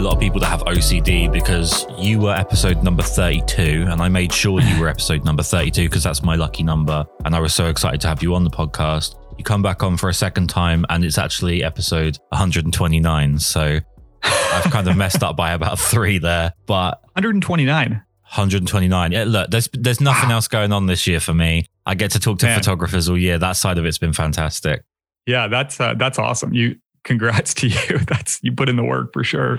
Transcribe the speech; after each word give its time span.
a 0.00 0.02
lot 0.02 0.14
of 0.14 0.18
people 0.18 0.40
that 0.40 0.46
have 0.46 0.62
OCD 0.62 1.30
because 1.30 1.84
you 1.98 2.18
were 2.18 2.34
episode 2.34 2.82
number 2.82 3.02
32 3.02 3.84
and 3.86 4.00
I 4.00 4.08
made 4.08 4.32
sure 4.32 4.58
you 4.58 4.80
were 4.80 4.88
episode 4.96 5.26
number 5.26 5.42
32 5.42 5.90
because 5.90 6.04
that's 6.04 6.22
my 6.22 6.36
lucky 6.36 6.62
number. 6.62 7.04
And 7.26 7.36
I 7.36 7.40
was 7.40 7.52
so 7.52 7.66
excited 7.66 8.00
to 8.00 8.08
have 8.08 8.22
you 8.22 8.34
on 8.34 8.42
the 8.42 8.48
podcast. 8.48 9.16
You 9.36 9.44
come 9.44 9.60
back 9.60 9.82
on 9.82 9.98
for 9.98 10.08
a 10.08 10.14
second 10.14 10.48
time 10.48 10.86
and 10.88 11.04
it's 11.04 11.18
actually 11.18 11.62
episode 11.62 12.16
129. 12.30 13.38
So 13.40 13.78
I've 14.22 14.72
kind 14.72 14.88
of 14.88 14.96
messed 14.96 15.22
up 15.22 15.36
by 15.36 15.52
about 15.52 15.78
three 15.78 16.16
there, 16.16 16.54
but 16.64 17.02
129. 17.12 17.90
129. 17.90 19.12
Yeah, 19.12 19.24
look, 19.24 19.50
there's 19.50 19.68
there's 19.74 20.00
nothing 20.00 20.30
wow. 20.30 20.36
else 20.36 20.48
going 20.48 20.72
on 20.72 20.86
this 20.86 21.06
year 21.06 21.20
for 21.20 21.34
me. 21.34 21.66
I 21.84 21.94
get 21.94 22.12
to 22.12 22.20
talk 22.20 22.38
to 22.38 22.46
Man. 22.46 22.58
photographers 22.58 23.10
all 23.10 23.18
year. 23.18 23.36
That 23.36 23.52
side 23.52 23.76
of 23.76 23.84
it's 23.84 23.98
been 23.98 24.14
fantastic. 24.14 24.82
Yeah, 25.26 25.46
that's 25.48 25.78
uh, 25.78 25.92
that's 25.98 26.18
awesome. 26.18 26.54
You 26.54 26.76
congrats 27.04 27.54
to 27.60 27.68
you. 27.68 27.98
That's 28.06 28.40
you 28.42 28.52
put 28.52 28.68
in 28.68 28.76
the 28.76 28.84
work 28.84 29.12
for 29.12 29.24
sure. 29.24 29.58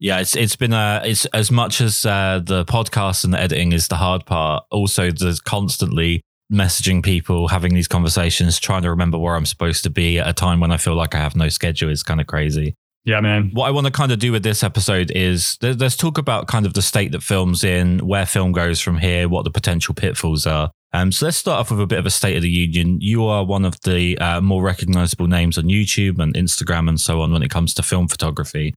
Yeah, 0.00 0.20
it's 0.20 0.36
it's 0.36 0.56
been 0.56 0.72
uh 0.72 1.02
it's 1.04 1.24
as 1.26 1.50
much 1.50 1.80
as 1.80 2.06
uh, 2.06 2.40
the 2.42 2.64
podcast 2.64 3.24
and 3.24 3.34
the 3.34 3.40
editing 3.40 3.72
is 3.72 3.88
the 3.88 3.96
hard 3.96 4.26
part. 4.26 4.64
Also, 4.70 5.10
there's 5.10 5.40
constantly 5.40 6.22
messaging 6.52 7.02
people, 7.02 7.48
having 7.48 7.74
these 7.74 7.88
conversations, 7.88 8.58
trying 8.58 8.82
to 8.82 8.90
remember 8.90 9.18
where 9.18 9.34
I'm 9.34 9.46
supposed 9.46 9.82
to 9.84 9.90
be 9.90 10.18
at 10.18 10.28
a 10.28 10.32
time 10.32 10.60
when 10.60 10.70
I 10.70 10.76
feel 10.76 10.94
like 10.94 11.14
I 11.14 11.18
have 11.18 11.36
no 11.36 11.48
schedule 11.48 11.90
is 11.90 12.02
kind 12.02 12.20
of 12.20 12.26
crazy. 12.26 12.74
Yeah, 13.04 13.20
man. 13.20 13.50
What 13.54 13.66
I 13.66 13.70
want 13.70 13.86
to 13.86 13.92
kind 13.92 14.12
of 14.12 14.18
do 14.18 14.32
with 14.32 14.42
this 14.42 14.62
episode 14.62 15.10
is 15.10 15.56
let's 15.62 15.96
talk 15.96 16.18
about 16.18 16.46
kind 16.46 16.66
of 16.66 16.74
the 16.74 16.82
state 16.82 17.12
that 17.12 17.22
film's 17.22 17.64
in, 17.64 18.00
where 18.00 18.26
film 18.26 18.52
goes 18.52 18.80
from 18.80 18.98
here, 18.98 19.28
what 19.28 19.44
the 19.44 19.50
potential 19.50 19.94
pitfalls 19.94 20.46
are. 20.46 20.70
Um, 20.92 21.12
so 21.12 21.26
let's 21.26 21.36
start 21.36 21.60
off 21.60 21.70
with 21.70 21.80
a 21.80 21.86
bit 21.86 21.98
of 21.98 22.06
a 22.06 22.10
state 22.10 22.36
of 22.36 22.42
the 22.42 22.50
union. 22.50 22.98
You 23.00 23.24
are 23.24 23.44
one 23.44 23.64
of 23.64 23.80
the 23.80 24.16
uh, 24.18 24.40
more 24.40 24.62
recognizable 24.62 25.26
names 25.26 25.58
on 25.58 25.64
YouTube 25.64 26.18
and 26.18 26.34
Instagram 26.34 26.88
and 26.88 27.00
so 27.00 27.20
on 27.20 27.32
when 27.32 27.42
it 27.42 27.50
comes 27.50 27.74
to 27.74 27.82
film 27.82 28.08
photography. 28.08 28.74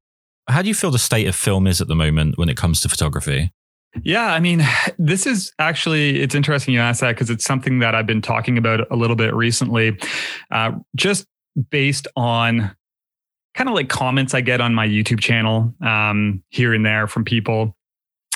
How 0.51 0.61
do 0.61 0.67
you 0.67 0.75
feel 0.75 0.91
the 0.91 0.99
state 0.99 1.27
of 1.27 1.35
film 1.35 1.67
is 1.67 1.81
at 1.81 1.87
the 1.87 1.95
moment 1.95 2.37
when 2.37 2.49
it 2.49 2.57
comes 2.57 2.81
to 2.81 2.89
photography? 2.89 3.51
Yeah, 4.03 4.33
I 4.33 4.39
mean, 4.39 4.65
this 4.97 5.25
is 5.25 5.51
actually, 5.59 6.21
it's 6.21 6.35
interesting 6.35 6.73
you 6.73 6.79
ask 6.79 7.01
that 7.01 7.15
because 7.15 7.29
it's 7.29 7.43
something 7.43 7.79
that 7.79 7.95
I've 7.95 8.07
been 8.07 8.21
talking 8.21 8.57
about 8.57 8.89
a 8.89 8.95
little 8.95 9.15
bit 9.15 9.33
recently, 9.33 9.97
uh, 10.49 10.71
just 10.95 11.25
based 11.69 12.07
on 12.15 12.75
kind 13.53 13.69
of 13.69 13.75
like 13.75 13.89
comments 13.89 14.33
I 14.33 14.41
get 14.41 14.61
on 14.61 14.73
my 14.73 14.87
YouTube 14.87 15.19
channel 15.19 15.73
um, 15.81 16.43
here 16.49 16.73
and 16.73 16.85
there 16.85 17.07
from 17.07 17.25
people 17.25 17.75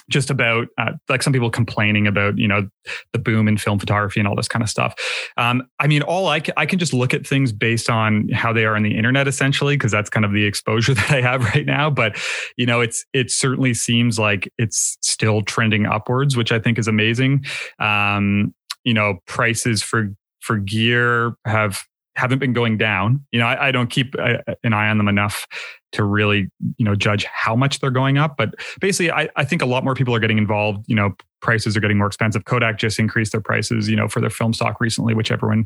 just 0.10 0.30
about 0.30 0.68
uh, 0.78 0.92
like 1.10 1.24
some 1.24 1.34
people 1.34 1.50
complaining 1.50 2.08
about 2.08 2.38
you 2.38 2.48
know 2.48 2.68
the 3.14 3.20
boom 3.20 3.48
in 3.48 3.58
film 3.58 3.80
photography 3.80 4.20
and 4.20 4.28
all 4.28 4.36
this 4.36 4.48
kind 4.48 4.64
of 4.64 4.70
stuff. 4.70 4.94
Um, 5.38 5.64
i 5.80 5.88
mean 5.88 6.02
all 6.02 6.28
I 6.28 6.40
can, 6.40 6.54
I 6.58 6.66
can 6.66 6.80
just 6.80 6.94
look 6.94 7.14
at 7.14 7.26
things 7.26 7.52
based 7.52 7.90
on 7.90 8.30
how 8.30 8.54
they 8.54 8.66
are 8.66 8.76
on 8.76 8.84
the 8.84 8.96
internet 8.96 9.28
essentially 9.28 9.76
because 9.76 9.92
that's 9.92 10.10
kind 10.10 10.26
of 10.26 10.32
the 10.32 10.46
exposure 10.46 10.94
that 10.96 11.12
i 11.12 11.22
have 11.22 11.44
right 11.44 11.66
now. 11.66 11.90
But 11.90 12.18
you 12.58 12.66
know 12.66 12.82
it's 12.82 13.06
it 13.14 13.32
certainly 13.32 13.74
seems 13.74 14.20
like 14.20 14.52
it's 14.58 14.98
still 15.02 15.42
trending 15.42 15.86
upwards 15.86 16.38
which 16.38 16.52
i 16.52 16.60
think 16.60 16.78
is 16.78 16.88
amazing. 16.88 17.46
Um, 17.80 18.54
you 18.84 18.94
know 18.94 19.20
prices 19.26 19.82
for 19.82 20.14
for 20.40 20.58
gear 20.58 21.36
have 21.46 21.86
haven't 22.16 22.40
been 22.40 22.54
going 22.54 22.78
down. 22.78 23.26
You 23.32 23.40
know, 23.40 23.46
I, 23.46 23.68
I 23.68 23.72
don't 23.72 23.90
keep 23.90 24.16
an 24.16 24.74
eye 24.74 24.90
on 24.90 24.98
them 24.98 25.08
enough 25.08 25.48
to 25.96 26.04
really, 26.04 26.50
you 26.78 26.86
know, 26.86 26.96
judge 26.96 27.26
how 27.26 27.56
much 27.56 27.80
they're 27.80 27.92
going 27.92 28.18
up. 28.18 28.38
But 28.38 28.56
basically, 28.80 29.12
I, 29.12 29.30
I 29.36 29.44
think 29.44 29.62
a 29.62 29.66
lot 29.66 29.84
more 29.84 29.96
people 29.96 30.14
are 30.16 30.20
getting 30.20 30.38
involved. 30.38 30.86
You 30.88 30.96
know, 30.96 31.16
prices 31.42 31.76
are 31.76 31.80
getting 31.80 31.98
more 31.98 32.08
expensive. 32.08 32.46
Kodak 32.46 32.78
just 32.78 33.00
increased 33.00 33.32
their 33.32 33.42
prices, 33.42 33.90
you 33.90 33.96
know, 33.96 34.08
for 34.08 34.20
their 34.22 34.30
film 34.30 34.54
stock 34.54 34.80
recently, 34.80 35.14
which 35.14 35.32
everyone 35.32 35.66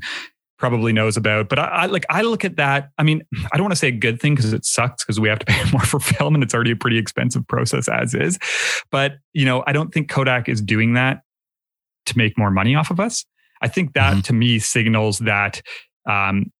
probably 0.57 0.93
knows 0.93 1.17
about. 1.17 1.49
But 1.49 1.59
I, 1.59 1.65
I 1.65 1.85
like 1.87 2.05
I 2.09 2.21
look 2.21 2.45
at 2.45 2.57
that. 2.57 2.91
I 2.97 3.03
mean, 3.03 3.23
I 3.51 3.57
don't 3.57 3.63
want 3.63 3.73
to 3.73 3.79
say 3.79 3.87
a 3.87 3.91
good 3.91 4.21
thing 4.21 4.35
because 4.35 4.53
it 4.53 4.65
sucks 4.65 5.03
because 5.03 5.19
we 5.19 5.29
have 5.29 5.39
to 5.39 5.45
pay 5.45 5.63
more 5.71 5.81
for 5.81 5.99
film 5.99 6.35
and 6.35 6.43
it's 6.43 6.53
already 6.53 6.71
a 6.71 6.75
pretty 6.75 6.97
expensive 6.97 7.47
process 7.47 7.87
as 7.87 8.13
is. 8.13 8.37
But 8.91 9.17
you 9.33 9.45
know, 9.45 9.63
I 9.67 9.73
don't 9.73 9.93
think 9.93 10.09
Kodak 10.09 10.47
is 10.47 10.61
doing 10.61 10.93
that 10.93 11.21
to 12.05 12.17
make 12.17 12.37
more 12.37 12.51
money 12.51 12.75
off 12.75 12.91
of 12.91 12.99
us. 12.99 13.25
I 13.61 13.67
think 13.67 13.93
that 13.93 14.11
mm-hmm. 14.13 14.21
to 14.21 14.33
me 14.33 14.59
signals 14.59 15.19
that 15.19 15.61
um, 16.07 16.51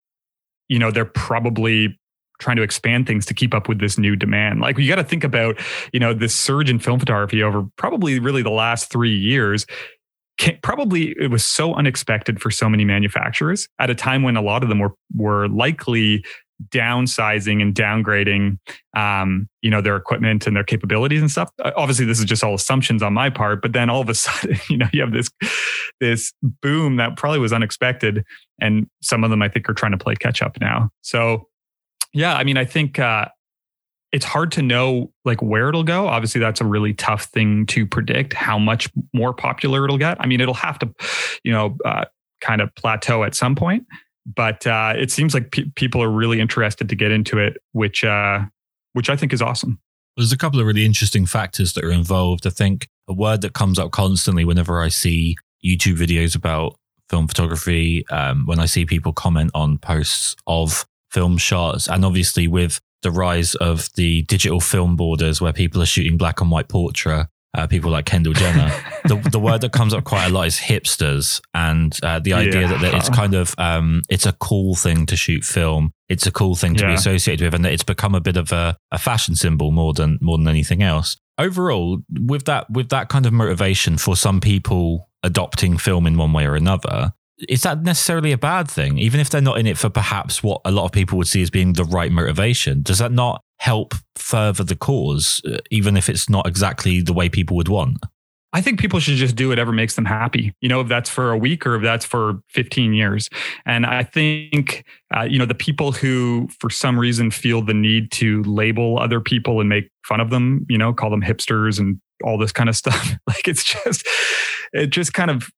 you 0.69 0.79
know, 0.79 0.91
they're 0.91 1.03
probably 1.03 1.98
trying 2.39 2.57
to 2.57 2.63
expand 2.63 3.05
things 3.05 3.25
to 3.27 3.33
keep 3.33 3.53
up 3.53 3.67
with 3.67 3.79
this 3.79 3.97
new 3.97 4.15
demand. 4.15 4.61
Like 4.61 4.77
you 4.77 4.87
got 4.87 4.95
to 4.95 5.03
think 5.03 5.23
about, 5.23 5.59
you 5.93 5.99
know, 5.99 6.13
this 6.13 6.35
surge 6.35 6.69
in 6.69 6.79
film 6.79 6.99
photography 6.99 7.43
over 7.43 7.65
probably 7.75 8.19
really 8.19 8.41
the 8.41 8.49
last 8.49 8.91
three 8.91 9.15
years. 9.15 9.65
Probably 10.63 11.13
it 11.19 11.29
was 11.29 11.45
so 11.45 11.73
unexpected 11.73 12.41
for 12.41 12.49
so 12.49 12.69
many 12.69 12.85
manufacturers 12.85 13.67
at 13.77 13.89
a 13.89 13.95
time 13.95 14.23
when 14.23 14.37
a 14.37 14.41
lot 14.41 14.63
of 14.63 14.69
them 14.69 14.79
were 14.79 14.95
were 15.13 15.49
likely 15.49 16.23
downsizing 16.67 17.61
and 17.61 17.73
downgrading 17.73 18.57
um, 18.95 19.47
you 19.61 19.69
know 19.69 19.81
their 19.81 19.95
equipment 19.95 20.45
and 20.45 20.55
their 20.55 20.63
capabilities 20.63 21.21
and 21.21 21.31
stuff 21.31 21.49
uh, 21.63 21.71
obviously 21.77 22.05
this 22.05 22.19
is 22.19 22.25
just 22.25 22.43
all 22.43 22.53
assumptions 22.53 23.01
on 23.01 23.13
my 23.13 23.29
part 23.29 23.61
but 23.61 23.71
then 23.71 23.89
all 23.89 24.01
of 24.01 24.09
a 24.09 24.13
sudden 24.15 24.57
you 24.69 24.77
know 24.77 24.87
you 24.91 25.01
have 25.01 25.13
this 25.13 25.29
this 26.01 26.33
boom 26.61 26.97
that 26.97 27.15
probably 27.15 27.39
was 27.39 27.53
unexpected 27.53 28.25
and 28.59 28.87
some 29.01 29.23
of 29.23 29.29
them 29.29 29.41
i 29.41 29.47
think 29.47 29.69
are 29.69 29.73
trying 29.73 29.91
to 29.91 29.97
play 29.97 30.15
catch 30.15 30.41
up 30.41 30.59
now 30.59 30.89
so 31.01 31.47
yeah 32.13 32.35
i 32.35 32.43
mean 32.43 32.57
i 32.57 32.65
think 32.65 32.99
uh, 32.99 33.27
it's 34.11 34.25
hard 34.25 34.51
to 34.51 34.61
know 34.61 35.11
like 35.25 35.41
where 35.41 35.69
it'll 35.69 35.83
go 35.83 36.07
obviously 36.07 36.39
that's 36.39 36.61
a 36.61 36.65
really 36.65 36.93
tough 36.93 37.25
thing 37.25 37.65
to 37.65 37.85
predict 37.85 38.33
how 38.33 38.57
much 38.57 38.89
more 39.13 39.33
popular 39.33 39.85
it'll 39.85 39.97
get 39.97 40.17
i 40.19 40.25
mean 40.25 40.41
it'll 40.41 40.53
have 40.53 40.79
to 40.79 40.89
you 41.43 41.51
know 41.51 41.77
uh, 41.85 42.05
kind 42.41 42.61
of 42.61 42.73
plateau 42.75 43.23
at 43.23 43.35
some 43.35 43.55
point 43.55 43.85
but 44.35 44.65
uh, 44.67 44.93
it 44.95 45.11
seems 45.11 45.33
like 45.33 45.51
pe- 45.51 45.69
people 45.75 46.03
are 46.03 46.09
really 46.09 46.39
interested 46.39 46.89
to 46.89 46.95
get 46.95 47.11
into 47.11 47.37
it, 47.37 47.57
which 47.71 48.03
uh, 48.03 48.41
which 48.93 49.09
I 49.09 49.15
think 49.15 49.33
is 49.33 49.41
awesome. 49.41 49.79
There's 50.17 50.31
a 50.31 50.37
couple 50.37 50.59
of 50.59 50.65
really 50.65 50.85
interesting 50.85 51.25
factors 51.25 51.73
that 51.73 51.83
are 51.83 51.91
involved. 51.91 52.45
I 52.45 52.49
think 52.49 52.87
a 53.07 53.13
word 53.13 53.41
that 53.41 53.53
comes 53.53 53.79
up 53.79 53.91
constantly 53.91 54.45
whenever 54.45 54.81
I 54.81 54.89
see 54.89 55.35
YouTube 55.65 55.97
videos 55.97 56.35
about 56.35 56.75
film 57.09 57.27
photography, 57.27 58.07
um, 58.09 58.45
when 58.45 58.59
I 58.59 58.65
see 58.65 58.85
people 58.85 59.13
comment 59.13 59.51
on 59.55 59.77
posts 59.77 60.35
of 60.45 60.85
film 61.11 61.37
shots, 61.37 61.87
and 61.87 62.05
obviously 62.05 62.47
with 62.47 62.79
the 63.01 63.11
rise 63.11 63.55
of 63.55 63.89
the 63.93 64.23
digital 64.23 64.59
film 64.59 64.95
borders 64.95 65.39
where 65.39 65.53
people 65.53 65.81
are 65.81 65.85
shooting 65.85 66.17
black 66.17 66.41
and 66.41 66.51
white 66.51 66.67
portrait 66.67 67.27
uh, 67.55 67.67
people 67.67 67.91
like 67.91 68.05
Kendall 68.05 68.33
Jenner. 68.33 68.71
the, 69.05 69.15
the 69.31 69.39
word 69.39 69.61
that 69.61 69.71
comes 69.71 69.93
up 69.93 70.03
quite 70.03 70.27
a 70.27 70.29
lot 70.29 70.47
is 70.47 70.57
hipsters, 70.57 71.41
and 71.53 71.97
uh, 72.03 72.19
the 72.19 72.33
idea 72.33 72.61
yeah. 72.61 72.77
that, 72.77 72.93
it's 72.93 73.09
kind 73.09 73.33
of 73.33 73.55
um, 73.57 74.03
it's 74.09 74.25
a 74.25 74.33
cool 74.33 74.75
thing 74.75 75.05
to 75.07 75.15
shoot 75.15 75.43
film. 75.43 75.91
It's 76.07 76.27
a 76.27 76.31
cool 76.31 76.55
thing 76.55 76.75
to 76.75 76.83
yeah. 76.83 76.89
be 76.89 76.93
associated 76.95 77.45
with, 77.45 77.55
and 77.55 77.65
that 77.65 77.73
it's 77.73 77.83
become 77.83 78.15
a 78.15 78.21
bit 78.21 78.37
of 78.37 78.51
a, 78.51 78.77
a 78.91 78.97
fashion 78.97 79.35
symbol 79.35 79.71
more 79.71 79.93
than 79.93 80.19
more 80.21 80.37
than 80.37 80.47
anything 80.47 80.83
else. 80.83 81.17
Overall, 81.37 81.99
with 82.19 82.45
that 82.45 82.69
with 82.69 82.89
that 82.89 83.09
kind 83.09 83.25
of 83.25 83.33
motivation 83.33 83.97
for 83.97 84.15
some 84.15 84.39
people 84.41 85.09
adopting 85.23 85.77
film 85.77 86.05
in 86.05 86.17
one 86.17 86.33
way 86.33 86.45
or 86.45 86.55
another, 86.55 87.13
is 87.47 87.63
that 87.63 87.83
necessarily 87.83 88.31
a 88.31 88.37
bad 88.37 88.69
thing? 88.69 88.97
Even 88.97 89.19
if 89.19 89.29
they're 89.29 89.41
not 89.41 89.59
in 89.59 89.67
it 89.67 89.77
for 89.77 89.89
perhaps 89.89 90.43
what 90.43 90.61
a 90.65 90.71
lot 90.71 90.85
of 90.85 90.91
people 90.91 91.17
would 91.17 91.27
see 91.27 91.41
as 91.41 91.49
being 91.49 91.73
the 91.73 91.85
right 91.85 92.11
motivation, 92.11 92.81
does 92.81 92.99
that 92.99 93.11
not 93.11 93.43
help 93.57 93.93
further 94.15 94.63
the 94.63 94.75
cause, 94.75 95.41
uh, 95.45 95.57
even 95.71 95.95
if 95.95 96.09
it's 96.09 96.29
not 96.29 96.47
exactly 96.47 97.01
the 97.01 97.13
way 97.13 97.29
people 97.29 97.55
would 97.55 97.69
want? 97.69 97.97
I 98.51 98.61
think 98.61 98.79
people 98.79 98.99
should 98.99 99.15
just 99.15 99.35
do 99.35 99.49
whatever 99.49 99.71
makes 99.71 99.95
them 99.95 100.05
happy. 100.05 100.55
You 100.59 100.69
know, 100.69 100.81
if 100.81 100.87
that's 100.87 101.09
for 101.09 101.31
a 101.31 101.37
week 101.37 101.67
or 101.67 101.75
if 101.75 101.83
that's 101.83 102.05
for 102.05 102.41
15 102.49 102.93
years. 102.93 103.29
And 103.65 103.85
I 103.85 104.03
think, 104.03 104.85
uh, 105.15 105.21
you 105.21 105.37
know, 105.37 105.45
the 105.45 105.53
people 105.53 105.91
who, 105.91 106.49
for 106.59 106.71
some 106.71 106.99
reason, 106.99 107.29
feel 107.29 107.61
the 107.61 107.75
need 107.75 108.11
to 108.13 108.41
label 108.43 108.97
other 108.97 109.21
people 109.21 109.59
and 109.59 109.69
make 109.69 109.91
fun 110.03 110.19
of 110.19 110.31
them, 110.31 110.65
you 110.67 110.79
know, 110.79 110.93
call 110.93 111.11
them 111.11 111.21
hipsters 111.21 111.79
and 111.79 112.01
all 112.23 112.39
this 112.39 112.51
kind 112.51 112.69
of 112.69 112.75
stuff. 112.75 113.13
like 113.27 113.47
it's 113.47 113.63
just, 113.63 114.07
it 114.73 114.87
just 114.87 115.13
kind 115.13 115.29
of 115.29 115.51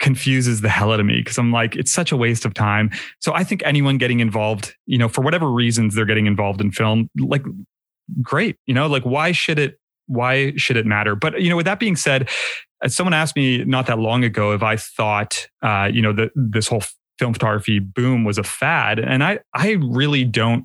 confuses 0.00 0.62
the 0.62 0.68
hell 0.68 0.92
out 0.92 0.98
of 0.98 1.06
me 1.06 1.18
because 1.18 1.38
I'm 1.38 1.52
like, 1.52 1.76
it's 1.76 1.92
such 1.92 2.10
a 2.10 2.16
waste 2.16 2.44
of 2.44 2.54
time. 2.54 2.90
So 3.20 3.32
I 3.32 3.44
think 3.44 3.62
anyone 3.64 3.98
getting 3.98 4.20
involved, 4.20 4.74
you 4.86 4.98
know, 4.98 5.08
for 5.08 5.20
whatever 5.20 5.50
reasons 5.50 5.94
they're 5.94 6.06
getting 6.06 6.26
involved 6.26 6.60
in 6.60 6.72
film, 6.72 7.08
like 7.18 7.44
great, 8.22 8.56
you 8.66 8.74
know, 8.74 8.86
like 8.86 9.04
why 9.04 9.32
should 9.32 9.58
it 9.58 9.78
why 10.06 10.52
should 10.56 10.76
it 10.76 10.86
matter? 10.86 11.14
But 11.14 11.40
you 11.40 11.48
know, 11.48 11.56
with 11.56 11.66
that 11.66 11.78
being 11.78 11.94
said, 11.96 12.28
someone 12.88 13.14
asked 13.14 13.36
me 13.36 13.64
not 13.64 13.86
that 13.86 13.98
long 13.98 14.24
ago 14.24 14.52
if 14.52 14.62
I 14.62 14.76
thought 14.76 15.46
uh, 15.62 15.88
you 15.92 16.02
know, 16.02 16.12
that 16.14 16.30
this 16.34 16.66
whole 16.66 16.82
film 17.18 17.34
photography 17.34 17.78
boom 17.78 18.24
was 18.24 18.38
a 18.38 18.42
fad. 18.42 18.98
And 18.98 19.22
I 19.22 19.40
I 19.54 19.72
really 19.72 20.24
don't 20.24 20.64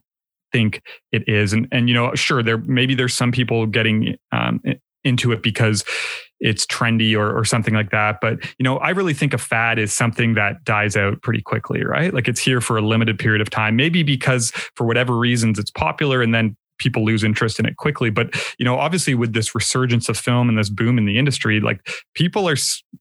think 0.52 0.82
it 1.12 1.28
is. 1.28 1.52
And 1.52 1.68
and 1.72 1.90
you 1.90 1.94
know, 1.94 2.16
sure, 2.16 2.42
there 2.42 2.58
maybe 2.58 2.96
there's 2.96 3.14
some 3.14 3.32
people 3.32 3.68
getting 3.68 4.16
um, 4.32 4.62
into 5.04 5.32
it 5.32 5.44
because 5.44 5.84
it's 6.46 6.66
trendy 6.68 7.18
or, 7.18 7.36
or 7.36 7.44
something 7.44 7.74
like 7.74 7.90
that. 7.90 8.20
But, 8.22 8.38
you 8.60 8.64
know, 8.64 8.78
I 8.78 8.92
really 8.92 9.16
think 9.16 9.34
a 9.34 9.38
fad 9.40 9.80
is 9.80 9.92
something 9.92 10.36
that 10.36 10.64
dies 10.64 10.96
out 10.96 11.22
pretty 11.24 11.42
quickly, 11.42 11.84
right? 11.84 12.14
Like 12.14 12.28
it's 12.28 12.40
here 12.40 12.62
for 12.62 12.78
a 12.78 12.82
limited 12.82 13.18
period 13.18 13.42
of 13.42 13.50
time, 13.50 13.76
maybe 13.76 14.04
because 14.04 14.52
for 14.76 14.86
whatever 14.86 15.18
reasons 15.18 15.58
it's 15.58 15.72
popular 15.72 16.22
and 16.22 16.36
then 16.36 16.56
people 16.78 17.04
lose 17.04 17.24
interest 17.24 17.60
in 17.60 17.66
it 17.66 17.78
quickly. 17.78 18.12
But, 18.12 18.36
you 18.60 18.66
know, 18.66 18.78
obviously 18.78 19.16
with 19.16 19.34
this 19.34 19.56
resurgence 19.56 20.08
of 20.08 20.18
film 20.18 20.48
and 20.48 20.58
this 20.58 20.70
boom 20.70 21.00
in 21.00 21.06
the 21.06 21.18
industry, 21.18 21.60
like 21.60 21.80
people 22.14 22.48
are 22.48 22.58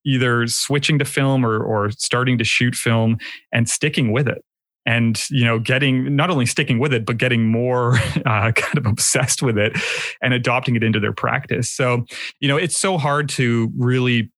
either 0.07 0.47
switching 0.47 0.99
to 1.01 1.05
film 1.05 1.45
or, 1.45 1.63
or 1.63 1.91
starting 1.91 2.39
to 2.39 2.45
shoot 2.45 2.75
film 2.75 3.19
and 3.53 3.69
sticking 3.69 4.11
with 4.11 4.27
it. 4.27 4.43
And 4.87 5.29
you 5.31 5.45
know 5.45 5.59
getting 5.59 6.15
not 6.17 6.31
only 6.31 6.47
sticking 6.47 6.79
with 6.79 6.93
it 6.93 7.07
but 7.07 7.17
getting 7.17 7.51
more 7.51 7.97
uh, 8.27 8.53
kind 8.53 8.79
of 8.79 8.87
obsessed 8.87 9.43
with 9.43 9.59
it 9.59 9.77
and 10.23 10.35
adopting 10.35 10.77
it 10.77 10.83
into 10.83 11.01
their 11.01 11.13
practice. 11.13 11.71
So 11.71 12.05
you 12.41 12.49
know 12.49 12.57
it's 12.57 12.79
so 12.79 12.99
hard 12.99 13.29
to 13.31 13.73
really 13.77 14.31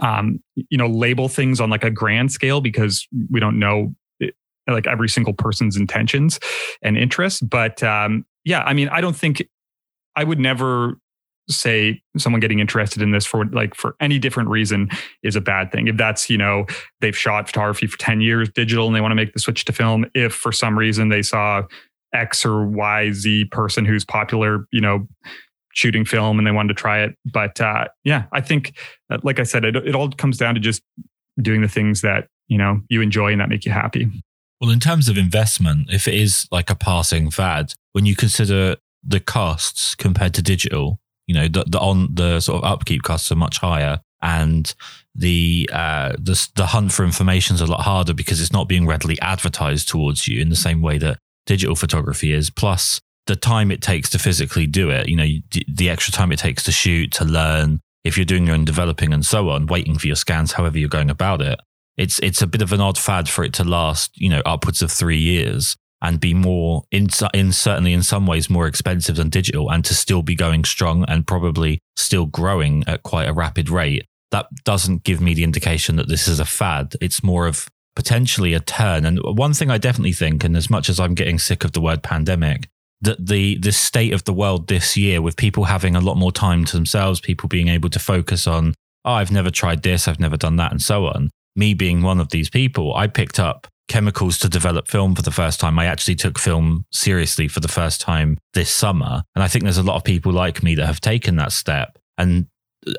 um, 0.00 0.42
you 0.56 0.78
know 0.78 0.86
label 0.86 1.28
things 1.28 1.60
on 1.60 1.70
like 1.70 1.84
a 1.84 1.90
grand 1.90 2.32
scale 2.32 2.60
because 2.60 3.06
we 3.30 3.40
don't 3.40 3.58
know 3.58 3.94
it, 4.20 4.34
like 4.66 4.86
every 4.86 5.08
single 5.08 5.32
person's 5.32 5.76
intentions 5.76 6.38
and 6.82 6.96
interests. 6.96 7.40
But 7.40 7.82
um, 7.82 8.24
yeah 8.48 8.62
i 8.62 8.72
mean 8.72 8.88
i 8.88 9.00
don't 9.00 9.16
think 9.16 9.46
i 10.16 10.24
would 10.24 10.40
never 10.40 10.98
say 11.50 12.02
someone 12.16 12.40
getting 12.40 12.58
interested 12.58 13.02
in 13.02 13.10
this 13.10 13.24
for 13.24 13.46
like 13.46 13.74
for 13.74 13.96
any 14.00 14.18
different 14.18 14.48
reason 14.48 14.88
is 15.22 15.36
a 15.36 15.40
bad 15.40 15.72
thing. 15.72 15.88
If 15.88 15.96
that's, 15.96 16.28
you 16.28 16.38
know, 16.38 16.66
they've 17.00 17.16
shot 17.16 17.46
photography 17.46 17.86
for 17.86 17.98
10 17.98 18.20
years 18.20 18.48
digital 18.50 18.86
and 18.86 18.94
they 18.94 19.00
want 19.00 19.12
to 19.12 19.16
make 19.16 19.32
the 19.32 19.40
switch 19.40 19.64
to 19.66 19.72
film, 19.72 20.06
if 20.14 20.34
for 20.34 20.52
some 20.52 20.78
reason 20.78 21.08
they 21.08 21.22
saw 21.22 21.62
X 22.12 22.44
or 22.44 22.66
Y, 22.66 23.12
Z 23.12 23.46
person 23.46 23.84
who's 23.84 24.04
popular, 24.04 24.66
you 24.72 24.80
know, 24.80 25.06
shooting 25.72 26.04
film 26.04 26.38
and 26.38 26.46
they 26.46 26.50
wanted 26.50 26.68
to 26.68 26.74
try 26.74 27.00
it. 27.00 27.16
But 27.32 27.60
uh, 27.60 27.88
yeah, 28.04 28.24
I 28.32 28.40
think, 28.40 28.76
uh, 29.10 29.18
like 29.22 29.38
I 29.38 29.44
said, 29.44 29.64
it, 29.64 29.76
it 29.76 29.94
all 29.94 30.10
comes 30.10 30.36
down 30.36 30.54
to 30.54 30.60
just 30.60 30.82
doing 31.40 31.62
the 31.62 31.68
things 31.68 32.00
that, 32.02 32.28
you 32.48 32.58
know, 32.58 32.80
you 32.88 33.00
enjoy 33.00 33.32
and 33.32 33.40
that 33.40 33.48
make 33.48 33.64
you 33.64 33.72
happy. 33.72 34.10
Well, 34.60 34.70
in 34.70 34.80
terms 34.80 35.08
of 35.08 35.16
investment, 35.16 35.88
if 35.90 36.08
it 36.08 36.14
is 36.14 36.48
like 36.50 36.68
a 36.68 36.74
passing 36.74 37.30
fad, 37.30 37.74
when 37.92 38.06
you 38.06 38.16
consider 38.16 38.76
the 39.04 39.20
costs 39.20 39.94
compared 39.94 40.34
to 40.34 40.42
digital, 40.42 41.00
you 41.28 41.34
know 41.34 41.46
the, 41.46 41.64
the 41.68 41.78
on 41.78 42.12
the 42.14 42.40
sort 42.40 42.64
of 42.64 42.70
upkeep 42.70 43.02
costs 43.02 43.30
are 43.30 43.36
much 43.36 43.58
higher 43.58 44.00
and 44.20 44.74
the 45.14 45.70
uh 45.72 46.12
the 46.18 46.48
the 46.56 46.66
hunt 46.66 46.90
for 46.90 47.04
information 47.04 47.54
is 47.54 47.60
a 47.60 47.66
lot 47.66 47.82
harder 47.82 48.12
because 48.12 48.40
it's 48.40 48.52
not 48.52 48.68
being 48.68 48.86
readily 48.86 49.20
advertised 49.20 49.88
towards 49.88 50.26
you 50.26 50.40
in 50.40 50.48
the 50.48 50.56
same 50.56 50.82
way 50.82 50.98
that 50.98 51.18
digital 51.46 51.76
photography 51.76 52.32
is. 52.32 52.50
Plus 52.50 53.00
the 53.28 53.36
time 53.36 53.70
it 53.70 53.82
takes 53.82 54.10
to 54.10 54.18
physically 54.18 54.66
do 54.66 54.90
it 54.90 55.06
you 55.06 55.14
know 55.14 55.26
the 55.68 55.90
extra 55.90 56.12
time 56.12 56.32
it 56.32 56.38
takes 56.38 56.64
to 56.64 56.72
shoot 56.72 57.12
to 57.12 57.24
learn 57.24 57.78
if 58.02 58.16
you're 58.16 58.24
doing 58.24 58.46
your 58.46 58.54
own 58.54 58.64
developing 58.64 59.12
and 59.12 59.24
so 59.24 59.50
on 59.50 59.66
waiting 59.66 59.98
for 59.98 60.06
your 60.06 60.16
scans 60.16 60.52
however 60.52 60.78
you're 60.78 60.88
going 60.88 61.10
about 61.10 61.42
it 61.42 61.60
it's 61.98 62.18
it's 62.20 62.40
a 62.40 62.46
bit 62.46 62.62
of 62.62 62.72
an 62.72 62.80
odd 62.80 62.96
fad 62.96 63.28
for 63.28 63.44
it 63.44 63.52
to 63.52 63.62
last 63.62 64.10
you 64.18 64.30
know 64.30 64.40
upwards 64.46 64.80
of 64.80 64.90
3 64.90 65.16
years 65.18 65.76
and 66.00 66.20
be 66.20 66.34
more 66.34 66.84
in, 66.90 67.08
in 67.34 67.52
certainly 67.52 67.92
in 67.92 68.02
some 68.02 68.26
ways 68.26 68.48
more 68.48 68.66
expensive 68.66 69.16
than 69.16 69.28
digital 69.28 69.70
and 69.70 69.84
to 69.84 69.94
still 69.94 70.22
be 70.22 70.34
going 70.34 70.64
strong 70.64 71.04
and 71.08 71.26
probably 71.26 71.80
still 71.96 72.26
growing 72.26 72.84
at 72.86 73.02
quite 73.02 73.28
a 73.28 73.32
rapid 73.32 73.68
rate 73.68 74.04
that 74.30 74.46
doesn't 74.64 75.04
give 75.04 75.20
me 75.20 75.34
the 75.34 75.44
indication 75.44 75.96
that 75.96 76.08
this 76.08 76.28
is 76.28 76.40
a 76.40 76.44
fad. 76.44 76.94
It's 77.00 77.22
more 77.22 77.46
of 77.46 77.68
potentially 77.96 78.54
a 78.54 78.60
turn. 78.60 79.04
And 79.04 79.18
one 79.22 79.54
thing 79.54 79.70
i 79.70 79.78
definitely 79.78 80.12
think 80.12 80.44
and 80.44 80.56
as 80.56 80.70
much 80.70 80.88
as 80.88 81.00
i'm 81.00 81.14
getting 81.14 81.38
sick 81.38 81.64
of 81.64 81.72
the 81.72 81.80
word 81.80 82.02
pandemic 82.02 82.68
that 83.00 83.26
the 83.26 83.58
the 83.58 83.72
state 83.72 84.12
of 84.12 84.22
the 84.22 84.32
world 84.32 84.68
this 84.68 84.96
year 84.96 85.20
with 85.20 85.36
people 85.36 85.64
having 85.64 85.96
a 85.96 86.00
lot 86.00 86.16
more 86.16 86.30
time 86.30 86.64
to 86.64 86.76
themselves 86.76 87.20
people 87.20 87.48
being 87.48 87.66
able 87.66 87.90
to 87.90 87.98
focus 87.98 88.46
on 88.46 88.72
oh 89.04 89.12
i've 89.12 89.32
never 89.32 89.50
tried 89.50 89.82
this 89.82 90.06
i've 90.06 90.20
never 90.20 90.36
done 90.36 90.56
that 90.56 90.70
and 90.70 90.82
so 90.82 91.06
on. 91.06 91.30
Me 91.56 91.74
being 91.74 92.02
one 92.02 92.20
of 92.20 92.28
these 92.28 92.48
people 92.48 92.94
i 92.94 93.08
picked 93.08 93.40
up 93.40 93.66
chemicals 93.88 94.38
to 94.38 94.48
develop 94.48 94.88
film 94.88 95.14
for 95.14 95.22
the 95.22 95.30
first 95.30 95.60
time. 95.60 95.78
I 95.78 95.86
actually 95.86 96.14
took 96.14 96.38
film 96.38 96.84
seriously 96.92 97.48
for 97.48 97.60
the 97.60 97.68
first 97.68 98.00
time 98.00 98.38
this 98.54 98.70
summer. 98.70 99.22
And 99.34 99.42
I 99.42 99.48
think 99.48 99.64
there's 99.64 99.78
a 99.78 99.82
lot 99.82 99.96
of 99.96 100.04
people 100.04 100.32
like 100.32 100.62
me 100.62 100.74
that 100.76 100.86
have 100.86 101.00
taken 101.00 101.36
that 101.36 101.52
step. 101.52 101.98
And 102.16 102.46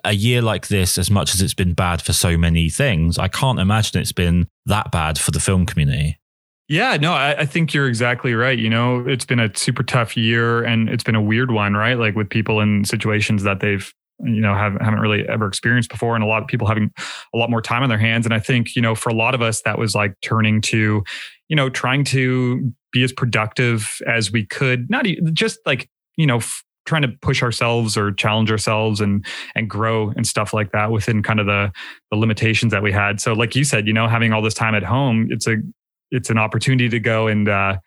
a 0.03 0.13
year 0.13 0.41
like 0.41 0.67
this, 0.67 0.97
as 0.97 1.09
much 1.09 1.33
as 1.33 1.41
it's 1.41 1.53
been 1.53 1.73
bad 1.73 2.01
for 2.01 2.13
so 2.13 2.37
many 2.37 2.69
things, 2.69 3.17
I 3.17 3.27
can't 3.27 3.59
imagine 3.59 4.01
it's 4.01 4.11
been 4.11 4.47
that 4.65 4.91
bad 4.91 5.17
for 5.17 5.31
the 5.31 5.39
film 5.39 5.65
community. 5.65 6.19
Yeah, 6.67 6.97
no, 6.97 7.13
I, 7.13 7.39
I, 7.39 7.45
think 7.45 7.73
you're 7.73 7.87
exactly 7.87 8.35
right. 8.35 8.57
You 8.57 8.69
know, 8.69 9.03
it's 9.07 9.25
been 9.25 9.39
a 9.39 9.49
super 9.55 9.81
tough 9.81 10.15
year 10.15 10.63
and 10.63 10.87
it's 10.87 11.03
been 11.03 11.15
a 11.15 11.21
weird 11.21 11.49
one, 11.49 11.73
right? 11.73 11.97
Like 11.97 12.15
with 12.15 12.29
people 12.29 12.59
in 12.59 12.85
situations 12.85 13.41
that 13.41 13.59
they've 13.59 13.91
you 14.23 14.41
know 14.41 14.53
have, 14.53 14.73
haven't 14.81 14.99
really 14.99 15.27
ever 15.27 15.47
experienced 15.47 15.89
before 15.89 16.15
and 16.15 16.23
a 16.23 16.27
lot 16.27 16.41
of 16.41 16.47
people 16.47 16.67
having 16.67 16.91
a 17.33 17.37
lot 17.37 17.49
more 17.49 17.61
time 17.61 17.83
on 17.83 17.89
their 17.89 17.97
hands 17.97 18.25
and 18.25 18.33
i 18.33 18.39
think 18.39 18.75
you 18.75 18.81
know 18.81 18.95
for 18.95 19.09
a 19.09 19.13
lot 19.13 19.33
of 19.33 19.41
us 19.41 19.61
that 19.61 19.77
was 19.77 19.95
like 19.95 20.13
turning 20.21 20.61
to 20.61 21.03
you 21.47 21.55
know 21.55 21.69
trying 21.69 22.03
to 22.03 22.71
be 22.91 23.03
as 23.03 23.11
productive 23.11 23.97
as 24.07 24.31
we 24.31 24.45
could 24.45 24.89
not 24.89 25.05
just 25.33 25.59
like 25.65 25.89
you 26.17 26.25
know 26.25 26.37
f- 26.37 26.63
trying 26.85 27.01
to 27.03 27.09
push 27.21 27.43
ourselves 27.43 27.95
or 27.95 28.11
challenge 28.11 28.51
ourselves 28.51 28.99
and 28.99 29.25
and 29.55 29.69
grow 29.69 30.09
and 30.17 30.25
stuff 30.25 30.53
like 30.53 30.71
that 30.71 30.91
within 30.91 31.21
kind 31.21 31.39
of 31.39 31.45
the 31.45 31.71
the 32.11 32.17
limitations 32.17 32.71
that 32.71 32.81
we 32.81 32.91
had. 32.91 33.21
So 33.21 33.33
like 33.33 33.55
you 33.55 33.63
said 33.63 33.87
you 33.87 33.93
know 33.93 34.07
having 34.07 34.33
all 34.33 34.41
this 34.41 34.55
time 34.55 34.75
at 34.75 34.83
home 34.83 35.27
it's 35.29 35.47
a 35.47 35.57
it's 36.11 36.29
an 36.29 36.37
opportunity 36.39 36.89
to 36.89 36.99
go 36.99 37.27
and 37.27 37.47
uh 37.47 37.77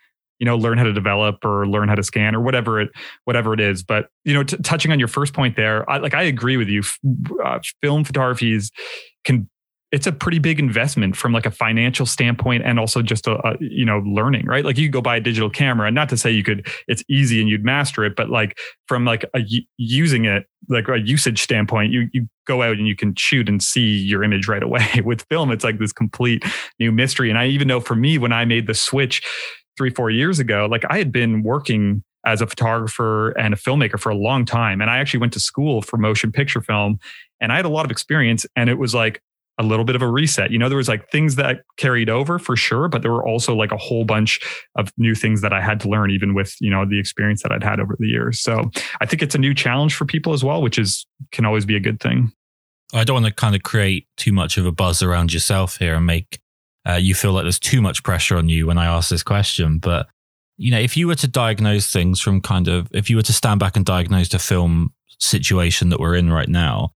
you 0.42 0.46
know 0.46 0.56
learn 0.56 0.76
how 0.76 0.82
to 0.82 0.92
develop 0.92 1.44
or 1.44 1.68
learn 1.68 1.88
how 1.88 1.94
to 1.94 2.02
scan 2.02 2.34
or 2.34 2.40
whatever 2.40 2.80
it 2.80 2.90
whatever 3.26 3.54
it 3.54 3.60
is. 3.60 3.84
But 3.84 4.08
you 4.24 4.34
know 4.34 4.42
t- 4.42 4.56
touching 4.56 4.90
on 4.90 4.98
your 4.98 5.06
first 5.06 5.34
point 5.34 5.54
there 5.54 5.88
I, 5.88 5.98
like 5.98 6.14
i 6.14 6.22
agree 6.24 6.56
with 6.56 6.68
you. 6.68 6.82
Uh, 7.44 7.60
film 7.80 8.02
photography 8.02 8.52
is 8.52 8.72
can 9.22 9.48
it's 9.92 10.06
a 10.06 10.12
pretty 10.12 10.40
big 10.40 10.58
investment 10.58 11.14
from 11.14 11.32
like 11.32 11.46
a 11.46 11.50
financial 11.50 12.06
standpoint 12.06 12.64
and 12.64 12.80
also 12.80 13.02
just 13.02 13.28
a, 13.28 13.34
a, 13.46 13.56
you 13.60 13.84
know 13.84 13.98
learning 14.00 14.44
right? 14.46 14.64
Like 14.64 14.78
you 14.78 14.88
go 14.88 15.00
buy 15.00 15.14
a 15.14 15.20
digital 15.20 15.48
camera 15.48 15.86
and 15.86 15.94
not 15.94 16.08
to 16.08 16.16
say 16.16 16.32
you 16.32 16.42
could 16.42 16.66
it's 16.88 17.04
easy 17.08 17.40
and 17.40 17.48
you'd 17.48 17.64
master 17.64 18.04
it 18.04 18.16
but 18.16 18.28
like 18.28 18.58
from 18.88 19.04
like 19.04 19.24
a 19.36 19.42
using 19.76 20.24
it 20.24 20.46
like 20.68 20.88
a 20.88 20.98
usage 20.98 21.40
standpoint 21.40 21.92
you 21.92 22.08
you 22.12 22.26
go 22.48 22.62
out 22.62 22.78
and 22.78 22.88
you 22.88 22.96
can 22.96 23.14
shoot 23.14 23.48
and 23.48 23.62
see 23.62 23.96
your 23.96 24.24
image 24.24 24.48
right 24.48 24.64
away. 24.64 24.88
With 25.04 25.24
film 25.30 25.52
it's 25.52 25.62
like 25.62 25.78
this 25.78 25.92
complete 25.92 26.44
new 26.80 26.90
mystery. 26.90 27.30
And 27.30 27.38
i 27.38 27.46
even 27.46 27.68
know 27.68 27.78
for 27.78 27.94
me 27.94 28.18
when 28.18 28.32
i 28.32 28.44
made 28.44 28.66
the 28.66 28.74
switch 28.74 29.22
three, 29.76 29.90
four 29.90 30.10
years 30.10 30.38
ago, 30.38 30.66
like 30.70 30.84
I 30.88 30.98
had 30.98 31.12
been 31.12 31.42
working 31.42 32.02
as 32.24 32.40
a 32.40 32.46
photographer 32.46 33.30
and 33.30 33.52
a 33.52 33.56
filmmaker 33.56 33.98
for 33.98 34.10
a 34.10 34.14
long 34.14 34.44
time. 34.44 34.80
And 34.80 34.90
I 34.90 34.98
actually 34.98 35.20
went 35.20 35.32
to 35.32 35.40
school 35.40 35.82
for 35.82 35.96
motion 35.96 36.30
picture 36.30 36.60
film 36.60 36.98
and 37.40 37.52
I 37.52 37.56
had 37.56 37.64
a 37.64 37.70
lot 37.70 37.84
of 37.84 37.90
experience. 37.90 38.46
And 38.54 38.70
it 38.70 38.78
was 38.78 38.94
like 38.94 39.20
a 39.58 39.62
little 39.62 39.84
bit 39.84 39.96
of 39.96 40.02
a 40.02 40.08
reset. 40.08 40.50
You 40.50 40.58
know, 40.58 40.68
there 40.68 40.78
was 40.78 40.88
like 40.88 41.10
things 41.10 41.36
that 41.36 41.62
carried 41.76 42.08
over 42.08 42.38
for 42.38 42.56
sure, 42.56 42.88
but 42.88 43.02
there 43.02 43.12
were 43.12 43.26
also 43.26 43.54
like 43.54 43.72
a 43.72 43.76
whole 43.76 44.04
bunch 44.04 44.40
of 44.76 44.90
new 44.96 45.14
things 45.14 45.42
that 45.42 45.52
I 45.52 45.60
had 45.60 45.80
to 45.80 45.88
learn, 45.88 46.10
even 46.10 46.32
with, 46.32 46.56
you 46.60 46.70
know, 46.70 46.86
the 46.86 46.98
experience 46.98 47.42
that 47.42 47.52
I'd 47.52 47.62
had 47.62 47.80
over 47.80 47.96
the 47.98 48.06
years. 48.06 48.40
So 48.40 48.70
I 49.00 49.06
think 49.06 49.22
it's 49.22 49.34
a 49.34 49.38
new 49.38 49.54
challenge 49.54 49.94
for 49.94 50.04
people 50.04 50.32
as 50.32 50.42
well, 50.42 50.62
which 50.62 50.78
is 50.78 51.06
can 51.32 51.44
always 51.44 51.66
be 51.66 51.76
a 51.76 51.80
good 51.80 52.00
thing. 52.00 52.32
I 52.94 53.04
don't 53.04 53.22
want 53.22 53.26
to 53.26 53.32
kind 53.32 53.54
of 53.54 53.62
create 53.62 54.06
too 54.16 54.32
much 54.32 54.58
of 54.58 54.66
a 54.66 54.72
buzz 54.72 55.02
around 55.02 55.32
yourself 55.32 55.78
here 55.78 55.96
and 55.96 56.06
make 56.06 56.40
uh, 56.88 56.94
you 56.94 57.14
feel 57.14 57.32
like 57.32 57.44
there's 57.44 57.58
too 57.58 57.80
much 57.80 58.02
pressure 58.02 58.36
on 58.36 58.48
you 58.48 58.66
when 58.66 58.78
I 58.78 58.86
ask 58.86 59.08
this 59.08 59.22
question. 59.22 59.78
But, 59.78 60.08
you 60.56 60.70
know, 60.70 60.78
if 60.78 60.96
you 60.96 61.06
were 61.06 61.14
to 61.16 61.28
diagnose 61.28 61.90
things 61.90 62.20
from 62.20 62.40
kind 62.40 62.68
of, 62.68 62.88
if 62.92 63.08
you 63.08 63.16
were 63.16 63.22
to 63.22 63.32
stand 63.32 63.60
back 63.60 63.76
and 63.76 63.84
diagnose 63.84 64.28
the 64.28 64.38
film 64.38 64.92
situation 65.18 65.90
that 65.90 66.00
we're 66.00 66.16
in 66.16 66.32
right 66.32 66.48
now, 66.48 66.92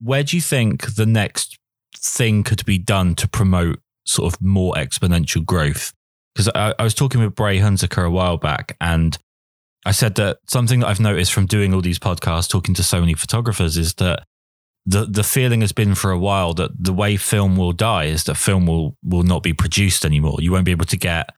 where 0.00 0.22
do 0.22 0.36
you 0.36 0.42
think 0.42 0.94
the 0.94 1.06
next 1.06 1.58
thing 1.96 2.42
could 2.42 2.64
be 2.64 2.78
done 2.78 3.14
to 3.16 3.28
promote 3.28 3.80
sort 4.04 4.32
of 4.32 4.40
more 4.40 4.74
exponential 4.74 5.44
growth? 5.44 5.92
Because 6.34 6.50
I, 6.54 6.74
I 6.78 6.84
was 6.84 6.94
talking 6.94 7.20
with 7.20 7.34
Bray 7.34 7.58
Hunziker 7.58 8.06
a 8.06 8.10
while 8.10 8.36
back 8.36 8.76
and 8.80 9.18
I 9.86 9.92
said 9.92 10.16
that 10.16 10.38
something 10.48 10.80
that 10.80 10.88
I've 10.88 11.00
noticed 11.00 11.32
from 11.32 11.46
doing 11.46 11.72
all 11.72 11.80
these 11.80 12.00
podcasts, 12.00 12.48
talking 12.48 12.74
to 12.74 12.82
so 12.82 13.00
many 13.00 13.14
photographers, 13.14 13.76
is 13.76 13.94
that 13.94 14.24
the 14.86 15.04
the 15.04 15.24
feeling 15.24 15.60
has 15.60 15.72
been 15.72 15.94
for 15.94 16.12
a 16.12 16.18
while 16.18 16.54
that 16.54 16.70
the 16.78 16.92
way 16.92 17.16
film 17.16 17.56
will 17.56 17.72
die 17.72 18.04
is 18.04 18.24
that 18.24 18.36
film 18.36 18.66
will 18.66 18.96
will 19.02 19.24
not 19.24 19.42
be 19.42 19.52
produced 19.52 20.04
anymore. 20.04 20.38
You 20.40 20.52
won't 20.52 20.64
be 20.64 20.70
able 20.70 20.86
to 20.86 20.96
get 20.96 21.30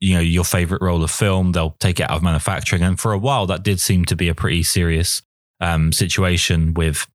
you 0.00 0.14
know 0.14 0.20
your 0.20 0.44
favorite 0.44 0.82
roll 0.82 1.02
of 1.02 1.10
film. 1.10 1.52
They'll 1.52 1.76
take 1.78 2.00
it 2.00 2.10
out 2.10 2.16
of 2.16 2.22
manufacturing, 2.22 2.82
and 2.82 2.98
for 2.98 3.12
a 3.12 3.18
while 3.18 3.46
that 3.46 3.62
did 3.62 3.80
seem 3.80 4.04
to 4.06 4.16
be 4.16 4.28
a 4.28 4.34
pretty 4.34 4.64
serious 4.64 5.22
um, 5.60 5.92
situation 5.92 6.74
with 6.74 7.06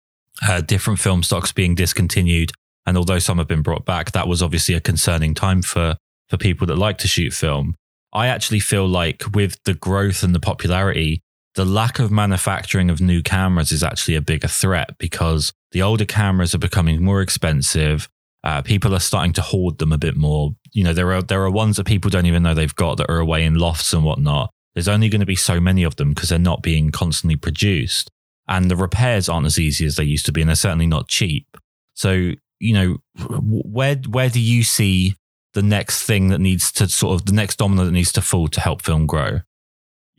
uh, 0.48 0.62
different 0.62 1.00
film 1.00 1.24
stocks 1.24 1.52
being 1.52 1.76
discontinued. 1.76 2.54
And 2.86 2.98
although 2.98 3.20
some 3.20 3.38
have 3.38 3.48
been 3.48 3.62
brought 3.62 3.86
back, 3.86 4.14
that 4.14 4.28
was 4.28 4.42
obviously 4.42 4.74
a 4.74 4.80
concerning 4.80 5.34
time 5.34 5.62
for 5.62 5.98
for 6.30 6.38
people 6.38 6.66
that 6.68 6.78
like 6.78 6.98
to 7.00 7.08
shoot 7.08 7.34
film. 7.34 7.76
I 8.14 8.28
actually 8.28 8.62
feel 8.62 8.88
like 8.88 9.24
with 9.34 9.58
the 9.66 9.74
growth 9.74 10.24
and 10.24 10.34
the 10.34 10.40
popularity, 10.40 11.22
the 11.56 11.66
lack 11.66 12.00
of 12.00 12.12
manufacturing 12.12 12.90
of 12.90 13.02
new 13.02 13.22
cameras 13.22 13.72
is 13.72 13.84
actually 13.84 14.16
a 14.16 14.22
bigger 14.22 14.48
threat 14.48 14.98
because 14.98 15.52
the 15.72 15.82
older 15.82 16.06
cameras 16.06 16.56
are 16.56 16.60
becoming 16.60 17.04
more 17.04 17.22
expensive. 17.22 18.08
Uh, 18.44 18.62
people 18.62 18.96
are 18.96 19.00
starting 19.00 19.34
to 19.34 19.42
hoard 19.42 19.78
them 19.78 19.92
a 19.92 19.98
bit 19.98 20.16
more. 20.16 20.56
You 20.72 20.84
know, 20.84 20.94
there 20.94 21.12
are 21.14 21.22
there 21.22 21.44
are 21.44 21.52
ones 21.52 21.78
that 21.78 21.86
people 21.86 22.10
don't 22.10 22.26
even 22.26 22.44
know 22.44 22.54
they've 22.54 22.76
got 22.76 22.98
that 22.98 23.10
are 23.10 23.20
away 23.20 23.44
in 23.44 23.56
lofts 23.56 23.94
and 23.94 24.04
whatnot. 24.04 24.50
There's 24.74 24.88
only 24.88 25.10
going 25.10 25.20
to 25.20 25.26
be 25.26 25.36
so 25.36 25.60
many 25.60 25.84
of 25.84 25.98
them 25.98 26.14
because 26.14 26.30
they're 26.30 26.40
not 26.40 26.64
being 26.64 26.92
constantly 26.92 27.36
produced, 27.36 28.10
and 28.48 28.72
the 28.72 28.76
repairs 28.76 29.28
aren't 29.28 29.46
as 29.46 29.60
easy 29.60 29.86
as 29.86 29.98
they 29.98 30.04
used 30.04 30.26
to 30.28 30.32
be, 30.32 30.42
and 30.42 30.50
they're 30.50 30.56
certainly 30.56 30.88
not 30.88 31.10
cheap. 31.10 31.46
So, 31.94 32.32
you 32.60 32.74
know, 32.74 32.98
where 33.28 33.98
where 34.10 34.30
do 34.30 34.40
you 34.40 34.64
see 34.64 35.16
the 35.54 35.62
next 35.62 36.04
thing 36.04 36.30
that 36.30 36.40
needs 36.40 36.72
to 36.72 36.88
sort 36.88 37.20
of 37.20 37.26
the 37.26 37.34
next 37.34 37.58
domino 37.58 37.84
that 37.84 37.92
needs 37.92 38.14
to 38.14 38.22
fall 38.22 38.48
to 38.48 38.62
help 38.62 38.82
film 38.82 39.06
grow? 39.06 39.42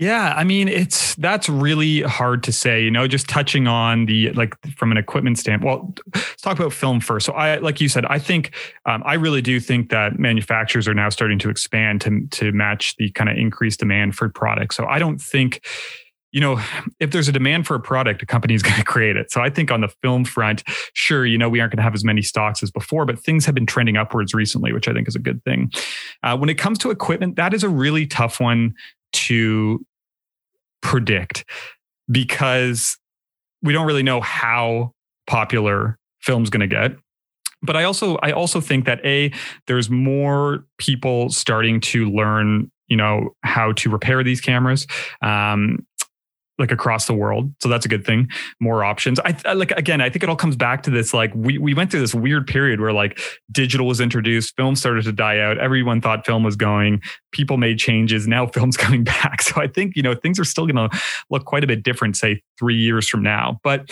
Yeah, 0.03 0.35
I 0.37 0.43
mean, 0.43 0.67
it's 0.67 1.15
that's 1.15 1.49
really 1.49 2.03
hard 2.03 2.43
to 2.43 2.53
say. 2.53 2.83
You 2.83 2.91
know, 2.91 3.07
just 3.07 3.29
touching 3.29 3.69
on 3.69 4.07
the 4.07 4.33
like 4.33 4.57
from 4.77 4.91
an 4.91 4.99
equipment 4.99 5.39
standpoint. 5.39 5.65
Well, 5.65 5.95
let's 6.13 6.43
talk 6.43 6.59
about 6.59 6.73
film 6.73 6.99
first. 6.99 7.25
So, 7.25 7.33
I 7.35 7.59
like 7.59 7.81
you 7.81 7.89
said, 7.89 8.05
I 8.07 8.19
think 8.19 8.53
um, 8.85 9.05
I 9.07 9.15
really 9.15 9.41
do 9.41 9.61
think 9.61 9.91
that 9.91 10.19
manufacturers 10.19 10.89
are 10.89 10.95
now 10.95 11.09
starting 11.09 11.39
to 11.39 11.51
expand 11.51 12.01
to 12.01 12.27
to 12.33 12.51
match 12.51 12.97
the 12.97 13.13
kind 13.13 13.31
of 13.31 13.37
increased 13.37 13.79
demand 13.79 14.17
for 14.17 14.29
products. 14.29 14.77
So, 14.77 14.87
I 14.87 14.99
don't 14.99 15.21
think 15.21 15.65
you 16.33 16.41
know, 16.41 16.59
if 16.99 17.11
there's 17.11 17.29
a 17.29 17.33
demand 17.33 17.67
for 17.67 17.75
a 17.77 17.81
product, 17.81 18.23
a 18.23 18.27
company 18.27 18.55
is 18.55 18.63
going 18.63 18.79
to 18.79 18.85
create 18.85 19.17
it. 19.17 19.31
So 19.31 19.41
I 19.41 19.51
think 19.51 19.71
on 19.71 19.83
the 19.83 19.89
film 20.03 20.25
front, 20.25 20.65
sure, 20.95 21.27
you 21.27 21.39
know, 21.39 21.49
we 21.49 21.61
aren't 21.61 21.73
going 21.73 21.77
to 21.77 21.83
have 21.83 21.95
as 21.95 22.05
many 22.05 22.23
stocks 22.23 22.63
as 22.63 22.71
before, 22.73 23.05
but 23.05 23.23
things 23.23 23.45
have 23.45 23.55
been 23.55 23.67
trending 23.67 23.99
upwards 23.99 24.33
recently, 24.33 24.73
which 24.73 24.89
I 24.89 24.95
think 24.95 25.07
is 25.07 25.15
a 25.15 25.21
good 25.21 25.45
thing. 25.45 25.71
Uh, 26.23 26.37
when 26.39 26.49
it 26.49 26.57
comes 26.57 26.79
to 26.79 26.91
equipment, 26.91 27.37
that 27.37 27.53
is 27.53 27.63
a 27.63 27.69
really 27.69 28.07
tough 28.07 28.41
one 28.41 28.75
to 29.13 29.85
predict 30.83 31.45
because 32.11 32.99
we 33.63 33.73
don't 33.73 33.87
really 33.87 34.03
know 34.03 34.21
how 34.21 34.93
popular 35.27 35.99
film's 36.21 36.51
going 36.51 36.61
to 36.61 36.67
get. 36.67 36.93
But 37.65 37.77
i 37.77 37.85
also 37.85 38.19
i 38.23 38.33
also 38.33 38.61
think 38.61 38.87
that 38.87 39.05
a 39.05 39.33
there's 39.69 39.89
more 39.89 40.65
people 40.79 41.31
starting 41.31 41.81
to 41.81 42.11
learn 42.11 42.73
you 42.89 42.97
know 42.97 43.35
how 43.43 43.73
to 43.73 43.89
repair 43.89 44.23
these 44.23 44.41
cameras. 44.41 44.87
Um, 45.23 45.87
like 46.63 46.71
across 46.71 47.07
the 47.07 47.13
world. 47.13 47.53
So 47.61 47.69
that's 47.69 47.85
a 47.85 47.89
good 47.89 48.07
thing. 48.07 48.29
More 48.61 48.85
options. 48.85 49.19
I, 49.21 49.37
I, 49.45 49.53
like 49.55 49.73
again, 49.73 50.01
I 50.01 50.09
think 50.09 50.23
it 50.23 50.29
all 50.29 50.37
comes 50.37 50.55
back 50.55 50.85
to 50.85 50.91
this 50.91 51.13
like 51.13 51.33
we 51.35 51.59
we 51.59 51.75
went 51.75 51.91
through 51.91 52.01
this 52.01 52.15
weird 52.15 52.47
period 52.47 52.81
where 52.81 52.93
like 52.93 53.21
digital 53.51 53.87
was 53.87 54.01
introduced, 54.01 54.55
film 54.57 54.77
started 54.77 55.03
to 55.05 55.13
die 55.13 55.41
out. 55.41 55.59
Everyone 55.59 56.01
thought 56.01 56.25
film 56.25 56.45
was 56.45 56.55
going. 56.55 57.03
People 57.33 57.57
made 57.57 57.79
changes. 57.79 58.29
Now 58.29 58.47
film's 58.55 58.77
coming 58.77 59.03
back. 59.03 59.43
So 59.43 59.61
I 59.61 59.67
think, 59.67 59.97
you 59.97 60.03
know, 60.03 60.15
things 60.15 60.39
are 60.39 60.45
still 60.45 60.67
going 60.67 60.89
to 60.89 60.99
look 61.31 61.45
quite 61.45 61.65
a 61.65 61.67
bit 61.67 61.83
different 61.83 62.17
say 62.17 62.41
3 62.61 62.77
years 62.77 63.09
from 63.09 63.25
now. 63.25 63.59
But 63.65 63.91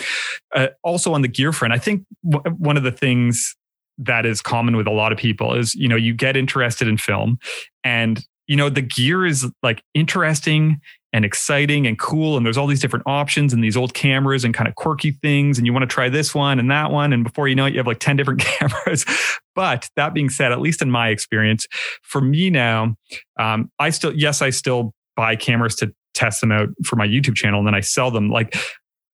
uh, 0.55 0.69
also 0.81 1.13
on 1.13 1.21
the 1.21 1.27
gear 1.27 1.51
front, 1.51 1.73
I 1.73 1.77
think 1.77 2.05
w- 2.23 2.55
one 2.55 2.77
of 2.77 2.83
the 2.83 2.91
things 2.91 3.55
that 3.97 4.25
is 4.25 4.41
common 4.41 4.77
with 4.77 4.87
a 4.87 4.91
lot 4.91 5.11
of 5.11 5.17
people 5.17 5.53
is, 5.53 5.75
you 5.75 5.89
know, 5.89 5.97
you 5.97 6.13
get 6.13 6.37
interested 6.37 6.87
in 6.87 6.95
film 6.95 7.37
and 7.83 8.25
you 8.47 8.57
know 8.57 8.69
the 8.69 8.81
gear 8.81 9.25
is 9.25 9.47
like 9.63 9.81
interesting 9.93 10.81
and 11.13 11.25
exciting 11.25 11.85
and 11.85 11.99
cool 11.99 12.37
and 12.37 12.45
there's 12.45 12.57
all 12.57 12.67
these 12.67 12.79
different 12.79 13.03
options 13.05 13.53
and 13.53 13.63
these 13.63 13.75
old 13.75 13.93
cameras 13.93 14.43
and 14.43 14.53
kind 14.53 14.67
of 14.67 14.75
quirky 14.75 15.11
things 15.11 15.57
and 15.57 15.67
you 15.67 15.73
want 15.73 15.83
to 15.83 15.87
try 15.87 16.09
this 16.09 16.33
one 16.33 16.59
and 16.59 16.71
that 16.71 16.91
one 16.91 17.11
and 17.11 17.23
before 17.23 17.47
you 17.47 17.55
know 17.55 17.65
it 17.65 17.73
you 17.73 17.79
have 17.79 17.87
like 17.87 17.99
10 17.99 18.15
different 18.15 18.39
cameras. 18.59 19.05
But 19.53 19.89
that 19.95 20.13
being 20.13 20.29
said 20.29 20.51
at 20.51 20.61
least 20.61 20.81
in 20.81 20.89
my 20.89 21.09
experience 21.09 21.67
for 22.01 22.21
me 22.21 22.49
now 22.49 22.95
um, 23.39 23.69
i 23.79 23.89
still 23.89 24.13
yes 24.15 24.41
i 24.41 24.49
still 24.49 24.93
buy 25.15 25.35
cameras 25.35 25.75
to 25.75 25.93
test 26.13 26.41
them 26.41 26.51
out 26.51 26.69
for 26.85 26.95
my 26.95 27.07
youtube 27.07 27.35
channel 27.35 27.59
and 27.59 27.67
then 27.67 27.75
i 27.75 27.81
sell 27.81 28.11
them. 28.11 28.29
Like 28.29 28.55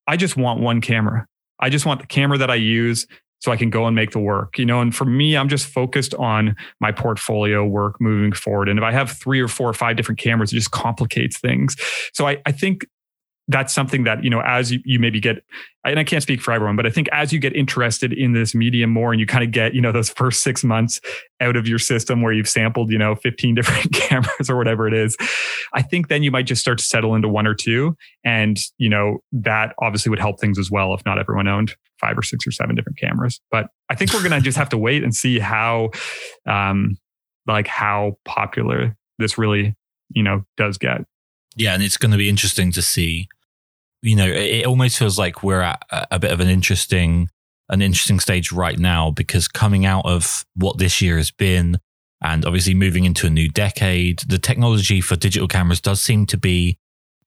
i 0.07 0.17
just 0.17 0.37
want 0.37 0.61
one 0.61 0.81
camera. 0.81 1.25
I 1.59 1.69
just 1.69 1.87
want 1.87 2.01
the 2.01 2.07
camera 2.07 2.37
that 2.37 2.51
i 2.51 2.55
use 2.55 3.07
so 3.39 3.51
I 3.51 3.57
can 3.57 3.69
go 3.69 3.85
and 3.85 3.95
make 3.95 4.11
the 4.11 4.19
work, 4.19 4.57
you 4.57 4.65
know. 4.65 4.81
And 4.81 4.95
for 4.95 5.05
me, 5.05 5.37
I'm 5.37 5.49
just 5.49 5.67
focused 5.67 6.13
on 6.15 6.55
my 6.79 6.91
portfolio 6.91 7.65
work 7.65 7.99
moving 8.01 8.31
forward. 8.31 8.69
And 8.69 8.79
if 8.79 8.83
I 8.83 8.91
have 8.91 9.11
three 9.11 9.39
or 9.39 9.47
four 9.47 9.69
or 9.69 9.73
five 9.73 9.95
different 9.95 10.19
cameras, 10.19 10.51
it 10.51 10.55
just 10.55 10.71
complicates 10.71 11.39
things. 11.39 11.75
So 12.13 12.27
I, 12.27 12.41
I 12.45 12.51
think 12.51 12.87
that's 13.49 13.73
something 13.73 14.03
that 14.03 14.23
you 14.23 14.29
know 14.29 14.41
as 14.41 14.71
you, 14.71 14.79
you 14.83 14.99
maybe 14.99 15.19
get 15.19 15.43
and 15.85 15.99
i 15.99 16.03
can't 16.03 16.21
speak 16.21 16.41
for 16.41 16.51
everyone 16.51 16.75
but 16.75 16.85
i 16.85 16.89
think 16.89 17.07
as 17.13 17.31
you 17.31 17.39
get 17.39 17.55
interested 17.55 18.11
in 18.11 18.33
this 18.33 18.53
medium 18.53 18.89
more 18.89 19.11
and 19.11 19.19
you 19.19 19.25
kind 19.25 19.43
of 19.43 19.51
get 19.51 19.73
you 19.73 19.81
know 19.81 19.91
those 19.91 20.09
first 20.09 20.43
six 20.43 20.63
months 20.63 20.99
out 21.39 21.55
of 21.55 21.67
your 21.67 21.79
system 21.79 22.21
where 22.21 22.33
you've 22.33 22.49
sampled 22.49 22.91
you 22.91 22.97
know 22.97 23.15
15 23.15 23.55
different 23.55 23.93
cameras 23.93 24.49
or 24.49 24.57
whatever 24.57 24.87
it 24.87 24.93
is 24.93 25.15
i 25.73 25.81
think 25.81 26.09
then 26.09 26.23
you 26.23 26.31
might 26.31 26.45
just 26.45 26.61
start 26.61 26.77
to 26.77 26.83
settle 26.83 27.15
into 27.15 27.29
one 27.29 27.47
or 27.47 27.53
two. 27.53 27.95
And 28.23 28.59
you 28.77 28.89
know 28.89 29.19
that 29.31 29.73
obviously 29.79 30.09
would 30.09 30.19
help 30.19 30.39
things 30.39 30.57
as 30.57 30.71
well 30.71 30.93
if 30.93 31.05
not 31.05 31.19
everyone 31.19 31.47
owned 31.47 31.75
five 31.99 32.17
or 32.17 32.21
six 32.21 32.45
or 32.45 32.51
seven 32.51 32.75
different 32.75 32.97
cameras. 32.97 33.39
But 33.51 33.67
i 33.89 33.95
think 33.95 34.13
we're 34.13 34.23
gonna 34.23 34.41
just 34.41 34.57
have 34.57 34.69
to 34.69 34.77
wait 34.77 35.03
and 35.03 35.15
see 35.15 35.39
how 35.39 35.91
um 36.45 36.97
like 37.45 37.67
how 37.67 38.17
popular 38.25 38.97
this 39.19 39.37
really 39.37 39.75
you 40.09 40.23
know 40.23 40.43
does 40.57 40.77
get. 40.77 41.01
Yeah 41.55 41.73
and 41.73 41.83
it's 41.83 41.97
going 41.97 42.11
to 42.11 42.17
be 42.17 42.29
interesting 42.29 42.71
to 42.73 42.81
see 42.81 43.27
you 44.07 44.15
know, 44.15 44.27
it, 44.27 44.65
almost 44.65 44.97
feels 44.97 45.19
like 45.19 45.43
we're 45.43 45.61
at 45.61 45.83
a 45.91 46.19
bit 46.19 46.31
of 46.31 46.39
an 46.39 46.47
interesting, 46.47 47.29
an 47.69 47.81
interesting 47.81 48.19
stage 48.19 48.51
right 48.51 48.79
now 48.79 49.11
because 49.11 49.47
coming 49.47 49.85
out 49.85 50.05
of 50.05 50.45
what 50.55 50.77
this 50.77 51.01
year 51.01 51.17
has 51.17 51.31
been, 51.31 51.79
and 52.21 52.45
obviously 52.45 52.73
moving 52.73 53.05
into 53.05 53.27
a 53.27 53.29
new 53.29 53.49
decade, 53.49 54.19
the 54.27 54.39
technology 54.39 55.01
for 55.01 55.15
digital 55.15 55.47
cameras 55.47 55.81
does 55.81 56.01
seem 56.01 56.25
to 56.27 56.37
be, 56.37 56.77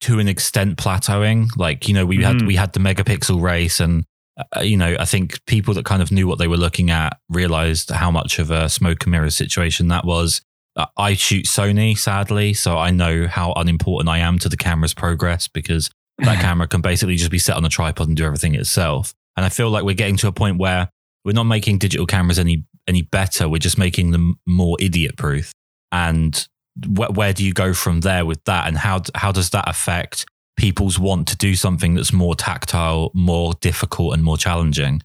to 0.01 0.19
an 0.19 0.27
extent, 0.27 0.77
plateauing. 0.77 1.47
Like 1.55 1.87
you 1.87 1.93
know, 1.93 2.05
we 2.05 2.17
mm. 2.17 2.23
had 2.23 2.41
we 2.45 2.55
had 2.55 2.73
the 2.73 2.79
megapixel 2.79 3.41
race, 3.41 3.79
and 3.79 4.05
uh, 4.37 4.61
you 4.61 4.75
know, 4.75 4.95
I 4.99 5.05
think 5.05 5.45
people 5.45 5.73
that 5.75 5.85
kind 5.85 6.01
of 6.01 6.11
knew 6.11 6.27
what 6.27 6.39
they 6.39 6.47
were 6.47 6.57
looking 6.57 6.89
at 6.89 7.17
realized 7.29 7.91
how 7.91 8.11
much 8.11 8.39
of 8.39 8.51
a 8.51 8.67
smoke 8.69 9.03
and 9.03 9.11
mirror 9.11 9.29
situation 9.29 9.87
that 9.89 10.05
was. 10.05 10.41
Uh, 10.75 10.85
I 10.97 11.13
shoot 11.13 11.45
Sony, 11.45 11.97
sadly, 11.97 12.53
so 12.53 12.77
I 12.77 12.91
know 12.91 13.27
how 13.27 13.51
unimportant 13.53 14.09
I 14.09 14.19
am 14.19 14.39
to 14.39 14.49
the 14.49 14.57
camera's 14.57 14.93
progress 14.93 15.47
because 15.47 15.89
that 16.21 16.41
camera 16.41 16.67
can 16.67 16.81
basically 16.81 17.15
just 17.15 17.31
be 17.31 17.39
set 17.39 17.55
on 17.55 17.65
a 17.65 17.69
tripod 17.69 18.07
and 18.07 18.17
do 18.17 18.25
everything 18.25 18.55
itself. 18.55 19.13
And 19.35 19.45
I 19.45 19.49
feel 19.49 19.69
like 19.69 19.83
we're 19.83 19.95
getting 19.95 20.17
to 20.17 20.27
a 20.27 20.31
point 20.31 20.57
where 20.57 20.89
we're 21.23 21.33
not 21.33 21.43
making 21.43 21.77
digital 21.77 22.05
cameras 22.05 22.39
any 22.39 22.65
any 22.87 23.01
better. 23.01 23.47
We're 23.47 23.59
just 23.59 23.77
making 23.77 24.11
them 24.11 24.39
more 24.47 24.77
idiot 24.79 25.17
proof. 25.17 25.51
And 25.91 26.47
wh- 26.83 27.15
where 27.15 27.33
do 27.33 27.45
you 27.45 27.53
go 27.53 27.73
from 27.73 28.01
there 28.01 28.25
with 28.25 28.43
that? 28.45 28.67
And 28.67 28.77
how 28.77 29.01
how 29.15 29.31
does 29.31 29.51
that 29.51 29.69
affect 29.69 30.25
people's 30.57 30.99
want 30.99 31.27
to 31.29 31.37
do 31.37 31.55
something 31.55 31.95
that's 31.95 32.13
more 32.13 32.35
tactile, 32.35 33.11
more 33.13 33.53
difficult, 33.61 34.13
and 34.13 34.23
more 34.23 34.37
challenging? 34.37 35.01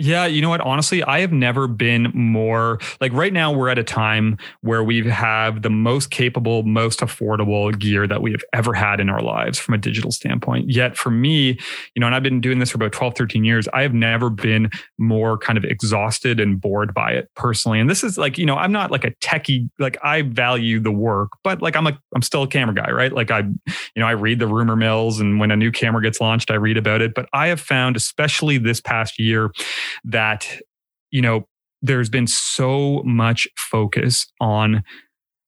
Yeah, 0.00 0.26
you 0.26 0.40
know 0.40 0.48
what? 0.48 0.60
Honestly, 0.60 1.02
I 1.02 1.18
have 1.20 1.32
never 1.32 1.66
been 1.66 2.12
more 2.14 2.78
like 3.00 3.12
right 3.12 3.32
now 3.32 3.50
we're 3.50 3.68
at 3.68 3.78
a 3.78 3.82
time 3.82 4.38
where 4.60 4.84
we 4.84 5.04
have 5.08 5.62
the 5.62 5.70
most 5.70 6.10
capable, 6.12 6.62
most 6.62 7.00
affordable 7.00 7.76
gear 7.76 8.06
that 8.06 8.22
we 8.22 8.30
have 8.30 8.42
ever 8.52 8.72
had 8.74 9.00
in 9.00 9.10
our 9.10 9.20
lives 9.20 9.58
from 9.58 9.74
a 9.74 9.78
digital 9.78 10.12
standpoint. 10.12 10.70
Yet 10.70 10.96
for 10.96 11.10
me, 11.10 11.58
you 11.96 12.00
know, 12.00 12.06
and 12.06 12.14
I've 12.14 12.22
been 12.22 12.40
doing 12.40 12.60
this 12.60 12.70
for 12.70 12.76
about 12.76 12.92
12, 12.92 13.14
13 13.16 13.42
years, 13.42 13.66
I 13.74 13.82
have 13.82 13.92
never 13.92 14.30
been 14.30 14.70
more 14.98 15.36
kind 15.36 15.58
of 15.58 15.64
exhausted 15.64 16.38
and 16.38 16.60
bored 16.60 16.94
by 16.94 17.10
it 17.10 17.28
personally. 17.34 17.80
And 17.80 17.90
this 17.90 18.04
is 18.04 18.16
like, 18.16 18.38
you 18.38 18.46
know, 18.46 18.54
I'm 18.56 18.70
not 18.70 18.92
like 18.92 19.02
a 19.04 19.10
techie, 19.20 19.68
like 19.80 19.98
I 20.04 20.22
value 20.22 20.78
the 20.78 20.92
work, 20.92 21.30
but 21.42 21.60
like 21.60 21.74
I'm 21.74 21.88
a 21.88 21.98
I'm 22.14 22.22
still 22.22 22.44
a 22.44 22.48
camera 22.48 22.74
guy, 22.74 22.92
right? 22.92 23.12
Like 23.12 23.32
I, 23.32 23.40
you 23.40 23.56
know, 23.96 24.06
I 24.06 24.12
read 24.12 24.38
the 24.38 24.46
rumor 24.46 24.76
mills 24.76 25.18
and 25.18 25.40
when 25.40 25.50
a 25.50 25.56
new 25.56 25.72
camera 25.72 26.00
gets 26.02 26.20
launched, 26.20 26.52
I 26.52 26.54
read 26.54 26.76
about 26.76 27.00
it. 27.00 27.14
But 27.14 27.28
I 27.32 27.48
have 27.48 27.60
found, 27.60 27.96
especially 27.96 28.58
this 28.58 28.80
past 28.80 29.18
year, 29.18 29.50
that, 30.04 30.48
you 31.10 31.22
know, 31.22 31.46
there's 31.82 32.08
been 32.08 32.26
so 32.26 33.02
much 33.04 33.46
focus 33.56 34.26
on 34.40 34.82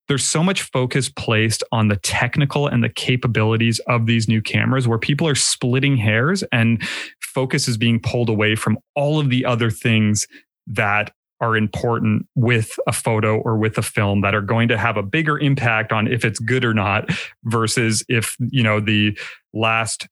there's 0.08 0.26
so 0.26 0.42
much 0.42 0.62
focus 0.62 1.08
placed 1.08 1.62
on 1.70 1.86
the 1.86 1.94
technical 1.94 2.66
and 2.66 2.82
the 2.82 2.88
capabilities 2.88 3.78
of 3.86 4.06
these 4.06 4.26
new 4.26 4.42
cameras 4.42 4.88
where 4.88 4.98
people 4.98 5.24
are 5.24 5.36
splitting 5.36 5.96
hairs 5.96 6.42
and 6.50 6.82
focus 7.22 7.68
is 7.68 7.76
being 7.76 8.00
pulled 8.00 8.28
away 8.28 8.56
from 8.56 8.76
all 8.96 9.20
of 9.20 9.30
the 9.30 9.44
other 9.44 9.70
things 9.70 10.26
that 10.66 11.12
are 11.40 11.56
important 11.56 12.26
with 12.34 12.72
a 12.88 12.92
photo 12.92 13.38
or 13.38 13.56
with 13.56 13.78
a 13.78 13.82
film 13.82 14.20
that 14.20 14.34
are 14.34 14.42
going 14.42 14.66
to 14.66 14.76
have 14.76 14.96
a 14.96 15.02
bigger 15.02 15.38
impact 15.38 15.92
on 15.92 16.08
if 16.08 16.24
it's 16.24 16.40
good 16.40 16.64
or 16.64 16.74
not 16.74 17.08
versus 17.44 18.04
if 18.08 18.36
you 18.50 18.64
know 18.64 18.80
the 18.80 19.16
last 19.54 20.08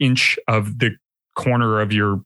inch 0.00 0.38
of 0.48 0.78
the 0.78 0.90
corner 1.36 1.80
of 1.80 1.92
your 1.92 2.22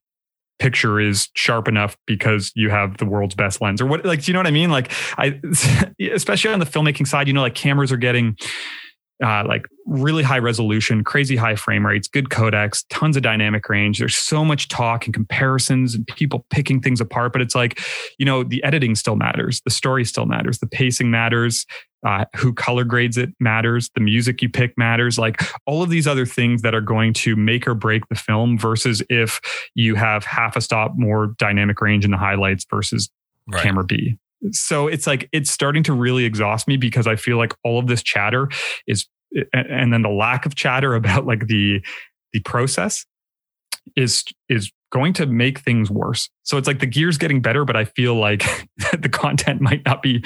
picture 0.59 1.01
is 1.01 1.29
sharp 1.35 1.69
enough 1.69 1.97
because 2.07 2.53
you 2.55 2.71
have 2.71 2.97
the 2.99 3.05
world's 3.05 3.35
best 3.35 3.61
lens 3.61 3.81
or 3.81 3.87
what 3.87 4.05
like 4.05 4.23
do 4.23 4.31
you 4.31 4.33
know 4.33 4.39
what 4.39 4.47
i 4.47 4.51
mean 4.51 4.71
like 4.71 4.91
i 5.19 5.39
especially 6.13 6.53
on 6.53 6.59
the 6.59 6.67
filmmaking 6.67 7.07
side 7.07 7.27
you 7.27 7.33
know 7.33 7.43
like 7.43 7.55
cameras 7.55 7.93
are 7.93 7.97
getting 7.97 8.37
uh, 9.25 9.45
like 9.47 9.67
really 9.87 10.23
high 10.23 10.39
resolution, 10.39 11.03
crazy 11.03 11.37
high 11.37 11.57
frame 11.57 11.87
rates, 11.87 12.07
good 12.09 12.29
codecs, 12.29 12.85
tons 12.91 13.17
of 13.17 13.23
dynamic 13.23 13.69
range. 13.69 13.99
There's 13.99 14.17
so 14.17 14.45
much 14.45 14.69
talk 14.69 15.07
and 15.07 15.15
comparisons 15.15 15.95
and 15.95 16.07
people 16.07 16.45
picking 16.51 16.81
things 16.81 17.01
apart, 17.01 17.33
but 17.33 17.41
it's 17.41 17.55
like, 17.55 17.81
you 18.19 18.27
know, 18.27 18.43
the 18.43 18.63
editing 18.63 18.95
still 18.95 19.17
matters, 19.17 19.63
the 19.65 19.71
story 19.71 20.05
still 20.05 20.27
matters, 20.27 20.59
the 20.59 20.67
pacing 20.67 21.11
matters, 21.11 21.65
uh, 22.07 22.25
who 22.37 22.55
color 22.55 22.85
grades 22.85 23.19
it 23.19 23.31
matters, 23.41 23.91
the 23.95 24.01
music 24.01 24.41
you 24.41 24.49
pick 24.49 24.77
matters, 24.79 25.19
like 25.19 25.43
all 25.67 25.83
of 25.83 25.91
these 25.91 26.07
other 26.07 26.25
things 26.25 26.63
that 26.63 26.75
are 26.75 26.81
going 26.81 27.13
to 27.13 27.37
make 27.37 27.67
or 27.67 27.75
break 27.75 28.09
the 28.09 28.15
film 28.15 28.59
versus 28.59 29.03
if 29.11 29.41
you 29.75 29.95
have 29.95 30.25
half 30.25 30.57
a 30.57 30.61
stop 30.61 30.93
more 30.97 31.35
dynamic 31.39 31.81
range 31.81 32.05
in 32.05 32.11
the 32.11 32.17
highlights 32.17 32.65
versus 32.71 33.11
right. 33.53 33.63
camera 33.63 33.85
B 33.85 34.17
so 34.53 34.87
it's 34.87 35.07
like 35.07 35.29
it's 35.33 35.51
starting 35.51 35.83
to 35.85 35.93
really 35.93 36.25
exhaust 36.25 36.69
me 36.69 36.77
because 36.77 37.07
I 37.07 37.17
feel 37.17 37.37
like 37.37 37.55
all 37.65 37.79
of 37.79 37.87
this 37.87 38.03
chatter 38.03 38.49
is 38.87 39.07
and 39.53 39.93
then 39.93 40.03
the 40.03 40.11
lack 40.11 40.47
of 40.47 40.55
chatter 40.55 40.95
about 40.97 41.27
like 41.27 41.47
the 41.47 41.85
the 42.33 42.41
process 42.41 43.05
is 43.97 44.25
is 44.49 44.71
going 44.91 45.13
to 45.15 45.27
make 45.27 45.61
things 45.61 45.91
worse. 45.91 46.29
So 46.43 46.57
it's 46.57 46.67
like 46.67 46.81
the 46.81 46.87
gear's 46.87 47.19
getting 47.19 47.41
better, 47.41 47.65
but 47.65 47.77
I 47.77 47.85
feel 47.85 48.15
like 48.15 48.45
the 48.99 49.09
content 49.09 49.61
might 49.61 49.85
not 49.85 50.03
be 50.03 50.25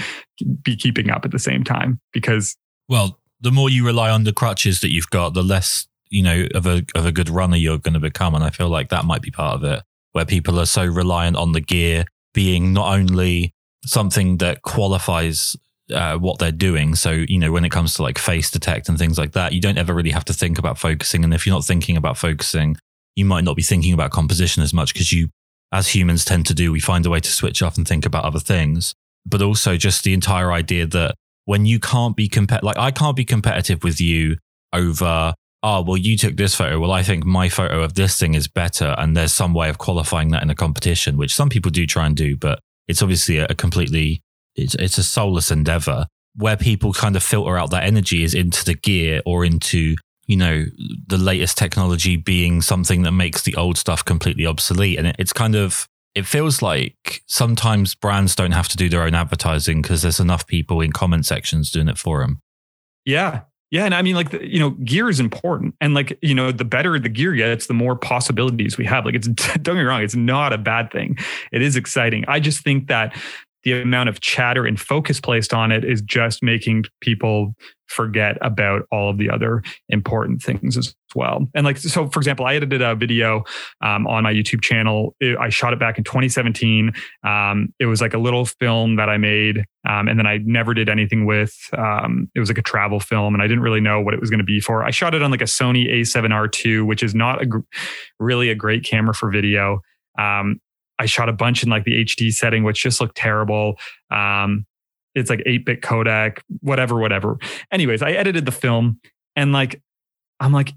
be 0.62 0.76
keeping 0.76 1.10
up 1.10 1.24
at 1.24 1.30
the 1.30 1.38
same 1.38 1.64
time 1.64 2.00
because 2.12 2.56
well, 2.88 3.20
the 3.40 3.52
more 3.52 3.70
you 3.70 3.86
rely 3.86 4.10
on 4.10 4.24
the 4.24 4.32
crutches 4.32 4.80
that 4.80 4.90
you've 4.90 5.10
got, 5.10 5.34
the 5.34 5.42
less 5.42 5.86
you 6.10 6.22
know 6.22 6.46
of 6.54 6.66
a 6.66 6.84
of 6.94 7.06
a 7.06 7.12
good 7.12 7.28
runner 7.28 7.56
you're 7.56 7.78
going 7.78 7.94
to 7.94 8.00
become. 8.00 8.34
And 8.34 8.44
I 8.44 8.50
feel 8.50 8.68
like 8.68 8.88
that 8.90 9.04
might 9.04 9.22
be 9.22 9.30
part 9.30 9.54
of 9.54 9.64
it, 9.64 9.82
where 10.12 10.24
people 10.24 10.58
are 10.58 10.66
so 10.66 10.84
reliant 10.84 11.36
on 11.36 11.52
the 11.52 11.60
gear 11.60 12.04
being 12.34 12.72
not 12.72 12.94
only 12.94 13.54
something 13.84 14.38
that 14.38 14.62
qualifies 14.62 15.56
uh, 15.92 16.16
what 16.16 16.38
they're 16.38 16.52
doing. 16.52 16.94
So, 16.94 17.10
you 17.10 17.38
know, 17.38 17.52
when 17.52 17.64
it 17.64 17.70
comes 17.70 17.94
to 17.94 18.02
like 18.02 18.18
face 18.18 18.50
detect 18.50 18.88
and 18.88 18.98
things 18.98 19.18
like 19.18 19.32
that, 19.32 19.52
you 19.52 19.60
don't 19.60 19.78
ever 19.78 19.94
really 19.94 20.10
have 20.10 20.24
to 20.26 20.32
think 20.32 20.58
about 20.58 20.78
focusing. 20.78 21.24
And 21.24 21.34
if 21.34 21.46
you're 21.46 21.54
not 21.54 21.64
thinking 21.64 21.96
about 21.96 22.16
focusing, 22.16 22.76
you 23.20 23.24
might 23.26 23.44
not 23.44 23.56
be 23.56 23.62
thinking 23.62 23.92
about 23.92 24.10
composition 24.10 24.62
as 24.62 24.74
much 24.74 24.92
because 24.92 25.12
you, 25.12 25.28
as 25.72 25.94
humans 25.94 26.24
tend 26.24 26.46
to 26.46 26.54
do, 26.54 26.72
we 26.72 26.80
find 26.80 27.06
a 27.06 27.10
way 27.10 27.20
to 27.20 27.30
switch 27.30 27.62
off 27.62 27.76
and 27.76 27.86
think 27.86 28.04
about 28.04 28.24
other 28.24 28.40
things. 28.40 28.94
But 29.26 29.42
also 29.42 29.76
just 29.76 30.02
the 30.02 30.14
entire 30.14 30.50
idea 30.50 30.86
that 30.86 31.14
when 31.44 31.66
you 31.66 31.78
can't 31.78 32.16
be 32.16 32.28
compet, 32.28 32.62
like 32.62 32.78
I 32.78 32.90
can't 32.90 33.16
be 33.16 33.24
competitive 33.24 33.84
with 33.84 34.00
you 34.00 34.38
over, 34.72 35.34
oh, 35.62 35.82
well, 35.82 35.96
you 35.96 36.16
took 36.16 36.36
this 36.36 36.54
photo. 36.54 36.80
Well, 36.80 36.92
I 36.92 37.02
think 37.02 37.24
my 37.24 37.48
photo 37.48 37.82
of 37.82 37.94
this 37.94 38.18
thing 38.18 38.34
is 38.34 38.48
better. 38.48 38.94
And 38.98 39.16
there's 39.16 39.34
some 39.34 39.52
way 39.52 39.68
of 39.68 39.78
qualifying 39.78 40.30
that 40.30 40.42
in 40.42 40.50
a 40.50 40.54
competition, 40.54 41.18
which 41.18 41.34
some 41.34 41.50
people 41.50 41.70
do 41.70 41.86
try 41.86 42.06
and 42.06 42.16
do, 42.16 42.36
but 42.36 42.58
it's 42.88 43.02
obviously 43.02 43.38
a, 43.38 43.46
a 43.50 43.54
completely 43.54 44.22
it's 44.56 44.74
it's 44.74 44.98
a 44.98 45.02
soulless 45.02 45.50
endeavor 45.50 46.06
where 46.34 46.56
people 46.56 46.92
kind 46.92 47.16
of 47.16 47.22
filter 47.22 47.56
out 47.56 47.70
that 47.70 47.84
energy 47.84 48.22
is 48.24 48.34
into 48.34 48.64
the 48.64 48.74
gear 48.74 49.20
or 49.26 49.44
into 49.44 49.96
you 50.30 50.36
know 50.36 50.64
the 51.08 51.18
latest 51.18 51.58
technology 51.58 52.16
being 52.16 52.62
something 52.62 53.02
that 53.02 53.10
makes 53.10 53.42
the 53.42 53.56
old 53.56 53.76
stuff 53.76 54.04
completely 54.04 54.46
obsolete 54.46 54.96
and 54.96 55.08
it, 55.08 55.16
it's 55.18 55.32
kind 55.32 55.56
of 55.56 55.88
it 56.14 56.24
feels 56.24 56.62
like 56.62 57.22
sometimes 57.26 57.94
brands 57.96 58.36
don't 58.36 58.52
have 58.52 58.68
to 58.68 58.76
do 58.76 58.88
their 58.88 59.02
own 59.02 59.14
advertising 59.14 59.82
because 59.82 60.02
there's 60.02 60.20
enough 60.20 60.46
people 60.46 60.80
in 60.80 60.92
comment 60.92 61.26
sections 61.26 61.72
doing 61.72 61.88
it 61.88 61.98
for 61.98 62.20
them 62.20 62.40
yeah 63.04 63.40
yeah, 63.72 63.84
and 63.84 63.94
I 63.94 64.02
mean, 64.02 64.16
like, 64.16 64.30
the, 64.30 64.44
you 64.44 64.58
know, 64.58 64.70
gear 64.70 65.08
is 65.08 65.20
important, 65.20 65.76
and 65.80 65.94
like, 65.94 66.18
you 66.22 66.34
know, 66.34 66.50
the 66.50 66.64
better 66.64 66.98
the 66.98 67.08
gear 67.08 67.32
gets, 67.34 67.68
the 67.68 67.72
more 67.72 67.94
possibilities 67.94 68.76
we 68.76 68.84
have. 68.86 69.06
Like, 69.06 69.14
it's 69.14 69.28
don't 69.28 69.62
get 69.62 69.74
me 69.76 69.82
wrong, 69.82 70.02
it's 70.02 70.16
not 70.16 70.52
a 70.52 70.58
bad 70.58 70.90
thing. 70.90 71.16
It 71.52 71.62
is 71.62 71.76
exciting. 71.76 72.24
I 72.26 72.40
just 72.40 72.64
think 72.64 72.88
that 72.88 73.16
the 73.64 73.80
amount 73.80 74.08
of 74.08 74.20
chatter 74.20 74.64
and 74.64 74.80
focus 74.80 75.20
placed 75.20 75.52
on 75.52 75.72
it 75.72 75.84
is 75.84 76.00
just 76.02 76.42
making 76.42 76.84
people 77.00 77.54
forget 77.90 78.38
about 78.40 78.82
all 78.92 79.10
of 79.10 79.18
the 79.18 79.28
other 79.28 79.62
important 79.88 80.40
things 80.40 80.76
as 80.76 80.94
well. 81.14 81.48
And 81.54 81.66
like, 81.66 81.76
so 81.76 82.08
for 82.08 82.20
example, 82.20 82.46
I 82.46 82.54
edited 82.54 82.80
a 82.80 82.94
video 82.94 83.42
um, 83.82 84.06
on 84.06 84.22
my 84.22 84.32
YouTube 84.32 84.62
channel. 84.62 85.16
It, 85.18 85.36
I 85.38 85.48
shot 85.48 85.72
it 85.72 85.80
back 85.80 85.98
in 85.98 86.04
2017. 86.04 86.92
Um, 87.24 87.74
it 87.80 87.86
was 87.86 88.00
like 88.00 88.14
a 88.14 88.18
little 88.18 88.44
film 88.44 88.96
that 88.96 89.08
I 89.08 89.18
made. 89.18 89.64
Um, 89.88 90.06
and 90.08 90.18
then 90.18 90.26
I 90.26 90.38
never 90.38 90.72
did 90.72 90.88
anything 90.88 91.26
with, 91.26 91.54
um, 91.76 92.30
it 92.34 92.40
was 92.40 92.48
like 92.48 92.58
a 92.58 92.62
travel 92.62 93.00
film 93.00 93.34
and 93.34 93.42
I 93.42 93.48
didn't 93.48 93.62
really 93.62 93.80
know 93.80 94.00
what 94.00 94.14
it 94.14 94.20
was 94.20 94.30
going 94.30 94.38
to 94.38 94.44
be 94.44 94.60
for. 94.60 94.84
I 94.84 94.90
shot 94.90 95.14
it 95.14 95.22
on 95.22 95.30
like 95.30 95.42
a 95.42 95.44
Sony 95.44 95.90
a7R2, 95.90 96.86
which 96.86 97.02
is 97.02 97.14
not 97.14 97.42
a 97.42 97.46
gr- 97.46 97.58
really 98.20 98.50
a 98.50 98.54
great 98.54 98.84
camera 98.84 99.14
for 99.14 99.30
video. 99.30 99.80
Um, 100.18 100.60
I 101.00 101.06
shot 101.06 101.30
a 101.30 101.32
bunch 101.32 101.62
in 101.62 101.70
like 101.70 101.84
the 101.84 102.04
HD 102.04 102.30
setting, 102.30 102.62
which 102.62 102.82
just 102.82 103.00
looked 103.00 103.16
terrible. 103.16 103.76
Um, 104.10 104.66
it's 105.14 105.30
like 105.30 105.42
8 105.46 105.64
bit 105.64 105.80
codec, 105.80 106.40
whatever, 106.60 106.98
whatever. 106.98 107.38
Anyways, 107.72 108.02
I 108.02 108.12
edited 108.12 108.44
the 108.44 108.52
film 108.52 109.00
and 109.34 109.50
like, 109.50 109.80
I'm 110.40 110.52
like, 110.52 110.74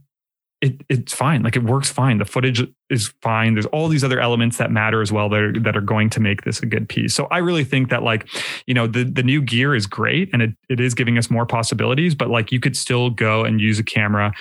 it, 0.62 0.82
it's 0.88 1.14
fine. 1.14 1.44
Like 1.44 1.58
it 1.58 1.64
works 1.64 1.92
fine. 1.92 2.20
The 2.20 2.26
footage 2.26 2.66
is 2.90 3.14
fine. 3.22 3.54
There's 3.54 3.66
all 3.68 3.90
these 3.90 4.04
other 4.04 4.22
elements 4.22 4.58
that 4.58 4.72
matter 4.72 5.02
as 5.02 5.12
well 5.12 5.28
that 5.28 5.40
are, 5.40 5.60
that 5.60 5.76
are 5.76 5.82
going 5.82 6.10
to 6.12 6.22
make 6.22 6.44
this 6.44 6.62
a 6.62 6.66
good 6.66 6.88
piece. 6.88 7.14
So 7.14 7.26
I 7.30 7.40
really 7.40 7.66
think 7.66 7.90
that 7.90 8.02
like, 8.02 8.30
you 8.66 8.74
know, 8.74 8.88
the, 8.88 9.04
the 9.04 9.24
new 9.24 9.42
gear 9.42 9.76
is 9.76 9.86
great 9.86 10.30
and 10.32 10.42
it, 10.42 10.52
it 10.70 10.80
is 10.80 10.94
giving 10.94 11.18
us 11.18 11.30
more 11.30 11.46
possibilities, 11.46 12.16
but 12.16 12.30
like 12.30 12.50
you 12.54 12.62
could 12.62 12.78
still 12.78 13.10
go 13.10 13.44
and 13.44 13.60
use 13.60 13.78
a 13.78 13.84
camera, 13.84 14.32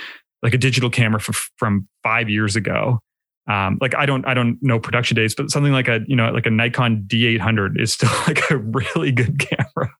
like 0.44 0.54
a 0.54 0.58
digital 0.58 0.90
camera 0.90 1.20
for, 1.20 1.32
from 1.58 1.88
five 2.04 2.30
years 2.30 2.54
ago 2.54 3.00
um, 3.48 3.78
like 3.80 3.94
I 3.96 4.06
don't 4.06 4.24
I 4.26 4.34
don't 4.34 4.58
know 4.62 4.78
production 4.78 5.16
dates, 5.16 5.34
but 5.34 5.50
something 5.50 5.72
like 5.72 5.88
a 5.88 6.00
you 6.06 6.14
know 6.14 6.30
like 6.30 6.46
a 6.46 6.50
Nikon 6.50 7.04
D800 7.08 7.80
is 7.80 7.92
still 7.92 8.10
like 8.26 8.50
a 8.50 8.58
really 8.58 9.10
good 9.10 9.38
camera, 9.38 9.92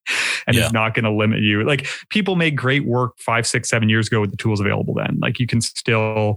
and 0.46 0.56
yeah. 0.56 0.64
it's 0.64 0.72
not 0.72 0.94
going 0.94 1.04
to 1.04 1.10
limit 1.10 1.40
you. 1.40 1.64
Like 1.64 1.88
people 2.08 2.36
made 2.36 2.56
great 2.56 2.86
work 2.86 3.18
five, 3.18 3.46
six, 3.46 3.68
seven 3.68 3.88
years 3.88 4.06
ago 4.06 4.20
with 4.20 4.30
the 4.30 4.36
tools 4.36 4.60
available 4.60 4.94
then. 4.94 5.18
Like 5.20 5.40
you 5.40 5.46
can 5.46 5.60
still, 5.60 6.36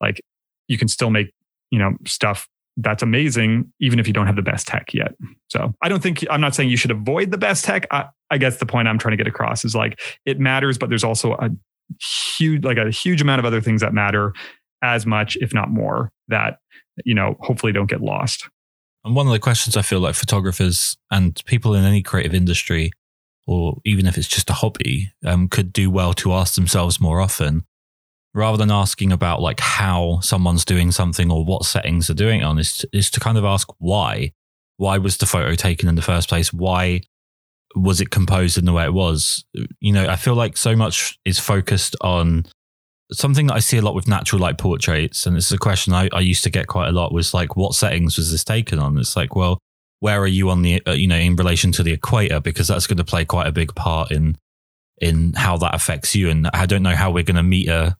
like 0.00 0.20
you 0.68 0.76
can 0.76 0.88
still 0.88 1.10
make 1.10 1.32
you 1.70 1.78
know 1.78 1.92
stuff 2.06 2.48
that's 2.78 3.02
amazing 3.02 3.72
even 3.80 3.98
if 3.98 4.06
you 4.06 4.12
don't 4.12 4.26
have 4.26 4.36
the 4.36 4.42
best 4.42 4.66
tech 4.66 4.92
yet. 4.92 5.14
So 5.48 5.74
I 5.80 5.88
don't 5.88 6.02
think 6.02 6.22
I'm 6.28 6.42
not 6.42 6.54
saying 6.54 6.68
you 6.68 6.76
should 6.76 6.90
avoid 6.90 7.30
the 7.30 7.38
best 7.38 7.64
tech. 7.64 7.86
I, 7.90 8.06
I 8.30 8.36
guess 8.36 8.58
the 8.58 8.66
point 8.66 8.88
I'm 8.88 8.98
trying 8.98 9.12
to 9.12 9.16
get 9.16 9.26
across 9.26 9.64
is 9.64 9.74
like 9.74 9.98
it 10.26 10.38
matters, 10.38 10.76
but 10.76 10.90
there's 10.90 11.04
also 11.04 11.32
a 11.32 11.48
huge 12.36 12.64
like 12.64 12.76
a 12.76 12.90
huge 12.90 13.22
amount 13.22 13.38
of 13.38 13.44
other 13.44 13.60
things 13.60 13.80
that 13.80 13.94
matter 13.94 14.34
as 14.82 15.06
much, 15.06 15.36
if 15.40 15.52
not 15.54 15.70
more, 15.70 16.10
that, 16.28 16.58
you 17.04 17.14
know, 17.14 17.36
hopefully 17.40 17.72
don't 17.72 17.90
get 17.90 18.00
lost. 18.00 18.48
And 19.04 19.14
one 19.14 19.26
of 19.26 19.32
the 19.32 19.38
questions 19.38 19.76
I 19.76 19.82
feel 19.82 20.00
like 20.00 20.14
photographers 20.14 20.96
and 21.10 21.40
people 21.46 21.74
in 21.74 21.84
any 21.84 22.02
creative 22.02 22.34
industry, 22.34 22.90
or 23.46 23.78
even 23.84 24.06
if 24.06 24.18
it's 24.18 24.28
just 24.28 24.50
a 24.50 24.54
hobby, 24.54 25.12
um, 25.24 25.48
could 25.48 25.72
do 25.72 25.90
well 25.90 26.12
to 26.14 26.32
ask 26.32 26.54
themselves 26.56 27.00
more 27.00 27.20
often, 27.20 27.64
rather 28.34 28.58
than 28.58 28.70
asking 28.70 29.12
about 29.12 29.40
like 29.40 29.60
how 29.60 30.18
someone's 30.20 30.64
doing 30.64 30.90
something 30.90 31.30
or 31.30 31.44
what 31.44 31.64
settings 31.64 32.08
they're 32.08 32.16
doing 32.16 32.42
on, 32.42 32.58
is 32.58 32.78
to, 32.78 32.88
is 32.92 33.10
to 33.10 33.20
kind 33.20 33.38
of 33.38 33.44
ask 33.44 33.68
why. 33.78 34.32
Why 34.78 34.98
was 34.98 35.16
the 35.16 35.26
photo 35.26 35.54
taken 35.54 35.88
in 35.88 35.94
the 35.94 36.02
first 36.02 36.28
place? 36.28 36.52
Why 36.52 37.00
was 37.74 38.00
it 38.00 38.10
composed 38.10 38.58
in 38.58 38.64
the 38.64 38.72
way 38.72 38.84
it 38.84 38.92
was? 38.92 39.44
You 39.80 39.92
know, 39.92 40.06
I 40.06 40.16
feel 40.16 40.34
like 40.34 40.56
so 40.56 40.76
much 40.76 41.18
is 41.24 41.38
focused 41.38 41.96
on 42.00 42.46
something 43.12 43.46
that 43.46 43.54
I 43.54 43.60
see 43.60 43.78
a 43.78 43.82
lot 43.82 43.94
with 43.94 44.08
natural 44.08 44.40
light 44.40 44.58
portraits, 44.58 45.26
and 45.26 45.36
this 45.36 45.46
is 45.46 45.52
a 45.52 45.58
question 45.58 45.92
I, 45.92 46.08
I 46.12 46.20
used 46.20 46.44
to 46.44 46.50
get 46.50 46.66
quite 46.66 46.88
a 46.88 46.92
lot 46.92 47.12
was 47.12 47.32
like, 47.32 47.56
what 47.56 47.74
settings 47.74 48.16
was 48.16 48.30
this 48.30 48.44
taken 48.44 48.78
on? 48.78 48.98
It's 48.98 49.16
like, 49.16 49.36
well, 49.36 49.58
where 50.00 50.20
are 50.20 50.26
you 50.26 50.50
on 50.50 50.62
the, 50.62 50.82
uh, 50.86 50.92
you 50.92 51.06
know, 51.06 51.16
in 51.16 51.36
relation 51.36 51.72
to 51.72 51.82
the 51.82 51.92
equator? 51.92 52.40
Because 52.40 52.68
that's 52.68 52.86
going 52.86 52.98
to 52.98 53.04
play 53.04 53.24
quite 53.24 53.46
a 53.46 53.52
big 53.52 53.74
part 53.74 54.10
in, 54.10 54.36
in 54.98 55.32
how 55.34 55.56
that 55.58 55.74
affects 55.74 56.14
you. 56.14 56.28
And 56.28 56.48
I 56.48 56.66
don't 56.66 56.82
know 56.82 56.94
how 56.94 57.10
we're 57.10 57.22
going 57.22 57.36
to 57.36 57.42
meet 57.42 57.68
a, 57.68 57.96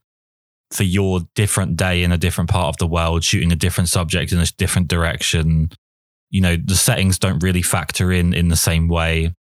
for 0.73 0.83
your 0.83 1.21
different 1.35 1.77
day 1.77 2.03
in 2.03 2.13
a 2.13 2.19
different 2.19 2.51
part 2.51 2.69
of 2.69 2.77
the 2.79 2.87
world, 2.87 3.25
shooting 3.25 3.53
a 3.53 3.57
different 3.57 3.89
subject 3.89 4.33
in 4.33 4.41
a 4.41 4.47
different 4.59 4.89
direction. 4.89 5.71
You 6.31 6.41
know, 6.41 6.57
the 6.57 6.75
settings 6.75 7.19
don't 7.19 7.43
really 7.43 7.63
factor 7.63 8.13
in 8.13 8.35
in 8.35 8.49
the 8.49 8.57
same 8.57 8.89
way. 8.89 9.33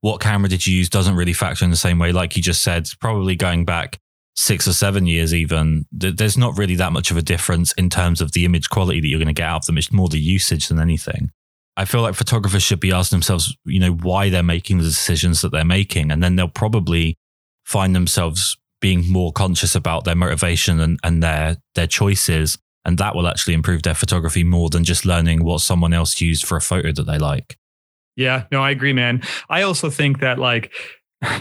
What 0.00 0.20
camera 0.20 0.48
did 0.48 0.66
you 0.66 0.76
use 0.76 0.90
doesn't 0.90 1.14
really 1.14 1.32
factor 1.32 1.64
in 1.64 1.70
the 1.70 1.76
same 1.76 1.98
way. 1.98 2.12
Like 2.12 2.36
you 2.36 2.42
just 2.42 2.62
said, 2.62 2.88
probably 3.00 3.36
going 3.36 3.64
back 3.64 3.98
six 4.36 4.66
or 4.66 4.72
seven 4.72 5.06
years, 5.06 5.32
even, 5.32 5.86
there's 5.92 6.36
not 6.36 6.58
really 6.58 6.76
that 6.76 6.92
much 6.92 7.10
of 7.10 7.16
a 7.16 7.22
difference 7.22 7.72
in 7.72 7.88
terms 7.88 8.20
of 8.20 8.32
the 8.32 8.44
image 8.44 8.68
quality 8.68 9.00
that 9.00 9.06
you're 9.06 9.18
going 9.18 9.26
to 9.28 9.32
get 9.32 9.48
out 9.48 9.62
of 9.62 9.66
them. 9.66 9.78
It's 9.78 9.92
more 9.92 10.08
the 10.08 10.18
usage 10.18 10.68
than 10.68 10.80
anything. 10.80 11.30
I 11.76 11.84
feel 11.84 12.02
like 12.02 12.14
photographers 12.14 12.62
should 12.62 12.80
be 12.80 12.92
asking 12.92 13.16
themselves, 13.16 13.56
you 13.64 13.80
know, 13.80 13.92
why 13.92 14.30
they're 14.30 14.42
making 14.42 14.78
the 14.78 14.84
decisions 14.84 15.40
that 15.40 15.50
they're 15.50 15.64
making. 15.64 16.10
And 16.10 16.22
then 16.22 16.36
they'll 16.36 16.48
probably 16.48 17.16
find 17.64 17.94
themselves 17.94 18.56
being 18.80 19.10
more 19.10 19.32
conscious 19.32 19.74
about 19.74 20.04
their 20.04 20.14
motivation 20.14 20.78
and, 20.78 21.00
and 21.02 21.22
their 21.22 21.56
their 21.74 21.86
choices. 21.86 22.58
And 22.84 22.98
that 22.98 23.14
will 23.14 23.26
actually 23.26 23.54
improve 23.54 23.82
their 23.82 23.94
photography 23.94 24.44
more 24.44 24.68
than 24.68 24.84
just 24.84 25.06
learning 25.06 25.42
what 25.42 25.62
someone 25.62 25.94
else 25.94 26.20
used 26.20 26.44
for 26.44 26.56
a 26.56 26.60
photo 26.60 26.92
that 26.92 27.04
they 27.04 27.18
like. 27.18 27.56
Yeah, 28.14 28.44
no, 28.52 28.62
I 28.62 28.70
agree, 28.70 28.92
man. 28.92 29.22
I 29.48 29.62
also 29.62 29.90
think 29.90 30.20
that 30.20 30.38
like 30.38 30.72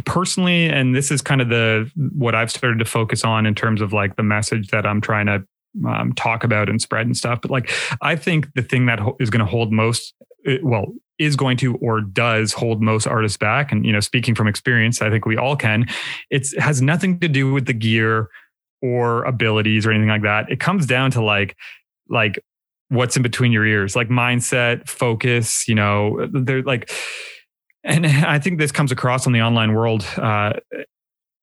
personally, 0.05 0.69
and 0.69 0.95
this 0.95 1.11
is 1.11 1.21
kind 1.21 1.41
of 1.41 1.49
the 1.49 1.89
what 2.13 2.35
I've 2.35 2.51
started 2.51 2.79
to 2.79 2.85
focus 2.85 3.23
on 3.23 3.45
in 3.45 3.55
terms 3.55 3.81
of 3.81 3.93
like 3.93 4.15
the 4.15 4.23
message 4.23 4.69
that 4.69 4.85
I'm 4.85 5.01
trying 5.01 5.25
to 5.27 5.43
um, 5.87 6.13
talk 6.13 6.43
about 6.43 6.69
and 6.69 6.81
spread 6.81 7.05
and 7.05 7.17
stuff. 7.17 7.41
But 7.41 7.51
like, 7.51 7.71
I 8.01 8.15
think 8.15 8.53
the 8.53 8.61
thing 8.61 8.85
that 8.87 8.99
is 9.19 9.29
going 9.29 9.39
to 9.39 9.45
hold 9.45 9.71
most, 9.71 10.13
uh, 10.47 10.55
well, 10.61 10.93
is 11.19 11.35
going 11.35 11.57
to 11.57 11.75
or 11.77 12.01
does 12.01 12.53
hold 12.53 12.81
most 12.81 13.07
artists 13.07 13.37
back. 13.37 13.71
And 13.71 13.85
you 13.85 13.91
know, 13.91 13.99
speaking 13.99 14.35
from 14.35 14.47
experience, 14.47 15.01
I 15.01 15.09
think 15.09 15.25
we 15.25 15.37
all 15.37 15.55
can. 15.55 15.87
It 16.29 16.47
has 16.59 16.81
nothing 16.81 17.19
to 17.19 17.27
do 17.27 17.51
with 17.51 17.65
the 17.65 17.73
gear 17.73 18.29
or 18.81 19.23
abilities 19.23 19.85
or 19.85 19.91
anything 19.91 20.09
like 20.09 20.23
that. 20.23 20.51
It 20.51 20.59
comes 20.59 20.85
down 20.85 21.11
to 21.11 21.23
like, 21.23 21.55
like 22.09 22.43
what's 22.89 23.15
in 23.15 23.23
between 23.23 23.51
your 23.51 23.65
ears, 23.65 23.95
like 23.95 24.09
mindset, 24.09 24.87
focus. 24.89 25.67
You 25.67 25.75
know, 25.75 26.27
they're 26.31 26.63
like 26.63 26.91
and 27.83 28.05
I 28.07 28.39
think 28.39 28.59
this 28.59 28.71
comes 28.71 28.91
across 28.91 29.27
on 29.27 29.33
the 29.33 29.41
online 29.41 29.73
world 29.73 30.05
uh, 30.17 30.53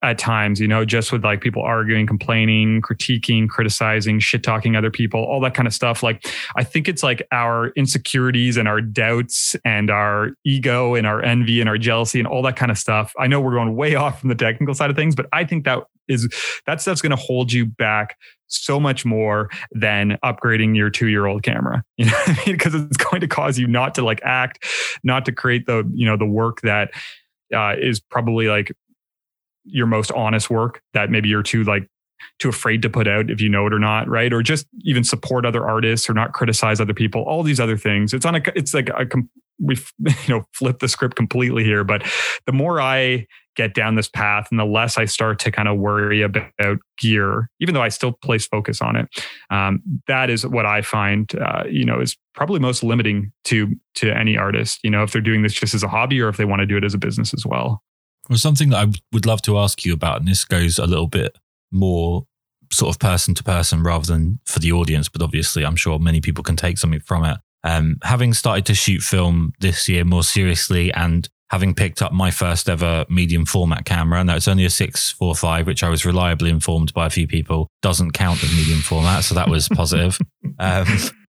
at 0.03 0.19
times, 0.19 0.61
you 0.61 0.67
know, 0.67 0.85
just 0.85 1.13
with 1.13 1.23
like 1.25 1.43
people 1.43 1.63
arguing, 1.63 2.07
complaining, 2.07 2.81
critiquing, 2.81 3.49
criticizing, 3.49 4.19
shit 4.19 4.43
talking 4.43 4.75
other 4.75 4.91
people, 4.91 5.23
all 5.23 5.41
that 5.41 5.55
kind 5.55 5.67
of 5.67 5.75
stuff. 5.75 6.03
Like, 6.03 6.27
I 6.57 6.65
think 6.65 6.89
it's 6.89 7.03
like 7.03 7.27
our 7.33 7.69
insecurities 7.71 8.57
and 8.57 8.67
our 8.67 8.81
doubts 8.81 9.57
and 9.65 9.91
our 9.91 10.31
ego 10.45 10.95
and 10.95 11.07
our 11.07 11.23
envy 11.23 11.61
and 11.61 11.69
our 11.69 11.77
jealousy 11.77 12.19
and 12.19 12.27
all 12.27 12.43
that 12.43 12.57
kind 12.57 12.71
of 12.71 12.79
stuff. 12.79 13.13
I 13.19 13.27
know 13.27 13.41
we're 13.41 13.55
going 13.55 13.77
way 13.77 13.95
off 13.97 14.21
from 14.21 14.31
the 14.31 14.35
technical 14.35 14.75
side 14.75 14.91
of 14.91 14.97
things, 14.97 15.15
but 15.15 15.27
I 15.33 15.45
think 15.45 15.65
that 15.65 15.85
is 16.09 16.29
that 16.67 16.81
stuff's 16.81 17.03
going 17.03 17.11
to 17.11 17.17
hold 17.17 17.53
you 17.53 17.67
back 17.67 18.17
so 18.49 18.81
much 18.81 19.05
more 19.05 19.49
than 19.71 20.19
upgrading 20.25 20.77
your 20.77 20.91
two 20.91 21.07
year 21.07 21.27
old 21.27 21.45
camera 21.45 21.85
you 21.99 22.07
know 22.07 22.13
I 22.27 22.33
mean? 22.45 22.57
because 22.57 22.75
it's 22.75 22.97
going 22.97 23.21
to 23.21 23.29
cause 23.29 23.61
you 23.61 23.69
not 23.69 23.95
to 23.95 24.03
like 24.03 24.21
act 24.25 24.65
not 25.05 25.25
to 25.27 25.33
create 25.33 25.67
the 25.67 25.89
you 25.95 26.07
know 26.07 26.17
the 26.17 26.27
work 26.27 26.63
that 26.63 26.91
uh, 27.55 27.77
is 27.79 28.01
probably 28.01 28.49
like 28.49 28.73
your 29.65 29.87
most 29.87 30.11
honest 30.13 30.51
work 30.51 30.83
that 30.95 31.11
maybe 31.11 31.29
you're 31.29 31.43
too 31.43 31.65
like 31.65 31.89
too 32.39 32.49
afraid 32.49 32.83
to 32.83 32.91
put 32.91 33.07
out 33.07 33.31
if 33.31 33.41
you 33.41 33.49
know 33.49 33.67
it 33.67 33.73
or 33.73 33.79
not, 33.79 34.09
right? 34.09 34.33
Or 34.33 34.43
just 34.43 34.67
even 34.83 35.05
support 35.05 35.47
other 35.47 35.67
artists 35.67 36.09
or 36.09 36.15
not 36.15 36.33
criticize 36.33 36.81
other 36.81 36.95
people. 36.95 37.23
All 37.23 37.43
these 37.43 37.61
other 37.61 37.77
things. 37.77 38.13
It's 38.13 38.27
on 38.27 38.37
a. 38.37 38.43
It's 38.55 38.75
like 38.75 38.89
a. 38.89 39.07
We 39.63 39.77
you 39.99 40.15
know 40.29 40.45
flip 40.55 40.79
the 40.79 40.89
script 40.89 41.17
completely 41.17 41.65
here, 41.65 41.85
but 41.85 42.03
the 42.47 42.53
more 42.53 42.81
I 42.81 43.27
get 43.57 43.75
down 43.75 43.95
this 43.95 44.09
path 44.09 44.49
and 44.51 44.59
the 44.59 44.65
less 44.65 44.97
I 44.97 45.05
start 45.05 45.39
to 45.41 45.51
kind 45.51 45.69
of 45.69 45.77
worry 45.77 46.23
about 46.23 46.79
gear, 46.99 47.51
even 47.61 47.75
though 47.75 47.83
I 47.83 47.91
still 47.91 48.13
place 48.13 48.47
focus 48.47 48.81
on 48.81 48.97
it. 48.97 49.09
Um, 49.51 49.83
that 50.07 50.31
is 50.31 50.47
what 50.47 50.65
I 50.65 50.81
find, 50.81 51.31
uh, 51.35 51.65
you 51.69 51.85
know, 51.85 52.01
is 52.01 52.17
probably 52.35 52.59
most 52.59 52.83
limiting 52.83 53.33
to 53.45 53.75
to 53.97 54.17
any 54.17 54.39
artist. 54.39 54.81
You 54.83 54.91
know, 54.91 55.03
if 55.03 55.13
they're 55.13 55.21
doing 55.21 55.43
this 55.43 55.53
just 55.53 55.75
as 55.75 55.83
a 55.83 55.89
hobby 55.89 56.21
or 56.23 56.29
if 56.29 56.39
they 56.39 56.47
want 56.47 56.61
to 56.61 56.67
do 56.67 56.77
it 56.79 56.85
as 56.85 56.95
a 56.95 56.99
business 56.99 57.35
as 57.35 57.45
well. 57.45 57.83
Well, 58.29 58.39
something 58.39 58.71
that 58.71 58.87
I 58.87 58.93
would 59.13 59.27
love 59.27 59.43
to 59.43 59.59
ask 59.59 59.85
you 59.85 59.93
about, 59.93 60.21
and 60.21 60.29
this 60.29 60.45
goes 60.45 60.79
a 60.79 60.87
little 60.87 61.09
bit 61.09 61.37
more 61.73 62.27
sort 62.73 62.95
of 62.95 63.01
person 63.01 63.35
to 63.35 63.43
person 63.43 63.83
rather 63.83 64.07
than 64.07 64.39
for 64.47 64.61
the 64.61 64.73
audience, 64.73 65.09
but 65.09 65.23
obviously 65.23 65.65
I'm 65.65 65.77
sure 65.77 65.99
many 65.99 66.21
people 66.21 66.45
can 66.45 66.57
take 66.57 66.79
something 66.79 67.01
from 67.01 67.25
it. 67.25 67.39
Um, 67.65 67.99
having 68.03 68.33
started 68.33 68.65
to 68.67 68.75
shoot 68.75 69.03
film 69.03 69.53
this 69.61 69.89
year 69.89 70.05
more 70.05 70.23
seriously 70.23 70.93
and 70.93 71.29
having 71.51 71.75
picked 71.75 72.01
up 72.01 72.13
my 72.13 72.31
first 72.31 72.69
ever 72.69 73.05
medium 73.09 73.45
format 73.45 73.85
camera. 73.85 74.23
Now 74.23 74.37
it's 74.37 74.49
only 74.49 74.65
a 74.65 74.71
645, 74.71 75.67
which 75.67 75.83
I 75.83 75.89
was 75.89 76.07
reliably 76.07 76.49
informed 76.49 76.95
by 76.95 77.07
a 77.07 77.11
few 77.11 77.27
people 77.27 77.69
doesn't 77.83 78.13
count 78.13 78.43
as 78.45 78.57
medium 78.57 78.81
format. 78.81 79.25
So 79.25 79.35
that 79.35 79.49
was 79.49 79.69
positive. 79.69 80.19
Um, 80.59 80.87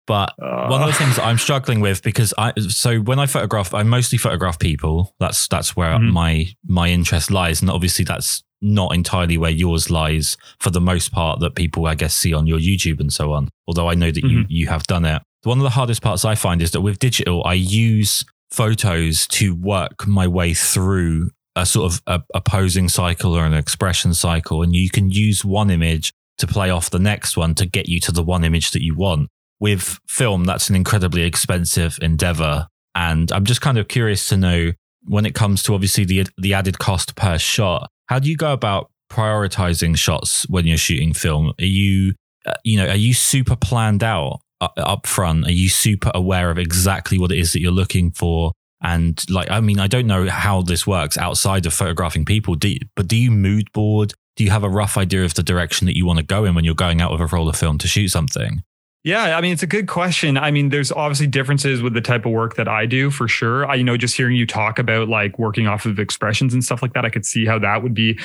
but 0.06 0.34
uh. 0.40 0.68
one 0.68 0.82
of 0.82 0.88
the 0.88 0.94
things 0.94 1.18
I'm 1.18 1.38
struggling 1.38 1.80
with 1.80 2.02
because 2.02 2.34
I 2.36 2.52
so 2.68 2.98
when 2.98 3.18
I 3.18 3.26
photograph, 3.26 3.72
I 3.74 3.82
mostly 3.82 4.18
photograph 4.18 4.58
people. 4.58 5.14
That's 5.18 5.48
that's 5.48 5.74
where 5.74 5.96
mm-hmm. 5.96 6.12
my 6.12 6.46
my 6.66 6.88
interest 6.88 7.30
lies, 7.30 7.60
and 7.60 7.70
obviously 7.70 8.04
that's 8.04 8.42
not 8.60 8.94
entirely 8.94 9.36
where 9.36 9.50
yours 9.50 9.90
lies 9.90 10.36
for 10.58 10.70
the 10.70 10.80
most 10.80 11.12
part. 11.12 11.40
That 11.40 11.54
people 11.54 11.86
I 11.86 11.94
guess 11.94 12.14
see 12.14 12.34
on 12.34 12.46
your 12.46 12.58
YouTube 12.58 13.00
and 13.00 13.12
so 13.12 13.32
on. 13.32 13.48
Although 13.66 13.88
I 13.88 13.94
know 13.94 14.10
that 14.10 14.22
mm-hmm. 14.24 14.50
you 14.50 14.60
you 14.60 14.66
have 14.68 14.84
done 14.84 15.04
it. 15.04 15.22
One 15.44 15.58
of 15.58 15.64
the 15.64 15.70
hardest 15.70 16.02
parts 16.02 16.24
I 16.24 16.34
find 16.34 16.62
is 16.62 16.70
that 16.70 16.80
with 16.80 16.98
digital, 16.98 17.44
I 17.44 17.54
use 17.54 18.24
photos 18.50 19.26
to 19.26 19.54
work 19.54 20.06
my 20.06 20.26
way 20.26 20.54
through 20.54 21.30
a 21.56 21.66
sort 21.66 21.92
of 21.92 22.02
a, 22.06 22.22
a, 22.34 22.40
posing 22.40 22.88
cycle 22.88 23.34
or 23.34 23.44
an 23.44 23.52
expression 23.52 24.14
cycle. 24.14 24.62
And 24.62 24.74
you 24.74 24.88
can 24.90 25.10
use 25.10 25.44
one 25.44 25.70
image 25.70 26.12
to 26.38 26.46
play 26.46 26.70
off 26.70 26.90
the 26.90 26.98
next 26.98 27.36
one 27.36 27.54
to 27.56 27.66
get 27.66 27.88
you 27.88 28.00
to 28.00 28.12
the 28.12 28.22
one 28.22 28.44
image 28.44 28.72
that 28.72 28.82
you 28.82 28.94
want. 28.94 29.28
With 29.64 29.98
film, 30.06 30.44
that's 30.44 30.68
an 30.68 30.76
incredibly 30.76 31.22
expensive 31.22 31.98
endeavor. 32.02 32.68
And 32.94 33.32
I'm 33.32 33.46
just 33.46 33.62
kind 33.62 33.78
of 33.78 33.88
curious 33.88 34.28
to 34.28 34.36
know 34.36 34.72
when 35.04 35.24
it 35.24 35.34
comes 35.34 35.62
to 35.62 35.72
obviously 35.72 36.04
the, 36.04 36.26
the 36.36 36.52
added 36.52 36.78
cost 36.78 37.16
per 37.16 37.38
shot, 37.38 37.90
how 38.10 38.18
do 38.18 38.28
you 38.28 38.36
go 38.36 38.52
about 38.52 38.90
prioritizing 39.10 39.96
shots 39.96 40.46
when 40.50 40.66
you're 40.66 40.76
shooting 40.76 41.14
film? 41.14 41.54
Are 41.58 41.64
you, 41.64 42.12
uh, 42.44 42.52
you 42.62 42.76
know, 42.76 42.88
are 42.88 42.94
you 42.94 43.14
super 43.14 43.56
planned 43.56 44.04
out 44.04 44.40
up 44.60 45.06
front? 45.06 45.46
Are 45.46 45.58
you 45.62 45.70
super 45.70 46.10
aware 46.14 46.50
of 46.50 46.58
exactly 46.58 47.18
what 47.18 47.32
it 47.32 47.38
is 47.38 47.54
that 47.54 47.62
you're 47.62 47.72
looking 47.72 48.10
for? 48.10 48.52
And 48.82 49.18
like, 49.30 49.50
I 49.50 49.60
mean, 49.60 49.80
I 49.80 49.86
don't 49.86 50.06
know 50.06 50.28
how 50.28 50.60
this 50.60 50.86
works 50.86 51.16
outside 51.16 51.64
of 51.64 51.72
photographing 51.72 52.26
people, 52.26 52.54
do 52.54 52.68
you, 52.68 52.80
but 52.96 53.08
do 53.08 53.16
you 53.16 53.30
mood 53.30 53.72
board? 53.72 54.12
Do 54.36 54.44
you 54.44 54.50
have 54.50 54.62
a 54.62 54.68
rough 54.68 54.98
idea 54.98 55.24
of 55.24 55.32
the 55.32 55.42
direction 55.42 55.86
that 55.86 55.96
you 55.96 56.04
want 56.04 56.18
to 56.18 56.24
go 56.24 56.44
in 56.44 56.54
when 56.54 56.66
you're 56.66 56.74
going 56.74 57.00
out 57.00 57.12
with 57.12 57.22
a 57.22 57.26
roll 57.34 57.48
of 57.48 57.56
film 57.56 57.78
to 57.78 57.88
shoot 57.88 58.08
something? 58.08 58.62
Yeah, 59.04 59.36
I 59.36 59.42
mean, 59.42 59.52
it's 59.52 59.62
a 59.62 59.66
good 59.66 59.86
question. 59.86 60.38
I 60.38 60.50
mean, 60.50 60.70
there's 60.70 60.90
obviously 60.90 61.26
differences 61.26 61.82
with 61.82 61.92
the 61.92 62.00
type 62.00 62.24
of 62.24 62.32
work 62.32 62.56
that 62.56 62.68
I 62.68 62.86
do 62.86 63.10
for 63.10 63.28
sure. 63.28 63.66
I, 63.66 63.74
you 63.74 63.84
know, 63.84 63.98
just 63.98 64.16
hearing 64.16 64.34
you 64.34 64.46
talk 64.46 64.78
about 64.78 65.08
like 65.08 65.38
working 65.38 65.66
off 65.66 65.84
of 65.84 65.98
expressions 65.98 66.54
and 66.54 66.64
stuff 66.64 66.80
like 66.80 66.94
that, 66.94 67.04
I 67.04 67.10
could 67.10 67.26
see 67.26 67.44
how 67.44 67.58
that 67.58 67.82
would 67.82 67.92
be 67.92 68.18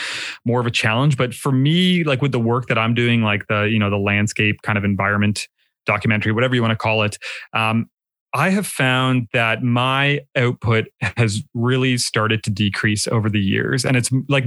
more 0.46 0.62
of 0.62 0.66
a 0.66 0.72
challenge. 0.72 1.18
But 1.18 1.34
for 1.34 1.52
me, 1.52 2.06
like 2.06 2.22
with 2.22 2.32
the 2.32 2.40
work 2.40 2.68
that 2.68 2.78
I'm 2.78 2.94
doing, 2.94 3.24
like 3.24 3.46
the, 3.48 3.64
you 3.64 3.78
know, 3.78 3.90
the 3.90 3.98
landscape 3.98 4.62
kind 4.62 4.78
of 4.78 4.86
environment 4.86 5.50
documentary, 5.86 6.32
whatever 6.32 6.56
you 6.56 6.62
want 6.62 6.72
to 6.72 6.78
call 6.78 7.04
it. 7.04 7.18
Um, 7.52 7.90
I 8.34 8.50
have 8.50 8.68
found 8.68 9.28
that 9.34 9.64
my 9.64 10.22
output 10.38 10.86
has 11.18 11.44
really 11.54 11.98
started 11.98 12.42
to 12.44 12.52
decrease 12.52 13.06
over 13.08 13.30
the 13.30 13.42
years. 13.42 13.84
And 13.84 13.98
it's 13.98 14.12
like, 14.30 14.46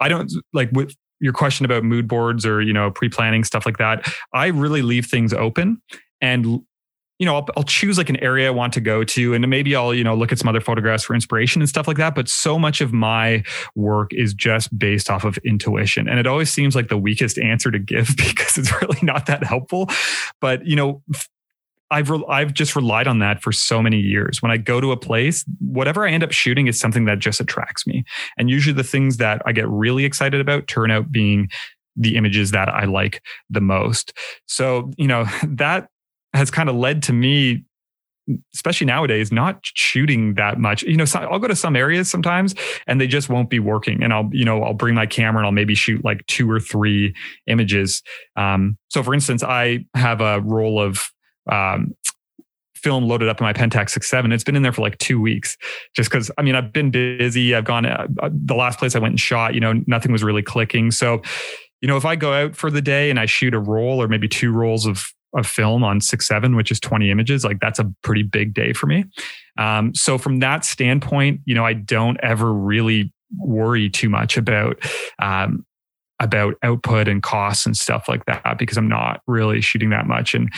I 0.00 0.08
don't 0.08 0.32
like 0.54 0.70
with 0.72 0.94
your 1.20 1.32
question 1.32 1.64
about 1.64 1.84
mood 1.84 2.08
boards 2.08 2.44
or, 2.44 2.60
you 2.60 2.72
know, 2.72 2.90
pre 2.90 3.08
planning, 3.08 3.44
stuff 3.44 3.66
like 3.66 3.78
that. 3.78 4.06
I 4.32 4.46
really 4.46 4.82
leave 4.82 5.06
things 5.06 5.32
open 5.32 5.80
and 6.20 6.60
you 7.18 7.24
know, 7.24 7.36
I'll, 7.36 7.46
I'll, 7.56 7.62
choose 7.62 7.96
like 7.96 8.10
an 8.10 8.16
area 8.18 8.48
I 8.48 8.50
want 8.50 8.74
to 8.74 8.80
go 8.80 9.02
to, 9.02 9.32
and 9.32 9.48
maybe 9.48 9.74
I'll, 9.74 9.94
you 9.94 10.04
know, 10.04 10.14
look 10.14 10.32
at 10.32 10.38
some 10.38 10.48
other 10.48 10.60
photographs 10.60 11.04
for 11.04 11.14
inspiration 11.14 11.62
and 11.62 11.68
stuff 11.68 11.88
like 11.88 11.96
that. 11.96 12.14
But 12.14 12.28
so 12.28 12.58
much 12.58 12.80
of 12.80 12.92
my 12.92 13.42
work 13.74 14.12
is 14.12 14.34
just 14.34 14.76
based 14.78 15.08
off 15.08 15.24
of 15.24 15.38
intuition. 15.38 16.08
And 16.08 16.18
it 16.18 16.26
always 16.26 16.50
seems 16.50 16.74
like 16.74 16.88
the 16.88 16.98
weakest 16.98 17.38
answer 17.38 17.70
to 17.70 17.78
give 17.78 18.08
because 18.16 18.58
it's 18.58 18.70
really 18.82 18.98
not 19.02 19.26
that 19.26 19.44
helpful. 19.44 19.88
But, 20.40 20.66
you 20.66 20.76
know, 20.76 21.02
I've 21.90 22.10
re- 22.10 22.24
I've 22.28 22.52
just 22.52 22.74
relied 22.74 23.06
on 23.06 23.20
that 23.20 23.42
for 23.42 23.52
so 23.52 23.82
many 23.82 23.98
years. 23.98 24.42
When 24.42 24.50
I 24.50 24.56
go 24.56 24.80
to 24.80 24.92
a 24.92 24.96
place, 24.96 25.44
whatever 25.60 26.06
I 26.06 26.10
end 26.10 26.24
up 26.24 26.32
shooting 26.32 26.66
is 26.66 26.78
something 26.78 27.04
that 27.04 27.18
just 27.18 27.40
attracts 27.40 27.86
me. 27.86 28.04
And 28.38 28.50
usually 28.50 28.74
the 28.74 28.84
things 28.84 29.18
that 29.18 29.42
I 29.46 29.52
get 29.52 29.68
really 29.68 30.04
excited 30.04 30.40
about 30.40 30.66
turn 30.66 30.90
out 30.90 31.12
being 31.12 31.48
the 31.96 32.16
images 32.16 32.50
that 32.50 32.68
I 32.68 32.84
like 32.84 33.22
the 33.48 33.60
most. 33.60 34.12
So, 34.46 34.90
you 34.96 35.06
know, 35.06 35.26
that 35.46 35.88
has 36.34 36.50
kind 36.50 36.68
of 36.68 36.76
led 36.76 37.02
to 37.04 37.12
me 37.12 37.64
especially 38.52 38.86
nowadays 38.86 39.30
not 39.30 39.60
shooting 39.62 40.34
that 40.34 40.58
much 40.58 40.82
you 40.82 40.96
know 40.96 41.04
so 41.04 41.20
i'll 41.20 41.38
go 41.38 41.46
to 41.46 41.54
some 41.54 41.76
areas 41.76 42.10
sometimes 42.10 42.56
and 42.88 43.00
they 43.00 43.06
just 43.06 43.28
won't 43.28 43.48
be 43.48 43.60
working 43.60 44.02
and 44.02 44.12
i'll 44.12 44.28
you 44.32 44.44
know 44.44 44.64
i'll 44.64 44.74
bring 44.74 44.96
my 44.96 45.06
camera 45.06 45.38
and 45.38 45.46
i'll 45.46 45.52
maybe 45.52 45.76
shoot 45.76 46.04
like 46.04 46.26
two 46.26 46.50
or 46.50 46.58
three 46.58 47.14
images 47.46 48.02
um, 48.34 48.76
so 48.88 49.00
for 49.00 49.14
instance 49.14 49.44
i 49.44 49.84
have 49.94 50.20
a 50.20 50.40
roll 50.40 50.80
of 50.80 51.08
um, 51.50 51.94
film 52.74 53.04
loaded 53.04 53.28
up 53.28 53.40
in 53.40 53.44
my 53.44 53.52
pentax 53.52 53.90
67 53.90 54.30
it's 54.32 54.44
been 54.44 54.54
in 54.54 54.62
there 54.62 54.72
for 54.72 54.82
like 54.82 54.98
two 54.98 55.20
weeks 55.20 55.56
just 55.94 56.10
because 56.10 56.30
i 56.38 56.42
mean 56.42 56.54
i've 56.54 56.72
been 56.72 56.90
busy 56.90 57.54
i've 57.54 57.64
gone 57.64 57.86
uh, 57.86 58.06
the 58.30 58.54
last 58.54 58.78
place 58.78 58.94
i 58.94 58.98
went 58.98 59.12
and 59.12 59.20
shot 59.20 59.54
you 59.54 59.60
know 59.60 59.82
nothing 59.86 60.12
was 60.12 60.22
really 60.22 60.42
clicking 60.42 60.90
so 60.90 61.20
you 61.80 61.88
know 61.88 61.96
if 61.96 62.04
i 62.04 62.14
go 62.14 62.32
out 62.32 62.54
for 62.54 62.70
the 62.70 62.82
day 62.82 63.10
and 63.10 63.18
i 63.18 63.26
shoot 63.26 63.54
a 63.54 63.58
roll 63.58 64.00
or 64.00 64.08
maybe 64.08 64.28
two 64.28 64.52
rolls 64.52 64.86
of 64.86 65.12
of 65.36 65.46
film 65.46 65.84
on 65.84 66.00
six 66.00 66.26
seven, 66.26 66.56
which 66.56 66.70
is 66.70 66.80
20 66.80 67.10
images, 67.10 67.44
like 67.44 67.60
that's 67.60 67.78
a 67.78 67.92
pretty 68.02 68.22
big 68.22 68.54
day 68.54 68.72
for 68.72 68.86
me. 68.86 69.04
Um, 69.58 69.94
so 69.94 70.18
from 70.18 70.40
that 70.40 70.64
standpoint, 70.64 71.40
you 71.44 71.54
know, 71.54 71.64
I 71.64 71.74
don't 71.74 72.18
ever 72.22 72.52
really 72.52 73.12
worry 73.38 73.90
too 73.90 74.08
much 74.08 74.36
about 74.36 74.78
um, 75.20 75.64
about 76.20 76.54
output 76.62 77.08
and 77.08 77.22
costs 77.22 77.66
and 77.66 77.76
stuff 77.76 78.08
like 78.08 78.24
that 78.24 78.56
because 78.58 78.78
I'm 78.78 78.88
not 78.88 79.20
really 79.26 79.60
shooting 79.60 79.90
that 79.90 80.06
much. 80.06 80.34
And 80.34 80.52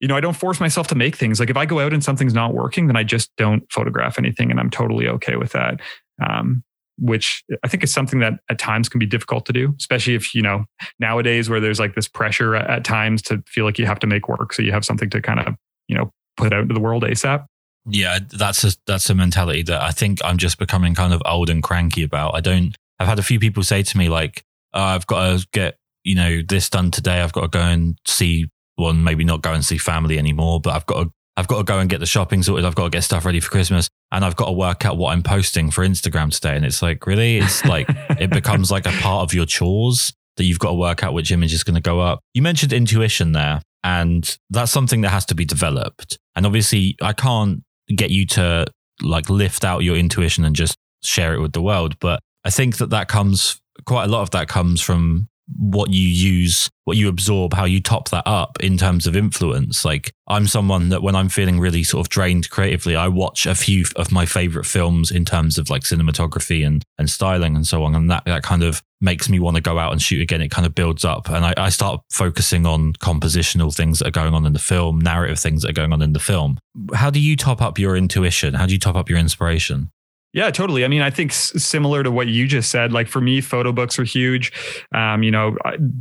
you 0.00 0.08
know, 0.08 0.16
I 0.16 0.20
don't 0.20 0.36
force 0.36 0.60
myself 0.60 0.86
to 0.88 0.94
make 0.94 1.16
things. 1.16 1.40
Like 1.40 1.50
if 1.50 1.56
I 1.56 1.66
go 1.66 1.80
out 1.80 1.92
and 1.92 2.02
something's 2.02 2.34
not 2.34 2.54
working, 2.54 2.86
then 2.86 2.96
I 2.96 3.04
just 3.04 3.30
don't 3.36 3.70
photograph 3.72 4.18
anything, 4.18 4.50
and 4.50 4.60
I'm 4.60 4.70
totally 4.70 5.08
okay 5.08 5.36
with 5.36 5.52
that. 5.52 5.80
Um, 6.24 6.62
which 7.00 7.44
I 7.62 7.68
think 7.68 7.84
is 7.84 7.92
something 7.92 8.18
that 8.20 8.40
at 8.50 8.58
times 8.58 8.88
can 8.88 8.98
be 8.98 9.06
difficult 9.06 9.46
to 9.46 9.52
do, 9.52 9.72
especially 9.78 10.16
if, 10.16 10.34
you 10.34 10.42
know, 10.42 10.64
nowadays 10.98 11.48
where 11.48 11.60
there's 11.60 11.78
like 11.78 11.94
this 11.94 12.08
pressure 12.08 12.56
at 12.56 12.84
times 12.84 13.22
to 13.22 13.42
feel 13.46 13.64
like 13.64 13.78
you 13.78 13.86
have 13.86 14.00
to 14.00 14.08
make 14.08 14.28
work. 14.28 14.52
So 14.52 14.62
you 14.62 14.72
have 14.72 14.84
something 14.84 15.08
to 15.10 15.22
kind 15.22 15.38
of, 15.38 15.54
you 15.86 15.96
know, 15.96 16.10
put 16.36 16.52
out 16.52 16.62
into 16.62 16.74
the 16.74 16.80
world 16.80 17.04
ASAP. 17.04 17.46
Yeah, 17.86 18.18
that's 18.28 18.64
a 18.64 18.72
that's 18.86 19.08
a 19.08 19.14
mentality 19.14 19.62
that 19.62 19.80
I 19.80 19.92
think 19.92 20.18
I'm 20.24 20.36
just 20.38 20.58
becoming 20.58 20.94
kind 20.94 21.14
of 21.14 21.22
old 21.24 21.48
and 21.48 21.62
cranky 21.62 22.02
about. 22.02 22.34
I 22.34 22.40
don't 22.40 22.74
I've 22.98 23.08
had 23.08 23.18
a 23.18 23.22
few 23.22 23.38
people 23.38 23.62
say 23.62 23.82
to 23.82 23.98
me 23.98 24.08
like, 24.08 24.42
oh, 24.74 24.82
I've 24.82 25.06
got 25.06 25.38
to 25.38 25.46
get, 25.52 25.76
you 26.02 26.16
know, 26.16 26.42
this 26.46 26.68
done 26.68 26.90
today. 26.90 27.20
I've 27.20 27.32
got 27.32 27.42
to 27.42 27.48
go 27.48 27.60
and 27.60 27.96
see 28.06 28.50
one, 28.78 29.02
maybe 29.04 29.24
not 29.24 29.42
go 29.42 29.52
and 29.52 29.64
see 29.64 29.78
family 29.78 30.18
anymore, 30.18 30.60
but 30.60 30.74
I've 30.74 30.86
got 30.86 31.04
to 31.04 31.10
I've 31.36 31.46
got 31.46 31.58
to 31.58 31.64
go 31.64 31.78
and 31.78 31.88
get 31.88 32.00
the 32.00 32.06
shopping 32.06 32.42
sorted. 32.42 32.64
I've 32.64 32.74
got 32.74 32.84
to 32.84 32.90
get 32.90 33.04
stuff 33.04 33.24
ready 33.24 33.38
for 33.38 33.48
Christmas 33.48 33.88
and 34.10 34.24
I've 34.24 34.34
got 34.34 34.46
to 34.46 34.52
work 34.52 34.84
out 34.84 34.96
what 34.96 35.12
I'm 35.12 35.22
posting 35.22 35.70
for 35.70 35.86
Instagram 35.86 36.32
today. 36.32 36.56
And 36.56 36.64
it's 36.64 36.82
like, 36.82 37.06
really? 37.06 37.38
It's 37.38 37.64
like, 37.64 37.86
it 38.18 38.30
becomes 38.30 38.72
like 38.72 38.86
a 38.86 38.90
part 38.90 39.22
of 39.22 39.32
your 39.32 39.46
chores 39.46 40.12
that 40.36 40.44
you've 40.44 40.58
got 40.58 40.70
to 40.70 40.74
work 40.74 41.04
out 41.04 41.14
which 41.14 41.30
image 41.30 41.52
is 41.52 41.62
going 41.62 41.76
to 41.76 41.80
go 41.80 42.00
up. 42.00 42.20
You 42.34 42.42
mentioned 42.42 42.72
intuition 42.72 43.32
there, 43.32 43.62
and 43.84 44.36
that's 44.50 44.72
something 44.72 45.02
that 45.02 45.10
has 45.10 45.26
to 45.26 45.34
be 45.34 45.44
developed. 45.44 46.18
And 46.34 46.44
obviously, 46.44 46.96
I 47.02 47.12
can't 47.12 47.62
get 47.94 48.10
you 48.10 48.26
to 48.26 48.66
like 49.02 49.30
lift 49.30 49.64
out 49.64 49.84
your 49.84 49.96
intuition 49.96 50.44
and 50.44 50.56
just 50.56 50.76
share 51.04 51.34
it 51.34 51.40
with 51.40 51.52
the 51.52 51.62
world. 51.62 51.98
But 52.00 52.20
I 52.44 52.50
think 52.50 52.78
that 52.78 52.90
that 52.90 53.08
comes, 53.08 53.60
quite 53.84 54.04
a 54.04 54.08
lot 54.08 54.22
of 54.22 54.30
that 54.30 54.48
comes 54.48 54.80
from 54.80 55.28
what 55.56 55.90
you 55.92 56.06
use, 56.06 56.70
what 56.84 56.96
you 56.96 57.08
absorb, 57.08 57.54
how 57.54 57.64
you 57.64 57.80
top 57.80 58.10
that 58.10 58.24
up 58.26 58.58
in 58.60 58.76
terms 58.76 59.06
of 59.06 59.16
influence. 59.16 59.84
Like 59.84 60.12
I'm 60.26 60.46
someone 60.46 60.90
that 60.90 61.02
when 61.02 61.16
I'm 61.16 61.28
feeling 61.28 61.58
really 61.58 61.82
sort 61.82 62.06
of 62.06 62.10
drained 62.10 62.50
creatively, 62.50 62.96
I 62.96 63.08
watch 63.08 63.46
a 63.46 63.54
few 63.54 63.84
of 63.96 64.12
my 64.12 64.26
favorite 64.26 64.66
films 64.66 65.10
in 65.10 65.24
terms 65.24 65.58
of 65.58 65.70
like 65.70 65.82
cinematography 65.82 66.66
and, 66.66 66.84
and 66.98 67.08
styling 67.08 67.56
and 67.56 67.66
so 67.66 67.84
on. 67.84 67.94
And 67.94 68.10
that, 68.10 68.24
that 68.26 68.42
kind 68.42 68.62
of 68.62 68.82
makes 69.00 69.28
me 69.28 69.38
want 69.38 69.56
to 69.56 69.62
go 69.62 69.78
out 69.78 69.92
and 69.92 70.02
shoot 70.02 70.20
again. 70.20 70.42
It 70.42 70.50
kind 70.50 70.66
of 70.66 70.74
builds 70.74 71.04
up 71.04 71.30
and 71.30 71.44
I, 71.44 71.54
I 71.56 71.68
start 71.70 72.02
focusing 72.10 72.66
on 72.66 72.92
compositional 72.94 73.74
things 73.74 74.00
that 74.00 74.08
are 74.08 74.12
going 74.12 74.34
on 74.34 74.44
in 74.44 74.52
the 74.52 74.58
film, 74.58 75.00
narrative 75.00 75.38
things 75.38 75.62
that 75.62 75.70
are 75.70 75.74
going 75.74 75.92
on 75.92 76.02
in 76.02 76.12
the 76.12 76.20
film. 76.20 76.58
How 76.94 77.10
do 77.10 77.20
you 77.20 77.36
top 77.36 77.62
up 77.62 77.78
your 77.78 77.96
intuition? 77.96 78.54
How 78.54 78.66
do 78.66 78.72
you 78.72 78.78
top 78.78 78.96
up 78.96 79.08
your 79.08 79.18
inspiration? 79.18 79.90
Yeah, 80.32 80.50
totally. 80.50 80.84
I 80.84 80.88
mean, 80.88 81.00
I 81.00 81.10
think 81.10 81.32
similar 81.32 82.02
to 82.02 82.10
what 82.10 82.28
you 82.28 82.46
just 82.46 82.70
said, 82.70 82.92
like 82.92 83.08
for 83.08 83.20
me, 83.20 83.40
photo 83.40 83.72
books 83.72 83.98
are 83.98 84.04
huge. 84.04 84.52
Um, 84.94 85.22
you 85.22 85.30
know, 85.30 85.56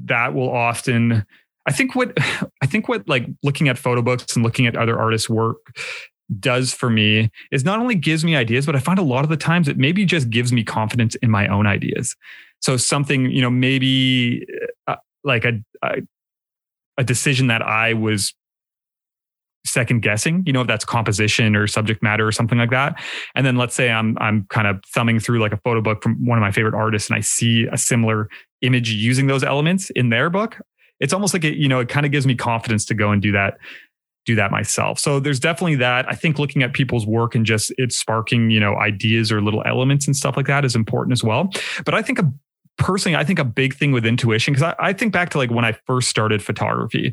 that 0.05 0.33
will 0.33 0.49
often, 0.49 1.25
I 1.65 1.71
think 1.71 1.95
what, 1.95 2.17
I 2.61 2.65
think 2.65 2.89
what 2.89 3.07
like 3.07 3.25
looking 3.43 3.69
at 3.69 3.77
photo 3.77 4.01
books 4.01 4.35
and 4.35 4.43
looking 4.43 4.67
at 4.67 4.75
other 4.75 4.99
artists' 4.99 5.29
work 5.29 5.57
does 6.39 6.73
for 6.73 6.89
me 6.89 7.31
is 7.51 7.63
not 7.63 7.79
only 7.79 7.95
gives 7.95 8.25
me 8.25 8.35
ideas, 8.35 8.65
but 8.65 8.75
I 8.75 8.79
find 8.79 8.99
a 8.99 9.03
lot 9.03 9.23
of 9.23 9.29
the 9.29 9.37
times 9.37 9.69
it 9.69 9.77
maybe 9.77 10.03
just 10.05 10.29
gives 10.29 10.51
me 10.51 10.63
confidence 10.63 11.15
in 11.15 11.31
my 11.31 11.47
own 11.47 11.65
ideas. 11.65 12.15
So 12.59 12.75
something, 12.75 13.31
you 13.31 13.41
know, 13.41 13.49
maybe 13.49 14.45
uh, 14.87 14.95
like 15.23 15.45
a, 15.45 15.53
a, 15.83 16.01
a 16.97 17.03
decision 17.03 17.47
that 17.47 17.61
I 17.61 17.93
was 17.93 18.33
second 19.67 20.01
guessing, 20.01 20.43
you 20.45 20.53
know, 20.53 20.61
if 20.61 20.67
that's 20.67 20.85
composition 20.85 21.55
or 21.55 21.67
subject 21.67 22.01
matter 22.01 22.27
or 22.27 22.31
something 22.31 22.57
like 22.57 22.71
that. 22.71 23.01
And 23.35 23.45
then 23.45 23.57
let's 23.57 23.75
say 23.75 23.89
I'm 23.89 24.17
I'm 24.19 24.45
kind 24.49 24.67
of 24.67 24.83
thumbing 24.93 25.19
through 25.19 25.39
like 25.39 25.51
a 25.51 25.57
photo 25.57 25.81
book 25.81 26.01
from 26.01 26.25
one 26.25 26.37
of 26.37 26.41
my 26.41 26.51
favorite 26.51 26.75
artists 26.75 27.09
and 27.09 27.17
I 27.17 27.21
see 27.21 27.67
a 27.71 27.77
similar 27.77 28.29
image 28.61 28.91
using 28.91 29.27
those 29.27 29.43
elements 29.43 29.89
in 29.91 30.09
their 30.09 30.29
book. 30.29 30.59
It's 30.99 31.13
almost 31.13 31.33
like 31.33 31.43
it, 31.43 31.57
you 31.57 31.67
know, 31.67 31.79
it 31.79 31.89
kind 31.89 32.05
of 32.05 32.11
gives 32.11 32.25
me 32.25 32.35
confidence 32.35 32.85
to 32.85 32.93
go 32.93 33.11
and 33.11 33.21
do 33.21 33.31
that 33.33 33.57
do 34.25 34.35
that 34.35 34.51
myself. 34.51 34.99
So 34.99 35.19
there's 35.21 35.39
definitely 35.39 35.75
that. 35.75 36.07
I 36.09 36.13
think 36.13 36.37
looking 36.37 36.61
at 36.61 36.73
people's 36.73 37.07
work 37.07 37.33
and 37.33 37.45
just 37.45 37.73
it 37.77 37.93
sparking, 37.93 38.51
you 38.51 38.59
know, 38.59 38.75
ideas 38.75 39.31
or 39.31 39.41
little 39.41 39.63
elements 39.65 40.05
and 40.05 40.15
stuff 40.15 40.35
like 40.35 40.47
that 40.47 40.65
is 40.65 40.75
important 40.75 41.13
as 41.13 41.23
well. 41.23 41.49
But 41.85 41.95
I 41.95 42.01
think 42.01 42.19
a 42.19 42.31
personally, 42.77 43.15
I 43.15 43.23
think 43.23 43.39
a 43.39 43.45
big 43.45 43.73
thing 43.73 43.91
with 43.91 44.05
intuition, 44.05 44.53
because 44.53 44.73
I, 44.79 44.89
I, 44.89 44.93
think 44.93 45.13
back 45.13 45.29
to 45.31 45.37
like 45.37 45.49
when 45.49 45.65
I 45.65 45.71
first 45.87 46.09
started 46.09 46.43
photography. 46.43 47.11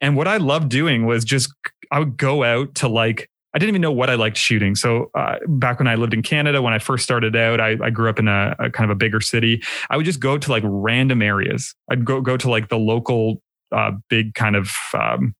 And 0.00 0.16
what 0.16 0.28
I 0.28 0.38
loved 0.38 0.68
doing 0.68 1.06
was 1.06 1.24
just 1.24 1.52
I 1.90 1.98
would 1.98 2.16
go 2.16 2.44
out 2.44 2.74
to 2.76 2.88
like 2.88 3.28
I 3.52 3.58
didn't 3.58 3.70
even 3.70 3.80
know 3.80 3.92
what 3.92 4.08
I 4.08 4.14
liked 4.14 4.36
shooting. 4.36 4.76
So 4.76 5.10
uh, 5.14 5.36
back 5.48 5.80
when 5.80 5.88
I 5.88 5.96
lived 5.96 6.14
in 6.14 6.22
Canada, 6.22 6.62
when 6.62 6.72
I 6.72 6.78
first 6.78 7.02
started 7.02 7.34
out, 7.34 7.60
I, 7.60 7.76
I 7.82 7.90
grew 7.90 8.08
up 8.08 8.20
in 8.20 8.28
a, 8.28 8.54
a, 8.60 8.70
kind 8.70 8.88
of 8.88 8.94
a 8.94 8.98
bigger 8.98 9.20
city. 9.20 9.60
I 9.90 9.96
would 9.96 10.06
just 10.06 10.20
go 10.20 10.38
to 10.38 10.50
like 10.50 10.62
random 10.64 11.20
areas. 11.20 11.74
I'd 11.90 12.04
go 12.04 12.20
go 12.20 12.36
to 12.36 12.48
like 12.48 12.68
the 12.68 12.78
local 12.78 13.42
uh, 13.72 13.92
big 14.08 14.34
kind 14.34 14.54
of 14.56 14.70
um, 14.94 15.34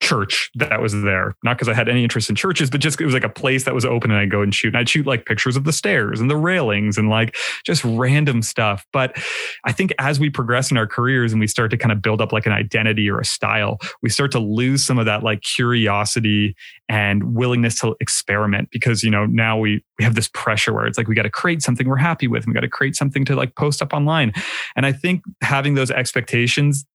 church 0.00 0.50
that 0.54 0.80
was 0.80 0.92
there. 1.02 1.36
Not 1.44 1.56
because 1.56 1.68
I 1.68 1.74
had 1.74 1.88
any 1.88 2.02
interest 2.02 2.30
in 2.30 2.36
churches, 2.36 2.70
but 2.70 2.80
just 2.80 3.00
it 3.00 3.04
was 3.04 3.14
like 3.14 3.24
a 3.24 3.28
place 3.28 3.64
that 3.64 3.74
was 3.74 3.84
open 3.84 4.10
and 4.10 4.18
I'd 4.18 4.30
go 4.30 4.42
and 4.42 4.54
shoot. 4.54 4.68
And 4.68 4.78
I'd 4.78 4.88
shoot 4.88 5.06
like 5.06 5.26
pictures 5.26 5.56
of 5.56 5.64
the 5.64 5.72
stairs 5.72 6.20
and 6.20 6.30
the 6.30 6.36
railings 6.36 6.96
and 6.96 7.08
like 7.08 7.36
just 7.64 7.84
random 7.84 8.42
stuff. 8.42 8.86
But 8.92 9.16
I 9.64 9.72
think 9.72 9.92
as 9.98 10.18
we 10.18 10.30
progress 10.30 10.70
in 10.70 10.76
our 10.76 10.86
careers 10.86 11.32
and 11.32 11.40
we 11.40 11.46
start 11.46 11.70
to 11.72 11.76
kind 11.76 11.92
of 11.92 12.00
build 12.00 12.20
up 12.20 12.32
like 12.32 12.46
an 12.46 12.52
identity 12.52 13.10
or 13.10 13.20
a 13.20 13.24
style, 13.24 13.78
we 14.02 14.08
start 14.08 14.32
to 14.32 14.38
lose 14.38 14.84
some 14.84 14.98
of 14.98 15.04
that 15.06 15.22
like 15.22 15.42
curiosity 15.42 16.56
and 16.88 17.34
willingness 17.34 17.78
to 17.80 17.94
experiment 18.00 18.70
because, 18.72 19.04
you 19.04 19.10
know, 19.10 19.26
now 19.26 19.58
we, 19.58 19.84
we 19.98 20.04
have 20.04 20.14
this 20.14 20.28
pressure 20.28 20.72
where 20.72 20.86
it's 20.86 20.96
like 20.96 21.08
we 21.08 21.14
got 21.14 21.22
to 21.22 21.30
create 21.30 21.62
something 21.62 21.88
we're 21.88 21.96
happy 21.96 22.26
with. 22.26 22.46
We 22.46 22.52
got 22.52 22.60
to 22.60 22.68
create 22.68 22.96
something 22.96 23.24
to 23.26 23.36
like 23.36 23.54
post 23.54 23.82
up 23.82 23.92
online. 23.92 24.32
And 24.76 24.86
I 24.86 24.92
think 24.92 25.22
having 25.42 25.74
those 25.74 25.90
expectations 25.90 26.86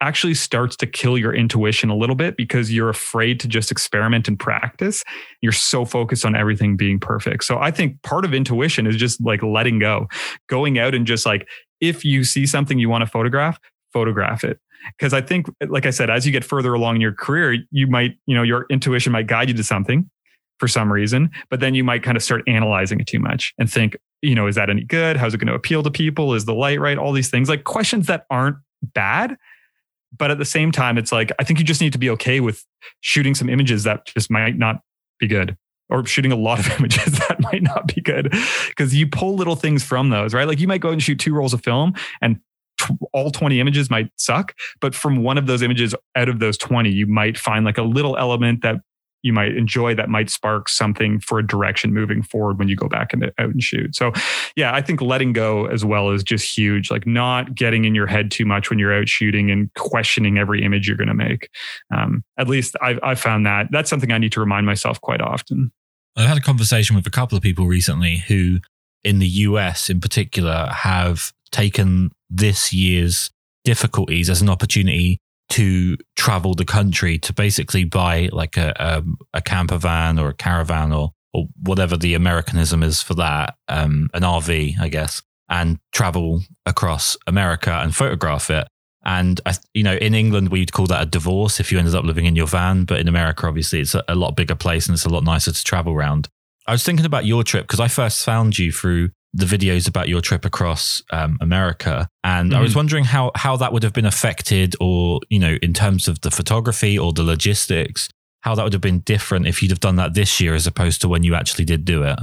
actually 0.00 0.34
starts 0.34 0.76
to 0.76 0.86
kill 0.86 1.16
your 1.16 1.34
intuition 1.34 1.88
a 1.88 1.96
little 1.96 2.16
bit 2.16 2.36
because 2.36 2.72
you're 2.72 2.88
afraid 2.88 3.40
to 3.40 3.48
just 3.48 3.70
experiment 3.70 4.28
and 4.28 4.38
practice. 4.38 5.02
You're 5.40 5.52
so 5.52 5.84
focused 5.84 6.24
on 6.24 6.36
everything 6.36 6.76
being 6.76 7.00
perfect. 7.00 7.44
So 7.44 7.58
I 7.58 7.70
think 7.70 8.02
part 8.02 8.24
of 8.24 8.34
intuition 8.34 8.86
is 8.86 8.96
just 8.96 9.20
like 9.20 9.42
letting 9.42 9.78
go, 9.78 10.08
going 10.48 10.78
out 10.78 10.94
and 10.94 11.06
just 11.06 11.24
like, 11.24 11.48
if 11.80 12.04
you 12.04 12.24
see 12.24 12.46
something 12.46 12.78
you 12.78 12.88
want 12.88 13.02
to 13.02 13.10
photograph, 13.10 13.58
photograph 13.92 14.44
it. 14.44 14.58
Because 14.98 15.12
I 15.12 15.20
think, 15.20 15.46
like 15.68 15.86
I 15.86 15.90
said, 15.90 16.10
as 16.10 16.26
you 16.26 16.32
get 16.32 16.44
further 16.44 16.74
along 16.74 16.96
in 16.96 17.00
your 17.00 17.12
career, 17.12 17.56
you 17.70 17.86
might, 17.86 18.16
you 18.26 18.36
know, 18.36 18.42
your 18.42 18.66
intuition 18.70 19.12
might 19.12 19.26
guide 19.26 19.48
you 19.48 19.54
to 19.54 19.64
something 19.64 20.08
for 20.58 20.68
some 20.68 20.92
reason, 20.92 21.30
but 21.50 21.60
then 21.60 21.74
you 21.74 21.84
might 21.84 22.02
kind 22.02 22.16
of 22.16 22.22
start 22.22 22.42
analyzing 22.46 23.00
it 23.00 23.06
too 23.06 23.18
much 23.18 23.52
and 23.58 23.70
think, 23.70 23.96
you 24.22 24.34
know, 24.34 24.46
is 24.46 24.54
that 24.54 24.70
any 24.70 24.84
good? 24.84 25.16
How's 25.16 25.34
it 25.34 25.38
going 25.38 25.48
to 25.48 25.54
appeal 25.54 25.82
to 25.82 25.90
people? 25.90 26.34
Is 26.34 26.44
the 26.44 26.54
light 26.54 26.80
right? 26.80 26.98
All 26.98 27.12
these 27.12 27.30
things, 27.30 27.48
like 27.48 27.64
questions 27.64 28.06
that 28.06 28.26
aren't 28.30 28.56
bad, 28.82 29.36
but 30.18 30.30
at 30.30 30.38
the 30.38 30.44
same 30.44 30.72
time, 30.72 30.98
it's 30.98 31.12
like, 31.12 31.32
I 31.38 31.44
think 31.44 31.58
you 31.58 31.64
just 31.64 31.80
need 31.80 31.92
to 31.92 31.98
be 31.98 32.10
okay 32.10 32.40
with 32.40 32.64
shooting 33.00 33.34
some 33.34 33.48
images 33.48 33.84
that 33.84 34.06
just 34.06 34.30
might 34.30 34.56
not 34.56 34.80
be 35.18 35.26
good 35.26 35.56
or 35.88 36.04
shooting 36.04 36.32
a 36.32 36.36
lot 36.36 36.58
of 36.58 36.68
images 36.78 37.18
that 37.18 37.40
might 37.40 37.62
not 37.62 37.94
be 37.94 38.00
good 38.00 38.32
because 38.68 38.94
you 38.94 39.06
pull 39.06 39.36
little 39.36 39.56
things 39.56 39.82
from 39.82 40.10
those, 40.10 40.34
right? 40.34 40.46
Like 40.46 40.60
you 40.60 40.68
might 40.68 40.80
go 40.80 40.90
and 40.90 41.02
shoot 41.02 41.18
two 41.18 41.34
rolls 41.34 41.54
of 41.54 41.62
film 41.62 41.94
and 42.20 42.38
t- 42.80 42.94
all 43.12 43.30
20 43.30 43.60
images 43.60 43.90
might 43.90 44.10
suck, 44.16 44.54
but 44.80 44.94
from 44.94 45.22
one 45.22 45.38
of 45.38 45.46
those 45.46 45.62
images 45.62 45.94
out 46.14 46.28
of 46.28 46.40
those 46.40 46.58
20, 46.58 46.90
you 46.90 47.06
might 47.06 47.38
find 47.38 47.64
like 47.64 47.78
a 47.78 47.82
little 47.82 48.16
element 48.16 48.62
that 48.62 48.76
you 49.26 49.32
might 49.32 49.56
enjoy 49.56 49.94
that 49.96 50.08
might 50.08 50.30
spark 50.30 50.68
something 50.68 51.18
for 51.18 51.40
a 51.40 51.46
direction 51.46 51.92
moving 51.92 52.22
forward 52.22 52.58
when 52.58 52.68
you 52.68 52.76
go 52.76 52.88
back 52.88 53.12
and 53.12 53.24
out 53.24 53.32
and 53.38 53.62
shoot. 53.62 53.96
So, 53.96 54.12
yeah, 54.54 54.72
I 54.72 54.80
think 54.80 55.02
letting 55.02 55.32
go 55.32 55.66
as 55.66 55.84
well 55.84 56.10
is 56.10 56.22
just 56.22 56.56
huge. 56.56 56.90
Like 56.90 57.06
not 57.06 57.54
getting 57.54 57.84
in 57.84 57.94
your 57.94 58.06
head 58.06 58.30
too 58.30 58.46
much 58.46 58.70
when 58.70 58.78
you're 58.78 58.94
out 58.94 59.08
shooting 59.08 59.50
and 59.50 59.68
questioning 59.74 60.38
every 60.38 60.62
image 60.62 60.86
you're 60.86 60.96
going 60.96 61.08
to 61.08 61.14
make. 61.14 61.50
Um, 61.94 62.22
at 62.38 62.48
least 62.48 62.76
I've, 62.80 63.00
I've 63.02 63.20
found 63.20 63.44
that 63.46 63.66
that's 63.72 63.90
something 63.90 64.12
I 64.12 64.18
need 64.18 64.32
to 64.32 64.40
remind 64.40 64.64
myself 64.64 65.00
quite 65.00 65.20
often. 65.20 65.72
I've 66.16 66.28
had 66.28 66.38
a 66.38 66.42
conversation 66.42 66.94
with 66.94 67.06
a 67.06 67.10
couple 67.10 67.36
of 67.36 67.42
people 67.42 67.66
recently 67.66 68.18
who, 68.28 68.60
in 69.02 69.18
the 69.18 69.26
US 69.26 69.90
in 69.90 70.00
particular, 70.00 70.70
have 70.72 71.32
taken 71.50 72.12
this 72.30 72.72
year's 72.72 73.30
difficulties 73.64 74.30
as 74.30 74.40
an 74.40 74.48
opportunity 74.48 75.18
to 75.48 75.96
travel 76.16 76.54
the 76.54 76.64
country 76.64 77.18
to 77.18 77.32
basically 77.32 77.84
buy 77.84 78.28
like 78.32 78.56
a, 78.56 78.72
a, 78.76 79.02
a 79.38 79.42
camper 79.42 79.78
van 79.78 80.18
or 80.18 80.28
a 80.28 80.34
caravan 80.34 80.92
or, 80.92 81.12
or 81.32 81.46
whatever 81.62 81.96
the 81.96 82.14
Americanism 82.14 82.82
is 82.82 83.02
for 83.02 83.14
that, 83.14 83.56
um, 83.68 84.08
an 84.14 84.22
RV, 84.22 84.78
I 84.80 84.88
guess, 84.88 85.22
and 85.48 85.78
travel 85.92 86.42
across 86.64 87.16
America 87.26 87.72
and 87.72 87.94
photograph 87.94 88.50
it. 88.50 88.66
And 89.04 89.40
you 89.72 89.84
know, 89.84 89.94
in 89.94 90.14
England 90.14 90.48
we'd 90.48 90.72
call 90.72 90.86
that 90.86 91.02
a 91.02 91.06
divorce 91.06 91.60
if 91.60 91.70
you 91.70 91.78
ended 91.78 91.94
up 91.94 92.04
living 92.04 92.26
in 92.26 92.34
your 92.34 92.48
van, 92.48 92.84
but 92.84 92.98
in 92.98 93.06
America, 93.06 93.46
obviously, 93.46 93.80
it's 93.80 93.94
a 93.94 94.14
lot 94.16 94.34
bigger 94.34 94.56
place 94.56 94.86
and 94.86 94.94
it's 94.94 95.04
a 95.04 95.08
lot 95.08 95.22
nicer 95.22 95.52
to 95.52 95.64
travel 95.64 95.92
around. 95.92 96.28
I 96.66 96.72
was 96.72 96.82
thinking 96.82 97.06
about 97.06 97.24
your 97.24 97.44
trip 97.44 97.64
because 97.64 97.78
I 97.78 97.86
first 97.86 98.24
found 98.24 98.58
you 98.58 98.72
through 98.72 99.10
the 99.32 99.46
videos 99.46 99.88
about 99.88 100.08
your 100.08 100.20
trip 100.20 100.44
across 100.44 101.02
um, 101.10 101.38
America, 101.40 102.08
and 102.24 102.50
mm-hmm. 102.50 102.58
I 102.58 102.62
was 102.62 102.70
mm-hmm. 102.70 102.78
wondering 102.78 103.04
how 103.04 103.32
how 103.34 103.56
that 103.56 103.72
would 103.72 103.82
have 103.82 103.92
been 103.92 104.06
affected, 104.06 104.74
or 104.80 105.20
you 105.28 105.38
know, 105.38 105.56
in 105.62 105.72
terms 105.72 106.08
of 106.08 106.20
the 106.22 106.30
photography 106.30 106.98
or 106.98 107.12
the 107.12 107.22
logistics, 107.22 108.08
how 108.40 108.54
that 108.54 108.62
would 108.62 108.72
have 108.72 108.82
been 108.82 109.00
different 109.00 109.46
if 109.46 109.62
you'd 109.62 109.70
have 109.70 109.80
done 109.80 109.96
that 109.96 110.14
this 110.14 110.40
year 110.40 110.54
as 110.54 110.66
opposed 110.66 111.00
to 111.00 111.08
when 111.08 111.22
you 111.22 111.34
actually 111.34 111.64
did 111.64 111.84
do 111.84 112.02
it. 112.02 112.18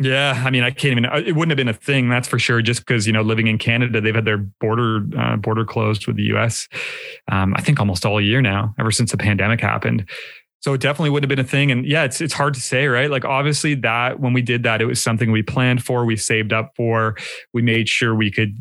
Yeah, 0.00 0.40
I 0.44 0.50
mean, 0.50 0.62
I 0.62 0.70
can't 0.70 0.92
even. 0.92 1.06
Uh, 1.06 1.22
it 1.26 1.32
wouldn't 1.32 1.50
have 1.50 1.56
been 1.56 1.68
a 1.68 1.72
thing, 1.72 2.08
that's 2.08 2.28
for 2.28 2.38
sure. 2.38 2.62
Just 2.62 2.86
because 2.86 3.06
you 3.06 3.12
know, 3.12 3.22
living 3.22 3.48
in 3.48 3.58
Canada, 3.58 4.00
they've 4.00 4.14
had 4.14 4.24
their 4.24 4.38
border 4.38 5.04
uh, 5.18 5.36
border 5.36 5.64
closed 5.64 6.06
with 6.06 6.16
the 6.16 6.22
U.S. 6.24 6.68
Um, 7.32 7.52
I 7.56 7.62
think 7.62 7.80
almost 7.80 8.06
all 8.06 8.20
year 8.20 8.40
now, 8.40 8.74
ever 8.78 8.92
since 8.92 9.10
the 9.10 9.16
pandemic 9.16 9.60
happened. 9.60 10.08
So 10.60 10.74
it 10.74 10.80
definitely 10.80 11.10
wouldn't 11.10 11.30
have 11.30 11.36
been 11.36 11.44
a 11.44 11.48
thing. 11.48 11.70
And 11.70 11.86
yeah, 11.86 12.04
it's 12.04 12.20
it's 12.20 12.34
hard 12.34 12.54
to 12.54 12.60
say, 12.60 12.86
right? 12.86 13.10
Like 13.10 13.24
obviously 13.24 13.74
that 13.76 14.20
when 14.20 14.32
we 14.32 14.42
did 14.42 14.64
that, 14.64 14.82
it 14.82 14.86
was 14.86 15.00
something 15.00 15.30
we 15.30 15.42
planned 15.42 15.84
for, 15.84 16.04
we 16.04 16.16
saved 16.16 16.52
up 16.52 16.72
for, 16.76 17.16
we 17.54 17.62
made 17.62 17.88
sure 17.88 18.14
we 18.14 18.30
could, 18.30 18.58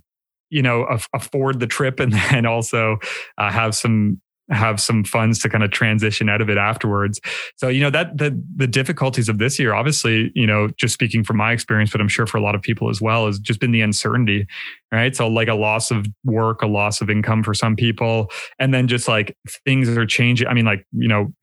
you 0.50 0.62
know, 0.62 0.84
af- 0.84 1.10
afford 1.14 1.60
the 1.60 1.68
trip 1.68 2.00
and 2.00 2.14
then 2.32 2.46
also 2.46 2.98
uh, 3.38 3.52
have 3.52 3.76
some 3.76 4.22
have 4.50 4.80
some 4.80 5.04
funds 5.04 5.40
to 5.40 5.50
kind 5.50 5.64
of 5.64 5.72
transition 5.72 6.30
out 6.30 6.42
of 6.42 6.50
it 6.50 6.58
afterwards. 6.58 7.20
So, 7.58 7.68
you 7.68 7.82
know, 7.82 7.90
that 7.90 8.18
the 8.18 8.42
the 8.56 8.68
difficulties 8.68 9.28
of 9.28 9.40
this 9.40 9.60
year, 9.60 9.74
obviously, 9.74 10.32
you 10.36 10.48
know, 10.48 10.70
just 10.78 10.94
speaking 10.94 11.24
from 11.24 11.38
my 11.38 11.52
experience, 11.52 11.92
but 11.92 12.00
I'm 12.00 12.08
sure 12.08 12.26
for 12.26 12.38
a 12.38 12.42
lot 12.42 12.56
of 12.56 12.62
people 12.62 12.90
as 12.90 13.02
well, 13.02 13.26
has 13.26 13.40
just 13.40 13.60
been 13.60 13.72
the 13.72 13.82
uncertainty. 13.82 14.48
Right. 14.92 15.16
So 15.16 15.28
like 15.28 15.50
a 15.50 15.54
loss 15.54 15.92
of 15.92 16.06
work, 16.24 16.62
a 16.62 16.68
loss 16.68 17.02
of 17.02 17.10
income 17.10 17.44
for 17.44 17.54
some 17.54 17.76
people. 17.76 18.32
And 18.58 18.74
then 18.74 18.88
just 18.88 19.08
like 19.08 19.36
things 19.66 19.90
are 19.90 20.06
changing. 20.06 20.48
I 20.48 20.54
mean, 20.54 20.66
like, 20.66 20.86
you 20.94 21.10
know, 21.10 21.34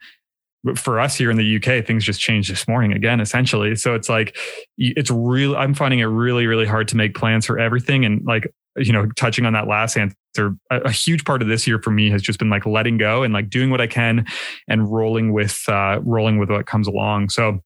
for 0.77 0.98
us 0.98 1.16
here 1.16 1.31
in 1.31 1.37
the 1.37 1.57
UK, 1.57 1.87
things 1.87 2.05
just 2.05 2.20
changed 2.20 2.50
this 2.50 2.66
morning 2.66 2.92
again, 2.92 3.20
essentially. 3.20 3.77
So 3.77 3.94
it's 3.94 4.09
like, 4.09 4.37
it's 4.79 5.11
real. 5.11 5.57
I'm 5.57 5.74
finding 5.74 6.00
it 6.00 6.05
really, 6.05 6.46
really 6.46 6.66
hard 6.66 6.88
to 6.88 6.96
make 6.96 7.14
plans 7.14 7.46
for 7.46 7.59
everything. 7.59 8.05
And 8.05 8.24
like, 8.24 8.53
you 8.77 8.92
know, 8.92 9.07
touching 9.16 9.46
on 9.46 9.53
that 9.53 9.68
last 9.68 9.96
answer, 9.96 10.57
a, 10.70 10.81
a, 10.81 10.90
huge 10.90 11.24
part 11.24 11.42
of 11.42 11.48
this 11.48 11.66
year 11.66 11.81
for 11.81 11.90
me 11.90 12.11
has 12.11 12.22
just 12.22 12.38
been 12.38 12.50
like 12.50 12.66
letting 12.66 12.98
go 12.98 13.22
and 13.22 13.33
like 13.33 13.48
doing 13.50 13.70
what 13.70 13.81
I 13.81 13.87
can 13.87 14.27
and 14.66 14.90
rolling 14.90 15.33
with, 15.33 15.62
uh, 15.68 16.00
rolling 16.03 16.38
with 16.38 16.50
what 16.50 16.66
comes 16.66 16.88
along. 16.88 17.29
So, 17.29 17.61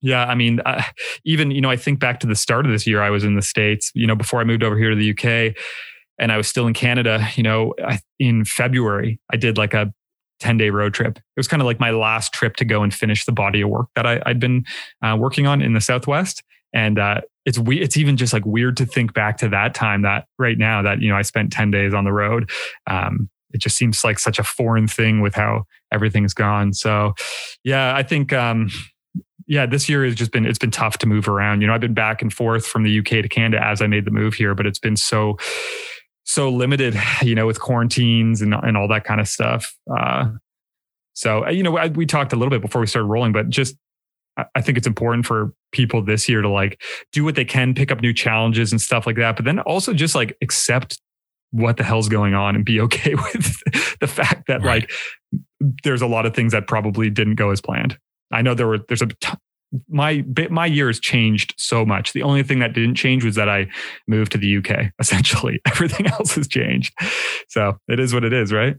yeah, 0.00 0.26
I 0.26 0.34
mean, 0.34 0.60
uh, 0.66 0.82
even, 1.24 1.50
you 1.50 1.60
know, 1.60 1.70
I 1.70 1.76
think 1.76 1.98
back 1.98 2.20
to 2.20 2.26
the 2.26 2.36
start 2.36 2.66
of 2.66 2.72
this 2.72 2.86
year, 2.86 3.02
I 3.02 3.10
was 3.10 3.24
in 3.24 3.36
the 3.36 3.42
States, 3.42 3.90
you 3.94 4.06
know, 4.06 4.14
before 4.14 4.40
I 4.40 4.44
moved 4.44 4.62
over 4.62 4.76
here 4.76 4.90
to 4.90 4.96
the 4.96 5.10
UK 5.10 5.56
and 6.18 6.30
I 6.30 6.36
was 6.36 6.46
still 6.46 6.66
in 6.66 6.74
Canada, 6.74 7.26
you 7.34 7.42
know, 7.42 7.74
in 8.18 8.44
February, 8.44 9.18
I 9.32 9.36
did 9.36 9.56
like 9.56 9.74
a 9.74 9.92
10 10.44 10.58
day 10.58 10.68
road 10.68 10.92
trip. 10.92 11.16
It 11.16 11.38
was 11.38 11.48
kind 11.48 11.62
of 11.62 11.66
like 11.66 11.80
my 11.80 11.90
last 11.90 12.34
trip 12.34 12.56
to 12.56 12.66
go 12.66 12.82
and 12.82 12.92
finish 12.92 13.24
the 13.24 13.32
body 13.32 13.62
of 13.62 13.70
work 13.70 13.86
that 13.96 14.04
I, 14.04 14.20
had 14.26 14.38
been 14.38 14.64
uh, 15.02 15.16
working 15.18 15.46
on 15.46 15.62
in 15.62 15.72
the 15.72 15.80
Southwest. 15.80 16.42
And 16.74 16.98
uh, 16.98 17.22
it's 17.46 17.58
we, 17.58 17.80
it's 17.80 17.96
even 17.96 18.18
just 18.18 18.34
like 18.34 18.44
weird 18.44 18.76
to 18.76 18.84
think 18.84 19.14
back 19.14 19.38
to 19.38 19.48
that 19.48 19.74
time 19.74 20.02
that 20.02 20.26
right 20.38 20.58
now 20.58 20.82
that, 20.82 21.00
you 21.00 21.08
know, 21.08 21.16
I 21.16 21.22
spent 21.22 21.50
10 21.50 21.70
days 21.70 21.94
on 21.94 22.04
the 22.04 22.12
road. 22.12 22.50
Um, 22.86 23.30
it 23.54 23.62
just 23.62 23.78
seems 23.78 24.04
like 24.04 24.18
such 24.18 24.38
a 24.38 24.44
foreign 24.44 24.86
thing 24.86 25.22
with 25.22 25.34
how 25.34 25.64
everything's 25.90 26.34
gone. 26.34 26.74
So 26.74 27.14
yeah, 27.62 27.96
I 27.96 28.02
think, 28.02 28.34
um, 28.34 28.68
yeah, 29.46 29.64
this 29.64 29.88
year 29.88 30.04
has 30.04 30.14
just 30.14 30.30
been 30.30 30.44
it's 30.44 30.58
been 30.58 30.70
tough 30.70 30.98
to 30.98 31.06
move 31.06 31.26
around. 31.26 31.62
You 31.62 31.68
know, 31.68 31.74
I've 31.74 31.80
been 31.80 31.94
back 31.94 32.20
and 32.20 32.32
forth 32.32 32.66
from 32.66 32.82
the 32.82 32.98
UK 32.98 33.22
to 33.22 33.28
Canada 33.28 33.64
as 33.64 33.80
I 33.80 33.86
made 33.86 34.04
the 34.04 34.10
move 34.10 34.34
here, 34.34 34.54
but 34.54 34.66
it's 34.66 34.78
been 34.78 34.96
so 34.96 35.38
so 36.24 36.50
limited, 36.50 36.96
you 37.22 37.34
know, 37.34 37.46
with 37.46 37.60
quarantines 37.60 38.42
and 38.42 38.54
and 38.54 38.76
all 38.76 38.88
that 38.88 39.04
kind 39.04 39.20
of 39.20 39.28
stuff. 39.28 39.74
Uh, 39.96 40.30
so 41.14 41.48
you 41.48 41.62
know, 41.62 41.76
I, 41.76 41.88
we 41.88 42.06
talked 42.06 42.32
a 42.32 42.36
little 42.36 42.50
bit 42.50 42.60
before 42.60 42.80
we 42.80 42.86
started 42.86 43.06
rolling, 43.06 43.32
but 43.32 43.48
just 43.48 43.76
I 44.54 44.60
think 44.60 44.76
it's 44.76 44.86
important 44.86 45.26
for 45.26 45.52
people 45.70 46.02
this 46.02 46.28
year 46.28 46.42
to 46.42 46.48
like 46.48 46.82
do 47.12 47.22
what 47.22 47.36
they 47.36 47.44
can, 47.44 47.72
pick 47.72 47.92
up 47.92 48.00
new 48.00 48.12
challenges 48.12 48.72
and 48.72 48.80
stuff 48.80 49.06
like 49.06 49.16
that, 49.16 49.36
but 49.36 49.44
then 49.44 49.60
also 49.60 49.94
just 49.94 50.14
like 50.14 50.36
accept 50.42 51.00
what 51.52 51.76
the 51.76 51.84
hell's 51.84 52.08
going 52.08 52.34
on 52.34 52.56
and 52.56 52.64
be 52.64 52.80
okay 52.80 53.14
with 53.14 53.62
the 54.00 54.08
fact 54.08 54.48
that 54.48 54.62
right. 54.62 54.82
like 54.82 54.92
there's 55.84 56.02
a 56.02 56.06
lot 56.06 56.26
of 56.26 56.34
things 56.34 56.52
that 56.52 56.66
probably 56.66 57.10
didn't 57.10 57.36
go 57.36 57.50
as 57.50 57.60
planned. 57.60 57.96
I 58.32 58.42
know 58.42 58.54
there 58.54 58.66
were 58.66 58.78
there's 58.88 59.02
a 59.02 59.06
t- 59.06 59.38
my 59.88 60.24
my 60.50 60.66
year 60.66 60.86
has 60.88 61.00
changed 61.00 61.54
so 61.56 61.84
much. 61.84 62.12
The 62.12 62.22
only 62.22 62.42
thing 62.42 62.58
that 62.60 62.72
didn't 62.72 62.96
change 62.96 63.24
was 63.24 63.34
that 63.36 63.48
I 63.48 63.68
moved 64.06 64.32
to 64.32 64.38
the 64.38 64.56
UK. 64.58 64.92
Essentially, 65.00 65.60
everything 65.66 66.06
else 66.06 66.34
has 66.34 66.48
changed. 66.48 66.94
So 67.48 67.78
it 67.88 68.00
is 68.00 68.14
what 68.14 68.24
it 68.24 68.32
is, 68.32 68.52
right? 68.52 68.76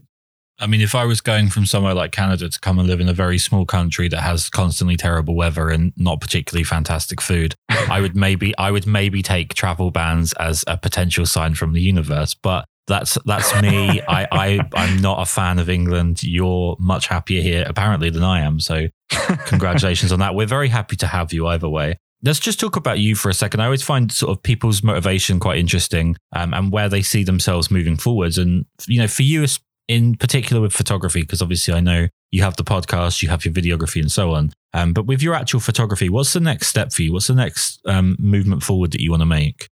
I 0.58 0.66
mean, 0.66 0.80
if 0.80 0.94
I 0.94 1.04
was 1.04 1.20
going 1.20 1.48
from 1.48 1.66
somewhere 1.66 1.92
like 1.92 2.12
Canada 2.12 2.48
to 2.48 2.60
come 2.60 2.78
and 2.78 2.88
live 2.88 3.00
in 3.00 3.10
a 3.10 3.12
very 3.12 3.36
small 3.36 3.66
country 3.66 4.08
that 4.08 4.22
has 4.22 4.48
constantly 4.48 4.96
terrible 4.96 5.34
weather 5.34 5.68
and 5.68 5.92
not 5.98 6.20
particularly 6.20 6.64
fantastic 6.64 7.20
food, 7.20 7.54
I 7.68 8.00
would 8.00 8.16
maybe 8.16 8.56
I 8.56 8.70
would 8.70 8.86
maybe 8.86 9.22
take 9.22 9.54
travel 9.54 9.90
bans 9.90 10.32
as 10.34 10.64
a 10.66 10.78
potential 10.78 11.26
sign 11.26 11.54
from 11.54 11.74
the 11.74 11.82
universe. 11.82 12.32
But 12.34 12.64
that's 12.86 13.18
that's 13.26 13.60
me. 13.60 14.00
I, 14.08 14.26
I 14.32 14.60
I'm 14.74 15.00
not 15.02 15.20
a 15.20 15.26
fan 15.26 15.58
of 15.58 15.68
England. 15.68 16.22
You're 16.22 16.76
much 16.78 17.08
happier 17.08 17.42
here, 17.42 17.64
apparently, 17.66 18.08
than 18.08 18.22
I 18.22 18.40
am. 18.40 18.58
So 18.60 18.88
congratulations 19.08 20.12
on 20.12 20.18
that. 20.20 20.34
We're 20.34 20.46
very 20.46 20.68
happy 20.68 20.96
to 20.96 21.06
have 21.06 21.32
you 21.32 21.46
either 21.46 21.68
way. 21.68 21.98
Let's 22.22 22.40
just 22.40 22.58
talk 22.58 22.76
about 22.76 22.98
you 22.98 23.14
for 23.14 23.28
a 23.28 23.34
second. 23.34 23.60
I 23.60 23.66
always 23.66 23.82
find 23.82 24.10
sort 24.10 24.36
of 24.36 24.42
people's 24.42 24.82
motivation 24.82 25.38
quite 25.38 25.58
interesting 25.58 26.16
um, 26.34 26.54
and 26.54 26.72
where 26.72 26.88
they 26.88 27.02
see 27.02 27.22
themselves 27.22 27.70
moving 27.70 27.96
forwards. 27.96 28.38
And, 28.38 28.64
you 28.88 29.00
know, 29.00 29.06
for 29.06 29.22
you 29.22 29.46
in 29.88 30.16
particular 30.16 30.60
with 30.60 30.72
photography, 30.72 31.20
because 31.20 31.42
obviously 31.42 31.74
I 31.74 31.80
know 31.80 32.08
you 32.32 32.42
have 32.42 32.56
the 32.56 32.64
podcast, 32.64 33.22
you 33.22 33.28
have 33.28 33.44
your 33.44 33.54
videography 33.54 34.00
and 34.00 34.10
so 34.10 34.32
on. 34.32 34.52
Um, 34.72 34.92
but 34.92 35.06
with 35.06 35.22
your 35.22 35.34
actual 35.34 35.60
photography, 35.60 36.08
what's 36.08 36.32
the 36.32 36.40
next 36.40 36.66
step 36.66 36.92
for 36.92 37.02
you? 37.02 37.12
What's 37.12 37.28
the 37.28 37.34
next 37.34 37.80
um, 37.86 38.16
movement 38.18 38.62
forward 38.62 38.90
that 38.92 39.00
you 39.00 39.10
want 39.10 39.20
to 39.20 39.26
make? 39.26 39.68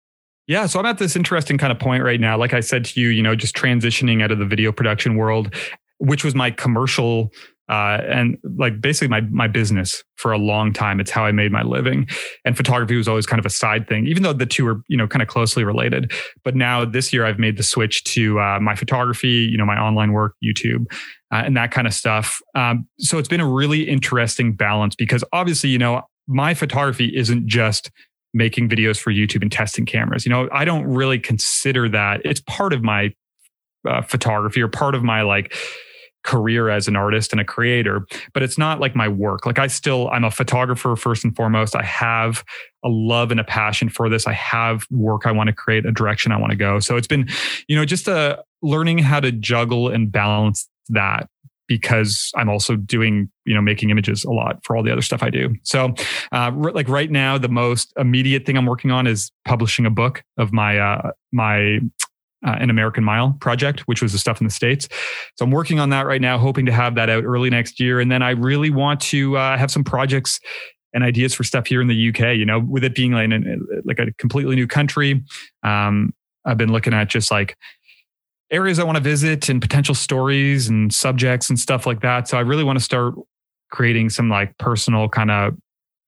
Yeah, 0.46 0.66
so 0.66 0.78
I'm 0.78 0.86
at 0.86 0.98
this 0.98 1.16
interesting 1.16 1.58
kind 1.58 1.72
of 1.72 1.78
point 1.78 2.04
right 2.04 2.20
now. 2.20 2.36
Like 2.36 2.52
I 2.52 2.60
said 2.60 2.84
to 2.86 3.00
you, 3.00 3.08
you 3.08 3.22
know, 3.22 3.34
just 3.34 3.56
transitioning 3.56 4.22
out 4.22 4.30
of 4.30 4.38
the 4.38 4.44
video 4.44 4.72
production 4.72 5.16
world, 5.16 5.54
which 5.98 6.22
was 6.22 6.34
my 6.34 6.50
commercial 6.50 7.30
uh, 7.68 7.98
and 8.06 8.36
like 8.58 8.80
basically 8.80 9.08
my 9.08 9.22
my 9.22 9.48
business 9.48 10.02
for 10.16 10.32
a 10.32 10.38
long 10.38 10.72
time. 10.72 11.00
It's 11.00 11.10
how 11.10 11.24
I 11.24 11.32
made 11.32 11.50
my 11.50 11.62
living, 11.62 12.06
and 12.44 12.56
photography 12.56 12.96
was 12.96 13.08
always 13.08 13.26
kind 13.26 13.38
of 13.40 13.46
a 13.46 13.50
side 13.50 13.88
thing, 13.88 14.06
even 14.06 14.22
though 14.22 14.32
the 14.32 14.46
two 14.46 14.66
are 14.66 14.82
you 14.88 14.96
know 14.96 15.06
kind 15.06 15.22
of 15.22 15.28
closely 15.28 15.64
related. 15.64 16.12
But 16.44 16.54
now 16.54 16.84
this 16.84 17.12
year 17.12 17.24
I've 17.24 17.38
made 17.38 17.56
the 17.56 17.62
switch 17.62 18.04
to 18.04 18.38
uh, 18.40 18.58
my 18.60 18.74
photography, 18.74 19.48
you 19.50 19.56
know, 19.56 19.64
my 19.64 19.78
online 19.78 20.12
work, 20.12 20.34
YouTube, 20.44 20.84
uh, 21.32 21.42
and 21.44 21.56
that 21.56 21.70
kind 21.70 21.86
of 21.86 21.94
stuff. 21.94 22.40
Um, 22.54 22.86
so 22.98 23.18
it's 23.18 23.28
been 23.28 23.40
a 23.40 23.48
really 23.48 23.88
interesting 23.88 24.54
balance 24.54 24.94
because 24.94 25.24
obviously 25.32 25.70
you 25.70 25.78
know 25.78 26.02
my 26.26 26.54
photography 26.54 27.14
isn't 27.16 27.46
just 27.46 27.90
making 28.34 28.68
videos 28.68 28.98
for 28.98 29.12
YouTube 29.12 29.42
and 29.42 29.52
testing 29.52 29.86
cameras. 29.86 30.26
You 30.26 30.30
know, 30.30 30.48
I 30.52 30.64
don't 30.64 30.84
really 30.84 31.18
consider 31.18 31.88
that 31.90 32.20
it's 32.24 32.40
part 32.40 32.72
of 32.72 32.82
my 32.82 33.14
uh, 33.88 34.02
photography 34.02 34.60
or 34.60 34.68
part 34.68 34.94
of 34.94 35.02
my 35.02 35.22
like 35.22 35.54
career 36.24 36.70
as 36.70 36.88
an 36.88 36.96
artist 36.96 37.32
and 37.32 37.40
a 37.40 37.44
creator, 37.44 38.06
but 38.32 38.42
it's 38.42 38.58
not 38.58 38.80
like 38.80 38.96
my 38.96 39.06
work. 39.06 39.46
Like 39.46 39.58
I 39.58 39.66
still, 39.66 40.08
I'm 40.10 40.24
a 40.24 40.30
photographer 40.30 40.96
first 40.96 41.22
and 41.24 41.36
foremost. 41.36 41.76
I 41.76 41.82
have 41.82 42.44
a 42.84 42.88
love 42.88 43.30
and 43.30 43.38
a 43.38 43.44
passion 43.44 43.88
for 43.88 44.08
this. 44.08 44.26
I 44.26 44.32
have 44.32 44.86
work 44.90 45.26
I 45.26 45.32
want 45.32 45.48
to 45.48 45.52
create, 45.52 45.86
a 45.86 45.92
direction 45.92 46.32
I 46.32 46.38
want 46.38 46.50
to 46.50 46.56
go. 46.56 46.80
So 46.80 46.96
it's 46.96 47.06
been, 47.06 47.28
you 47.68 47.76
know, 47.76 47.84
just 47.84 48.08
a 48.08 48.14
uh, 48.14 48.42
learning 48.62 48.98
how 48.98 49.20
to 49.20 49.30
juggle 49.30 49.88
and 49.88 50.10
balance 50.10 50.68
that 50.88 51.28
because 51.66 52.30
I'm 52.36 52.48
also 52.48 52.76
doing, 52.76 53.30
you 53.44 53.54
know, 53.54 53.62
making 53.62 53.90
images 53.90 54.24
a 54.24 54.30
lot 54.30 54.64
for 54.64 54.76
all 54.76 54.82
the 54.82 54.92
other 54.92 55.02
stuff 55.02 55.22
I 55.22 55.30
do. 55.30 55.54
So, 55.62 55.94
uh, 56.32 56.52
r- 56.52 56.72
like 56.72 56.88
right 56.88 57.10
now, 57.10 57.38
the 57.38 57.48
most 57.48 57.92
immediate 57.98 58.44
thing 58.46 58.56
I'm 58.56 58.66
working 58.66 58.90
on 58.90 59.06
is 59.06 59.30
publishing 59.44 59.86
a 59.86 59.90
book 59.90 60.22
of 60.38 60.52
my 60.52 60.78
uh, 60.78 61.12
my 61.32 61.80
uh, 62.44 62.56
an 62.58 62.70
American 62.70 63.04
Mile 63.04 63.36
project, 63.40 63.80
which 63.80 64.02
was 64.02 64.12
the 64.12 64.18
stuff 64.18 64.40
in 64.40 64.46
the 64.46 64.52
states. 64.52 64.88
So 65.36 65.44
I'm 65.44 65.50
working 65.50 65.80
on 65.80 65.90
that 65.90 66.06
right 66.06 66.20
now, 66.20 66.38
hoping 66.38 66.66
to 66.66 66.72
have 66.72 66.94
that 66.96 67.10
out 67.10 67.24
early 67.24 67.50
next 67.50 67.80
year. 67.80 68.00
And 68.00 68.10
then 68.10 68.22
I 68.22 68.30
really 68.30 68.70
want 68.70 69.00
to 69.02 69.36
uh, 69.36 69.56
have 69.56 69.70
some 69.70 69.84
projects 69.84 70.40
and 70.92 71.02
ideas 71.02 71.34
for 71.34 71.42
stuff 71.42 71.66
here 71.66 71.80
in 71.80 71.88
the 71.88 72.08
UK. 72.08 72.36
You 72.36 72.44
know, 72.44 72.60
with 72.60 72.84
it 72.84 72.94
being 72.94 73.12
like, 73.12 73.30
an, 73.30 73.66
like 73.84 73.98
a 73.98 74.12
completely 74.14 74.54
new 74.54 74.66
country, 74.66 75.24
um, 75.62 76.14
I've 76.44 76.58
been 76.58 76.72
looking 76.72 76.94
at 76.94 77.08
just 77.08 77.30
like 77.30 77.56
areas 78.50 78.78
I 78.78 78.84
want 78.84 78.96
to 78.96 79.02
visit 79.02 79.48
and 79.48 79.60
potential 79.60 79.94
stories 79.94 80.68
and 80.68 80.92
subjects 80.92 81.48
and 81.48 81.58
stuff 81.58 81.86
like 81.86 82.00
that. 82.02 82.28
So 82.28 82.36
I 82.36 82.42
really 82.42 82.64
want 82.64 82.78
to 82.78 82.84
start 82.84 83.14
creating 83.70 84.10
some 84.10 84.28
like 84.28 84.56
personal 84.58 85.08
kind 85.08 85.30
of 85.30 85.54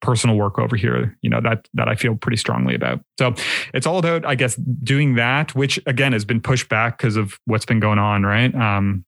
personal 0.07 0.37
work 0.37 0.59
over 0.59 0.77
here, 0.77 1.19
you 1.21 1.29
know, 1.29 1.41
that 1.41 1.69
that 1.75 1.89
I 1.89 1.97
feel 1.97 2.15
pretty 2.15 2.37
strongly 2.37 2.75
about. 2.77 3.01
So 3.19 3.35
it's 3.75 3.87
all 3.87 3.99
about, 3.99 4.25
I 4.25 4.37
guess, 4.37 4.55
doing 4.55 5.17
that, 5.17 5.55
which 5.57 5.81
again 5.87 6.13
has 6.13 6.25
been 6.25 6.41
pushed 6.41 6.69
back 6.69 6.97
because 6.97 7.17
of 7.17 7.39
what's 7.47 7.67
been 7.67 7.81
going 7.81 7.99
on, 7.99 8.23
right? 8.23 8.55
Um, 8.55 9.05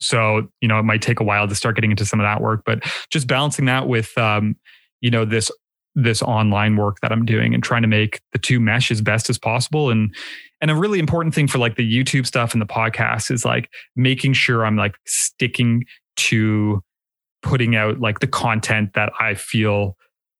so 0.00 0.48
you 0.60 0.66
know, 0.66 0.78
it 0.80 0.82
might 0.82 1.02
take 1.02 1.20
a 1.20 1.24
while 1.24 1.46
to 1.46 1.54
start 1.54 1.76
getting 1.76 1.92
into 1.92 2.04
some 2.04 2.18
of 2.18 2.24
that 2.24 2.40
work, 2.40 2.62
but 2.66 2.82
just 3.10 3.28
balancing 3.28 3.66
that 3.66 3.86
with 3.86 4.16
um, 4.18 4.56
you 5.00 5.10
know, 5.10 5.24
this 5.24 5.50
this 5.94 6.20
online 6.20 6.76
work 6.76 6.98
that 7.00 7.12
I'm 7.12 7.24
doing 7.24 7.54
and 7.54 7.62
trying 7.62 7.82
to 7.82 7.88
make 7.88 8.20
the 8.32 8.38
two 8.38 8.60
mesh 8.60 8.90
as 8.90 9.00
best 9.00 9.30
as 9.30 9.38
possible. 9.38 9.88
And 9.90 10.14
and 10.60 10.70
a 10.70 10.74
really 10.74 10.98
important 10.98 11.34
thing 11.34 11.46
for 11.46 11.58
like 11.58 11.76
the 11.76 11.88
YouTube 11.88 12.26
stuff 12.26 12.52
and 12.52 12.60
the 12.60 12.66
podcast 12.66 13.30
is 13.30 13.44
like 13.44 13.70
making 13.94 14.32
sure 14.32 14.66
I'm 14.66 14.76
like 14.76 14.96
sticking 15.06 15.84
to 16.16 16.82
putting 17.42 17.76
out 17.76 18.00
like 18.00 18.20
the 18.20 18.26
content 18.26 18.94
that 18.94 19.12
I 19.20 19.34
feel 19.34 19.96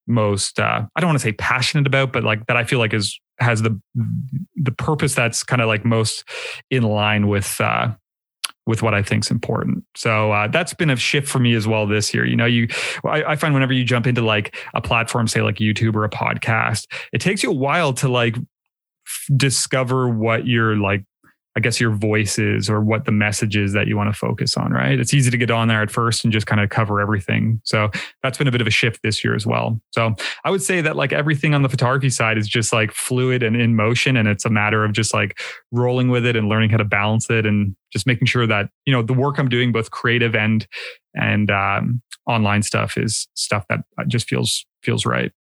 most 0.09 0.59
uh, 0.59 0.83
I 0.95 1.01
don't 1.01 1.09
want 1.09 1.21
to 1.21 1.25
say 1.25 1.33
passionate 1.33 1.87
about, 1.87 2.13
but 2.13 2.25
like 2.25 2.47
that 2.47 2.57
I 2.57 2.65
feel 2.65 2.79
like 2.79 2.95
is 2.95 3.19
has 3.39 3.63
the 3.63 3.81
the 4.57 4.73
purpose 4.73 5.15
that's 5.15 5.43
kind 5.45 5.63
of 5.63 5.69
like 5.69 5.85
most 5.85 6.25
in 6.71 6.83
line 6.83 7.29
with 7.29 7.61
uh, 7.61 7.93
with 8.69 8.83
what 8.83 8.95
I 8.95 9.03
think 9.03 9.25
is 9.25 9.31
important. 9.31 9.85
So 9.97 10.31
uh, 10.31 10.49
that's 10.49 10.75
been 10.75 10.91
a 10.91 10.97
shift 10.97 11.27
for 11.27 11.39
me 11.39 11.55
as 11.55 11.67
well 11.67 11.87
this 11.87 12.13
year. 12.13 12.27
You 12.27 12.37
know, 12.37 12.45
you 12.45 12.69
I, 13.05 13.25
I, 13.25 13.37
find 13.37 13.55
whenever 13.55 13.73
you 13.73 13.83
jump 13.83 14.07
into 14.07 14.21
like 14.21 14.55
a 14.75 14.83
platform, 14.83 15.27
say 15.27 15.41
like 15.41 15.57
YouTube 15.57 15.95
or 15.95 16.05
a 16.05 16.11
podcast, 16.11 16.87
it 17.13 17.21
takes 17.21 17.43
you 17.43 17.51
a 17.51 17.55
while 17.55 17.95
to 17.95 18.09
like 18.09 18.37
f- 18.37 19.37
discover 19.37 20.09
what 20.09 20.47
you're 20.47 20.77
like 20.77 21.03
I 21.59 21.61
guess 21.61 21.81
your 21.81 21.91
voice 21.91 22.39
is 22.39 22.71
or 22.71 22.81
what 22.81 23.05
the 23.05 23.11
message 23.11 23.57
is 23.57 23.73
that 23.73 23.89
you 23.89 23.97
want 23.97 24.15
to 24.15 24.17
focus 24.17 24.57
on, 24.57 24.71
right? 24.71 24.97
It's 24.97 25.13
easy 25.13 25.29
to 25.29 25.37
get 25.37 25.51
on 25.51 25.67
there 25.67 25.83
at 25.83 25.91
first 25.91 26.23
and 26.23 26.33
just 26.33 26.47
kind 26.47 26.61
of 26.61 26.71
cover 26.71 27.01
everything. 27.01 27.61
So 27.65 27.91
that's 28.23 28.39
been 28.39 28.47
a 28.47 28.53
bit 28.53 28.61
of 28.61 28.69
a 28.69 28.71
shift 28.71 29.01
this 29.03 29.25
year 29.25 29.35
as 29.35 29.45
well. 29.45 29.81
So 29.91 30.15
I 30.45 30.53
would 30.53 30.63
say 30.63 30.81
that 30.81 30.95
like 30.95 31.13
everything 31.13 31.55
on 31.55 31.63
the 31.63 31.69
photography 31.69 32.11
side 32.11 32.39
is 32.39 32.47
just 32.47 32.73
like 32.73 32.93
fluid 32.93 33.43
and 33.43 33.61
in 33.61 33.75
motion. 33.75 34.17
And 34.17 34.29
it's 34.29 34.45
a 34.45 34.51
matter 34.51 34.85
of 34.85 34.93
just 34.93 35.13
like 35.13 35.41
rolling 35.73 36.11
with 36.11 36.25
it 36.25 36.37
and 36.37 36.49
learning 36.49 36.71
how 36.71 36.77
to 36.77 36.85
balance 36.85 37.29
it 37.29 37.45
and 37.45 37.75
just 37.93 38.07
making 38.07 38.29
sure 38.29 38.47
that, 38.47 38.71
you 38.87 38.93
know, 38.93 39.03
the 39.03 39.13
work 39.13 39.37
I'm 39.37 39.49
doing, 39.49 39.73
both 39.73 39.91
creative 39.91 40.37
and, 40.37 40.65
and 41.17 41.51
um, 41.51 42.03
online 42.29 42.63
stuff 42.63 42.97
is 42.97 43.27
stuff 43.35 43.65
that 43.69 43.81
just 44.07 44.29
feels, 44.29 44.65
feels 44.85 45.05
right. 45.05 45.33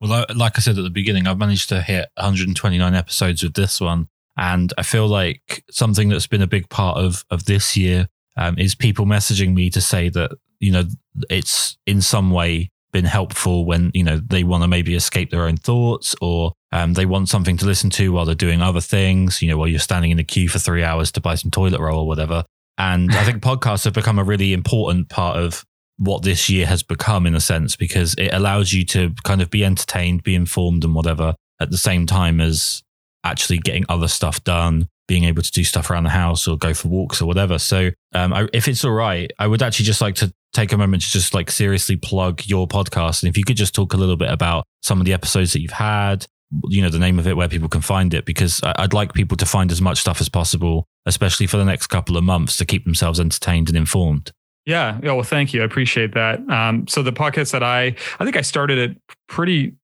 Well, 0.00 0.24
like 0.34 0.56
I 0.56 0.62
said 0.62 0.78
at 0.78 0.82
the 0.84 0.88
beginning, 0.88 1.26
I've 1.26 1.36
managed 1.36 1.68
to 1.68 1.82
hit 1.82 2.08
129 2.14 2.94
episodes 2.94 3.42
with 3.42 3.52
this 3.52 3.82
one. 3.82 4.08
And 4.38 4.72
I 4.78 4.82
feel 4.82 5.08
like 5.08 5.64
something 5.70 6.08
that's 6.08 6.28
been 6.28 6.42
a 6.42 6.46
big 6.46 6.70
part 6.70 6.96
of 6.96 7.24
of 7.30 7.44
this 7.44 7.76
year 7.76 8.08
um, 8.36 8.58
is 8.58 8.74
people 8.74 9.04
messaging 9.04 9.52
me 9.52 9.68
to 9.70 9.80
say 9.80 10.08
that 10.10 10.30
you 10.60 10.72
know 10.72 10.84
it's 11.28 11.76
in 11.86 12.00
some 12.00 12.30
way 12.30 12.70
been 12.92 13.04
helpful 13.04 13.66
when 13.66 13.90
you 13.92 14.02
know 14.02 14.18
they 14.18 14.44
want 14.44 14.62
to 14.62 14.68
maybe 14.68 14.94
escape 14.94 15.30
their 15.30 15.42
own 15.42 15.56
thoughts 15.56 16.14
or 16.22 16.52
um, 16.72 16.94
they 16.94 17.04
want 17.04 17.28
something 17.28 17.56
to 17.56 17.66
listen 17.66 17.90
to 17.90 18.12
while 18.12 18.24
they're 18.24 18.34
doing 18.34 18.62
other 18.62 18.80
things. 18.80 19.42
You 19.42 19.48
know, 19.48 19.58
while 19.58 19.68
you're 19.68 19.78
standing 19.78 20.10
in 20.10 20.18
a 20.18 20.24
queue 20.24 20.48
for 20.48 20.58
three 20.58 20.84
hours 20.84 21.10
to 21.12 21.20
buy 21.20 21.34
some 21.34 21.50
toilet 21.50 21.80
roll 21.80 22.00
or 22.00 22.06
whatever. 22.06 22.44
And 22.76 23.12
I 23.12 23.24
think 23.24 23.42
podcasts 23.42 23.84
have 23.84 23.94
become 23.94 24.18
a 24.18 24.24
really 24.24 24.52
important 24.52 25.08
part 25.08 25.36
of 25.36 25.64
what 25.96 26.22
this 26.22 26.48
year 26.48 26.66
has 26.66 26.82
become 26.84 27.26
in 27.26 27.34
a 27.34 27.40
sense 27.40 27.74
because 27.74 28.14
it 28.14 28.32
allows 28.32 28.72
you 28.72 28.84
to 28.84 29.12
kind 29.24 29.42
of 29.42 29.50
be 29.50 29.64
entertained, 29.64 30.22
be 30.22 30.36
informed, 30.36 30.84
and 30.84 30.94
whatever 30.94 31.34
at 31.60 31.70
the 31.70 31.78
same 31.78 32.06
time 32.06 32.40
as 32.40 32.84
actually 33.24 33.58
getting 33.58 33.84
other 33.88 34.08
stuff 34.08 34.42
done, 34.44 34.88
being 35.06 35.24
able 35.24 35.42
to 35.42 35.50
do 35.50 35.64
stuff 35.64 35.90
around 35.90 36.04
the 36.04 36.10
house 36.10 36.46
or 36.46 36.56
go 36.56 36.74
for 36.74 36.88
walks 36.88 37.20
or 37.20 37.26
whatever. 37.26 37.58
So, 37.58 37.90
um, 38.14 38.32
I, 38.32 38.48
if 38.52 38.68
it's 38.68 38.84
all 38.84 38.92
right, 38.92 39.30
I 39.38 39.46
would 39.46 39.62
actually 39.62 39.86
just 39.86 40.00
like 40.00 40.14
to 40.16 40.32
take 40.52 40.72
a 40.72 40.78
moment 40.78 41.02
to 41.02 41.10
just 41.10 41.34
like 41.34 41.50
seriously 41.50 41.96
plug 41.96 42.42
your 42.46 42.66
podcast. 42.66 43.22
And 43.22 43.30
if 43.30 43.36
you 43.36 43.44
could 43.44 43.56
just 43.56 43.74
talk 43.74 43.94
a 43.94 43.96
little 43.96 44.16
bit 44.16 44.30
about 44.30 44.64
some 44.82 45.00
of 45.00 45.06
the 45.06 45.12
episodes 45.12 45.52
that 45.52 45.60
you've 45.60 45.70
had, 45.72 46.26
you 46.68 46.80
know, 46.80 46.88
the 46.88 46.98
name 46.98 47.18
of 47.18 47.26
it, 47.26 47.36
where 47.36 47.48
people 47.48 47.68
can 47.68 47.82
find 47.82 48.14
it, 48.14 48.24
because 48.24 48.60
I'd 48.62 48.94
like 48.94 49.12
people 49.12 49.36
to 49.36 49.46
find 49.46 49.70
as 49.70 49.82
much 49.82 49.98
stuff 49.98 50.20
as 50.20 50.28
possible, 50.28 50.86
especially 51.06 51.46
for 51.46 51.58
the 51.58 51.64
next 51.64 51.88
couple 51.88 52.16
of 52.16 52.24
months 52.24 52.56
to 52.56 52.64
keep 52.64 52.84
themselves 52.84 53.20
entertained 53.20 53.68
and 53.68 53.76
informed. 53.76 54.32
Yeah. 54.64 54.98
Yeah. 55.02 55.12
Well, 55.12 55.22
thank 55.22 55.54
you. 55.54 55.62
I 55.62 55.64
appreciate 55.64 56.14
that. 56.14 56.40
Um, 56.50 56.86
so 56.88 57.02
the 57.02 57.12
podcast 57.12 57.52
that 57.52 57.62
I, 57.62 57.94
I 58.18 58.24
think 58.24 58.36
I 58.36 58.42
started 58.42 58.78
it 58.78 59.00
pretty 59.26 59.74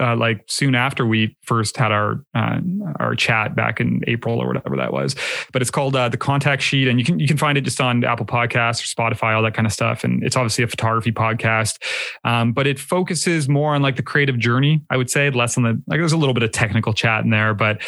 uh, 0.00 0.16
like 0.16 0.44
soon 0.46 0.74
after 0.74 1.04
we 1.04 1.36
first 1.42 1.76
had 1.76 1.92
our 1.92 2.24
uh, 2.34 2.60
our 2.98 3.14
chat 3.14 3.54
back 3.54 3.80
in 3.80 4.00
April 4.06 4.40
or 4.40 4.46
whatever 4.46 4.76
that 4.76 4.92
was. 4.92 5.14
But 5.52 5.62
it's 5.62 5.70
called 5.70 5.94
uh, 5.94 6.08
the 6.08 6.16
Contact 6.16 6.62
Sheet, 6.62 6.88
and 6.88 6.98
you 6.98 7.04
can 7.04 7.20
you 7.20 7.26
can 7.26 7.36
find 7.36 7.58
it 7.58 7.62
just 7.62 7.80
on 7.80 8.04
Apple 8.04 8.26
Podcasts 8.26 8.82
or 8.82 9.02
Spotify, 9.02 9.34
all 9.36 9.42
that 9.42 9.54
kind 9.54 9.66
of 9.66 9.72
stuff. 9.72 10.04
And 10.04 10.22
it's 10.24 10.36
obviously 10.36 10.64
a 10.64 10.68
photography 10.68 11.12
podcast, 11.12 11.78
um, 12.24 12.52
but 12.52 12.66
it 12.66 12.78
focuses 12.78 13.48
more 13.48 13.74
on 13.74 13.82
like 13.82 13.96
the 13.96 14.02
creative 14.02 14.38
journey. 14.38 14.82
I 14.90 14.96
would 14.96 15.10
say 15.10 15.30
less 15.30 15.56
on 15.56 15.64
the 15.64 15.82
like. 15.86 16.00
There's 16.00 16.12
a 16.12 16.16
little 16.16 16.34
bit 16.34 16.42
of 16.42 16.52
technical 16.52 16.92
chat 16.92 17.24
in 17.24 17.30
there, 17.30 17.54
but 17.54 17.82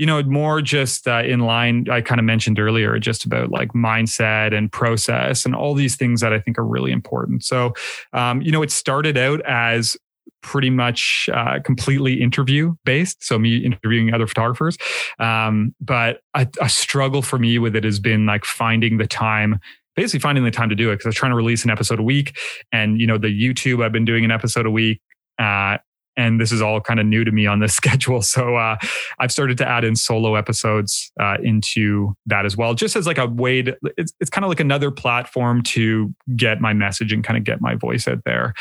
you 0.00 0.06
know, 0.06 0.22
more 0.22 0.62
just 0.62 1.06
uh, 1.06 1.22
in 1.26 1.40
line, 1.40 1.84
I 1.90 2.00
kind 2.00 2.18
of 2.18 2.24
mentioned 2.24 2.58
earlier, 2.58 2.98
just 2.98 3.26
about 3.26 3.50
like 3.50 3.74
mindset 3.74 4.56
and 4.56 4.72
process 4.72 5.44
and 5.44 5.54
all 5.54 5.74
these 5.74 5.94
things 5.94 6.22
that 6.22 6.32
I 6.32 6.40
think 6.40 6.58
are 6.58 6.64
really 6.64 6.90
important. 6.90 7.44
So, 7.44 7.74
um, 8.14 8.40
you 8.40 8.50
know, 8.50 8.62
it 8.62 8.70
started 8.70 9.18
out 9.18 9.42
as 9.42 9.98
pretty 10.42 10.70
much 10.70 11.28
uh, 11.32 11.58
completely 11.64 12.20
interview 12.20 12.74
based. 12.84 13.24
So 13.24 13.38
me 13.38 13.58
interviewing 13.58 14.12
other 14.12 14.26
photographers. 14.26 14.76
Um, 15.18 15.74
but 15.80 16.20
a, 16.34 16.46
a, 16.60 16.68
struggle 16.68 17.22
for 17.22 17.38
me 17.38 17.58
with 17.58 17.76
it 17.76 17.84
has 17.84 18.00
been 18.00 18.26
like 18.26 18.44
finding 18.44 18.98
the 18.98 19.06
time 19.06 19.60
basically 19.96 20.20
finding 20.20 20.44
the 20.44 20.50
time 20.50 20.68
to 20.68 20.74
do 20.74 20.90
it 20.90 20.94
because 20.94 21.06
I 21.06 21.08
was 21.08 21.16
trying 21.16 21.32
to 21.32 21.36
release 21.36 21.64
an 21.64 21.70
episode 21.70 21.98
a 21.98 22.02
week 22.02 22.36
and 22.72 23.00
you 23.00 23.06
know 23.06 23.18
the 23.18 23.28
YouTube 23.28 23.84
I've 23.84 23.92
been 23.92 24.04
doing 24.04 24.24
an 24.24 24.30
episode 24.30 24.64
a 24.64 24.70
week 24.70 25.00
uh, 25.38 25.78
and 26.16 26.40
this 26.40 26.52
is 26.52 26.60
all 26.60 26.80
kind 26.80 27.00
of 27.00 27.06
new 27.06 27.24
to 27.24 27.30
me 27.30 27.46
on 27.46 27.60
this 27.60 27.74
schedule. 27.80 28.22
So 28.22 28.56
uh, 28.56 28.76
I've 29.18 29.32
started 29.32 29.58
to 29.58 29.68
add 29.68 29.84
in 29.84 29.96
solo 29.96 30.34
episodes 30.34 31.10
uh, 31.18 31.36
into 31.42 32.14
that 32.26 32.44
as 32.44 32.56
well, 32.56 32.74
just 32.74 32.96
as 32.96 33.06
like 33.06 33.18
a 33.18 33.26
way 33.26 33.62
to. 33.62 33.76
It's, 33.96 34.12
it's 34.20 34.30
kind 34.30 34.44
of 34.44 34.48
like 34.48 34.60
another 34.60 34.90
platform 34.90 35.62
to 35.64 36.14
get 36.36 36.60
my 36.60 36.72
message 36.72 37.12
and 37.12 37.24
kind 37.24 37.36
of 37.36 37.44
get 37.44 37.60
my 37.60 37.74
voice 37.74 38.06
out 38.06 38.22
there. 38.24 38.54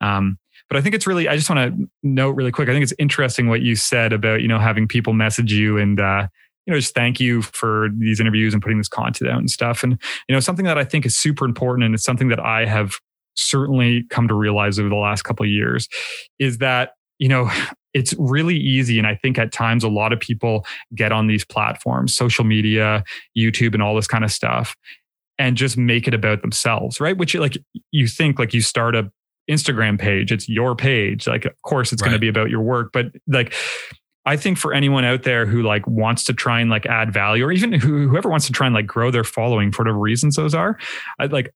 Um, 0.00 0.38
but 0.68 0.76
I 0.76 0.80
think 0.80 0.94
it's 0.94 1.06
really. 1.06 1.28
I 1.28 1.36
just 1.36 1.48
want 1.48 1.76
to 1.76 1.88
note 2.02 2.32
really 2.32 2.52
quick. 2.52 2.68
I 2.68 2.72
think 2.72 2.82
it's 2.82 2.94
interesting 2.98 3.48
what 3.48 3.62
you 3.62 3.76
said 3.76 4.12
about 4.12 4.42
you 4.42 4.48
know 4.48 4.58
having 4.58 4.88
people 4.88 5.12
message 5.12 5.52
you 5.52 5.78
and. 5.78 6.00
Uh, 6.00 6.28
you 6.66 6.72
know, 6.72 6.80
just 6.80 6.96
thank 6.96 7.20
you 7.20 7.42
for 7.42 7.90
these 7.96 8.18
interviews 8.18 8.52
and 8.52 8.60
putting 8.60 8.78
this 8.78 8.88
content 8.88 9.30
out 9.30 9.38
and 9.38 9.48
stuff. 9.48 9.84
And, 9.84 10.02
you 10.28 10.34
know, 10.34 10.40
something 10.40 10.64
that 10.64 10.76
I 10.76 10.82
think 10.82 11.06
is 11.06 11.16
super 11.16 11.44
important 11.44 11.84
and 11.84 11.94
it's 11.94 12.02
something 12.02 12.26
that 12.26 12.40
I 12.40 12.66
have 12.66 12.98
certainly 13.36 14.04
come 14.10 14.26
to 14.28 14.34
realize 14.34 14.78
over 14.78 14.88
the 14.88 14.96
last 14.96 15.22
couple 15.22 15.44
of 15.44 15.50
years 15.50 15.88
is 16.38 16.58
that 16.58 16.92
you 17.18 17.28
know 17.28 17.50
it's 17.94 18.14
really 18.18 18.56
easy 18.56 18.98
and 18.98 19.06
i 19.06 19.14
think 19.14 19.38
at 19.38 19.52
times 19.52 19.82
a 19.82 19.88
lot 19.88 20.12
of 20.12 20.20
people 20.20 20.66
get 20.94 21.12
on 21.12 21.28
these 21.28 21.44
platforms 21.44 22.14
social 22.14 22.44
media 22.44 23.02
youtube 23.36 23.72
and 23.72 23.82
all 23.82 23.94
this 23.94 24.06
kind 24.06 24.24
of 24.24 24.30
stuff 24.30 24.76
and 25.38 25.56
just 25.56 25.78
make 25.78 26.06
it 26.06 26.14
about 26.14 26.42
themselves 26.42 27.00
right 27.00 27.16
which 27.16 27.34
like 27.34 27.56
you 27.92 28.06
think 28.06 28.38
like 28.38 28.52
you 28.52 28.60
start 28.60 28.94
a 28.94 29.10
instagram 29.50 29.98
page 29.98 30.32
it's 30.32 30.48
your 30.48 30.74
page 30.74 31.26
like 31.26 31.44
of 31.44 31.62
course 31.62 31.92
it's 31.92 32.02
right. 32.02 32.08
going 32.08 32.16
to 32.16 32.20
be 32.20 32.28
about 32.28 32.50
your 32.50 32.62
work 32.62 32.90
but 32.92 33.06
like 33.26 33.54
I 34.26 34.36
think 34.36 34.58
for 34.58 34.74
anyone 34.74 35.04
out 35.04 35.22
there 35.22 35.46
who 35.46 35.62
like 35.62 35.86
wants 35.86 36.24
to 36.24 36.34
try 36.34 36.60
and 36.60 36.68
like 36.68 36.84
add 36.84 37.12
value, 37.12 37.44
or 37.44 37.52
even 37.52 37.72
who, 37.72 38.08
whoever 38.08 38.28
wants 38.28 38.46
to 38.46 38.52
try 38.52 38.66
and 38.66 38.74
like 38.74 38.86
grow 38.86 39.12
their 39.12 39.22
following 39.22 39.70
for 39.70 39.82
whatever 39.82 40.00
reasons 40.00 40.34
those 40.34 40.52
are, 40.52 40.76
I 41.20 41.26
like 41.26 41.54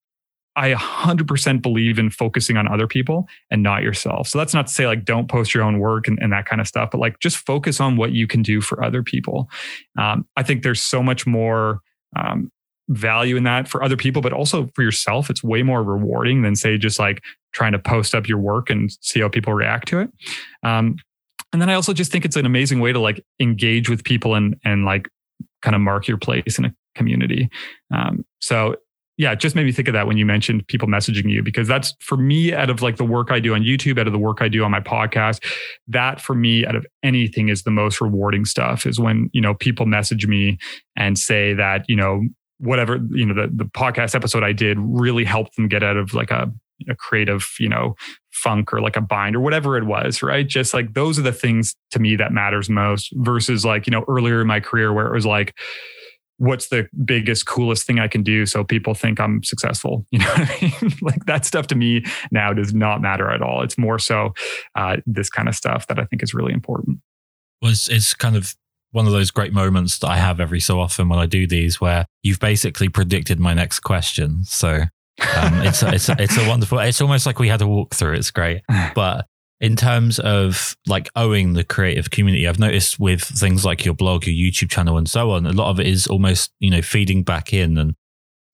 I 0.57 0.73
100% 0.73 1.63
believe 1.63 1.99
in 1.99 2.11
focusing 2.11 2.57
on 2.57 2.69
other 2.69 2.87
people 2.87 3.29
and 3.51 3.63
not 3.63 3.83
yourself. 3.83 4.29
So 4.29 4.39
that's 4.39 4.53
not 4.53 4.67
to 4.67 4.73
say 4.73 4.87
like 4.87 5.05
don't 5.05 5.29
post 5.29 5.55
your 5.55 5.63
own 5.63 5.79
work 5.79 6.09
and, 6.09 6.19
and 6.21 6.33
that 6.33 6.47
kind 6.47 6.61
of 6.61 6.67
stuff, 6.67 6.91
but 6.91 6.99
like 6.99 7.19
just 7.21 7.39
focus 7.39 7.81
on 7.81 7.97
what 7.97 8.13
you 8.13 8.27
can 8.27 8.43
do 8.43 8.61
for 8.61 8.83
other 8.83 9.03
people. 9.03 9.49
Um, 9.99 10.27
I 10.37 10.43
think 10.43 10.63
there's 10.63 10.83
so 10.83 11.03
much 11.03 11.27
more 11.27 11.81
um, 12.17 12.51
value 12.91 13.37
in 13.37 13.45
that 13.45 13.69
for 13.69 13.83
other 13.83 13.97
people, 13.97 14.21
but 14.21 14.33
also 14.33 14.69
for 14.75 14.83
yourself. 14.83 15.31
It's 15.31 15.43
way 15.43 15.63
more 15.63 15.83
rewarding 15.83 16.43
than 16.43 16.57
say 16.57 16.77
just 16.77 16.99
like 16.99 17.23
trying 17.53 17.73
to 17.73 17.79
post 17.79 18.15
up 18.15 18.29
your 18.29 18.39
work 18.39 18.69
and 18.69 18.91
see 19.01 19.21
how 19.21 19.29
people 19.29 19.55
react 19.55 19.89
to 19.89 20.01
it. 20.01 20.11
Um, 20.63 20.97
and 21.53 21.63
then 21.63 21.71
I 21.71 21.75
also 21.75 21.93
just 21.93 22.13
think 22.13 22.25
it's 22.25 22.37
an 22.37 22.47
amazing 22.47 22.81
way 22.81 22.93
to 22.93 23.01
like 23.01 23.25
engage 23.41 23.89
with 23.89 24.05
people 24.05 24.35
and 24.35 24.57
and 24.65 24.85
like 24.85 25.09
kind 25.63 25.75
of 25.75 25.81
mark 25.81 26.07
your 26.09 26.19
place 26.19 26.59
in 26.59 26.65
a 26.67 26.75
community. 26.95 27.49
Um, 27.93 28.25
so 28.41 28.77
yeah, 29.17 29.33
it 29.33 29.39
just 29.39 29.55
made 29.55 29.67
me 29.67 29.73
think 29.73 29.87
of 29.87 29.93
that 29.93 30.07
when 30.07 30.17
you 30.17 30.25
mentioned 30.25 30.67
people 30.69 30.89
messaging 30.89 31.31
you, 31.31 31.43
because 31.43 31.69
that's 31.69 31.95
for 32.01 32.17
me, 32.17 32.55
out 32.55 32.71
of 32.71 32.81
like 32.81 32.97
the 32.97 33.05
work 33.05 33.31
I 33.31 33.39
do 33.39 33.55
on 33.55 33.61
YouTube, 33.61 33.99
out 33.99 34.07
of 34.07 34.15
the 34.15 34.19
work 34.19 34.41
I 34.41 34.49
do 34.49 34.65
on 34.65 34.71
my 34.71 34.81
podcast, 34.81 35.45
that 35.89 36.23
for 36.23 36.35
me, 36.35 36.65
out 36.65 36.75
of 36.75 36.87
anything 37.03 37.51
is 37.51 37.65
the 37.65 37.71
most 37.71 38.01
rewarding 38.01 38.47
stuff 38.47 38.87
is 38.87 38.99
when, 38.99 39.29
you 39.35 39.43
know, 39.43 39.53
people 39.53 39.85
message 39.85 40.27
me 40.27 40.57
and 40.97 41.19
say 41.19 41.53
that, 41.53 41.85
you 41.87 41.97
know, 41.97 42.23
whatever, 42.61 43.01
you 43.11 43.27
know, 43.27 43.35
the, 43.35 43.51
the 43.53 43.65
podcast 43.65 44.15
episode 44.15 44.45
I 44.45 44.53
did 44.53 44.79
really 44.81 45.25
helped 45.25 45.57
them 45.57 45.69
get 45.69 45.83
out 45.83 45.97
of 45.97 46.15
like 46.15 46.31
a, 46.31 46.53
a 46.89 46.95
creative, 46.95 47.49
you 47.59 47.69
know, 47.69 47.97
funk 48.31 48.73
or 48.73 48.81
like 48.81 48.97
a 48.97 49.01
bind 49.01 49.35
or 49.35 49.41
whatever 49.41 49.77
it 49.77 49.85
was, 49.85 50.23
right? 50.23 50.47
Just 50.47 50.73
like 50.73 50.95
those 50.95 51.19
are 51.19 51.23
the 51.23 51.33
things 51.33 51.75
to 51.91 51.99
me 51.99 52.17
that 52.17 52.33
matters 52.33 52.71
most 52.71 53.13
versus 53.17 53.65
like, 53.65 53.87
you 53.87 53.91
know, 53.91 54.05
earlier 54.09 54.41
in 54.41 54.47
my 54.47 54.61
career 54.61 54.93
where 54.93 55.07
it 55.07 55.13
was 55.13 55.27
like, 55.27 55.55
what's 56.41 56.69
the 56.69 56.89
biggest 57.05 57.45
coolest 57.45 57.87
thing 57.87 57.99
i 57.99 58.09
can 58.09 58.23
do 58.23 58.47
so 58.47 58.65
people 58.65 58.95
think 58.95 59.21
i'm 59.21 59.43
successful 59.45 60.07
you 60.11 60.19
know 60.19 60.33
I 60.35 60.75
mean? 60.81 60.93
like 61.03 61.27
that 61.27 61.45
stuff 61.45 61.67
to 61.67 61.75
me 61.75 62.03
now 62.33 62.55
does 62.55 62.73
not 62.73 63.03
matter 63.03 63.31
at 63.31 63.43
all 63.43 63.63
it's 63.63 63.77
more 63.77 63.99
so 63.99 64.33
uh, 64.75 64.97
this 65.05 65.29
kind 65.29 65.51
of 65.51 65.55
stuff 65.55 65.87
that 65.89 65.99
i 65.99 66.05
think 66.07 66.23
is 66.23 66.33
really 66.33 66.55
important 66.55 67.01
well 67.61 67.71
it's, 67.71 67.89
it's 67.89 68.15
kind 68.15 68.37
of 68.37 68.57
one 68.93 69.07
of 69.07 69.13
those 69.13 69.31
great 69.31 69.53
moments 69.53 69.99
that 69.99 70.09
i 70.09 70.17
have 70.17 70.41
every 70.41 70.61
so 70.61 70.81
often 70.81 71.09
when 71.09 71.19
i 71.19 71.27
do 71.27 71.47
these 71.47 71.81
where 71.81 72.07
you've 72.23 72.41
basically 72.41 72.89
predicted 72.89 73.39
my 73.39 73.55
next 73.55 73.81
question 73.81 74.45
so 74.45 74.85
um, 75.37 75.61
it's 75.63 75.83
a, 75.83 75.95
it's 75.95 76.09
a, 76.09 76.17
it's 76.19 76.39
a 76.39 76.49
wonderful. 76.49 76.79
It's 76.79 77.01
almost 77.01 77.27
like 77.27 77.39
we 77.39 77.49
had 77.49 77.61
a 77.61 77.67
walk 77.67 77.95
through. 77.95 78.15
It's 78.15 78.31
great, 78.31 78.63
but 78.95 79.27
in 79.61 79.77
terms 79.77 80.19
of 80.19 80.77
like 80.87 81.11
owing 81.15 81.53
the 81.53 81.65
creative 81.65 82.11
community, 82.11 82.49
I've 82.49 82.59
noticed 82.59 82.99
with 82.99 83.23
things 83.23 83.65
like 83.65 83.85
your 83.85 83.95
blog, 83.95 84.27
your 84.27 84.35
YouTube 84.35 84.71
channel, 84.71 84.97
and 84.97 85.09
so 85.09 85.33
on, 85.33 85.47
a 85.47 85.53
lot 85.53 85.69
of 85.71 85.79
it 85.79 85.87
is 85.87 86.07
almost, 86.07 86.51
you 86.61 86.71
know, 86.71 86.81
feeding 86.81 87.23
back 87.23 87.53
in. 87.53 87.77
And 87.77 87.95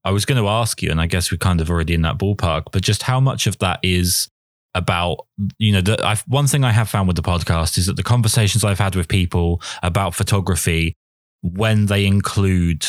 I 0.04 0.10
was 0.10 0.24
going 0.24 0.42
to 0.42 0.48
ask 0.48 0.82
you, 0.82 0.90
and 0.90 1.00
I 1.00 1.06
guess 1.06 1.30
we're 1.30 1.38
kind 1.38 1.60
of 1.60 1.70
already 1.70 1.94
in 1.94 2.02
that 2.02 2.18
ballpark, 2.18 2.64
but 2.72 2.82
just 2.82 3.04
how 3.04 3.20
much 3.20 3.46
of 3.46 3.58
that 3.58 3.78
is 3.82 4.28
about, 4.76 5.26
you 5.58 5.72
know, 5.72 5.96
I've, 6.04 6.20
one 6.28 6.46
thing 6.46 6.62
I 6.62 6.70
have 6.70 6.88
found 6.88 7.08
with 7.08 7.16
the 7.16 7.22
podcast 7.22 7.78
is 7.78 7.86
that 7.86 7.96
the 7.96 8.02
conversations 8.02 8.62
I've 8.62 8.78
had 8.78 8.94
with 8.94 9.08
people 9.08 9.60
about 9.82 10.14
photography, 10.14 10.94
when 11.42 11.86
they 11.86 12.06
include 12.06 12.86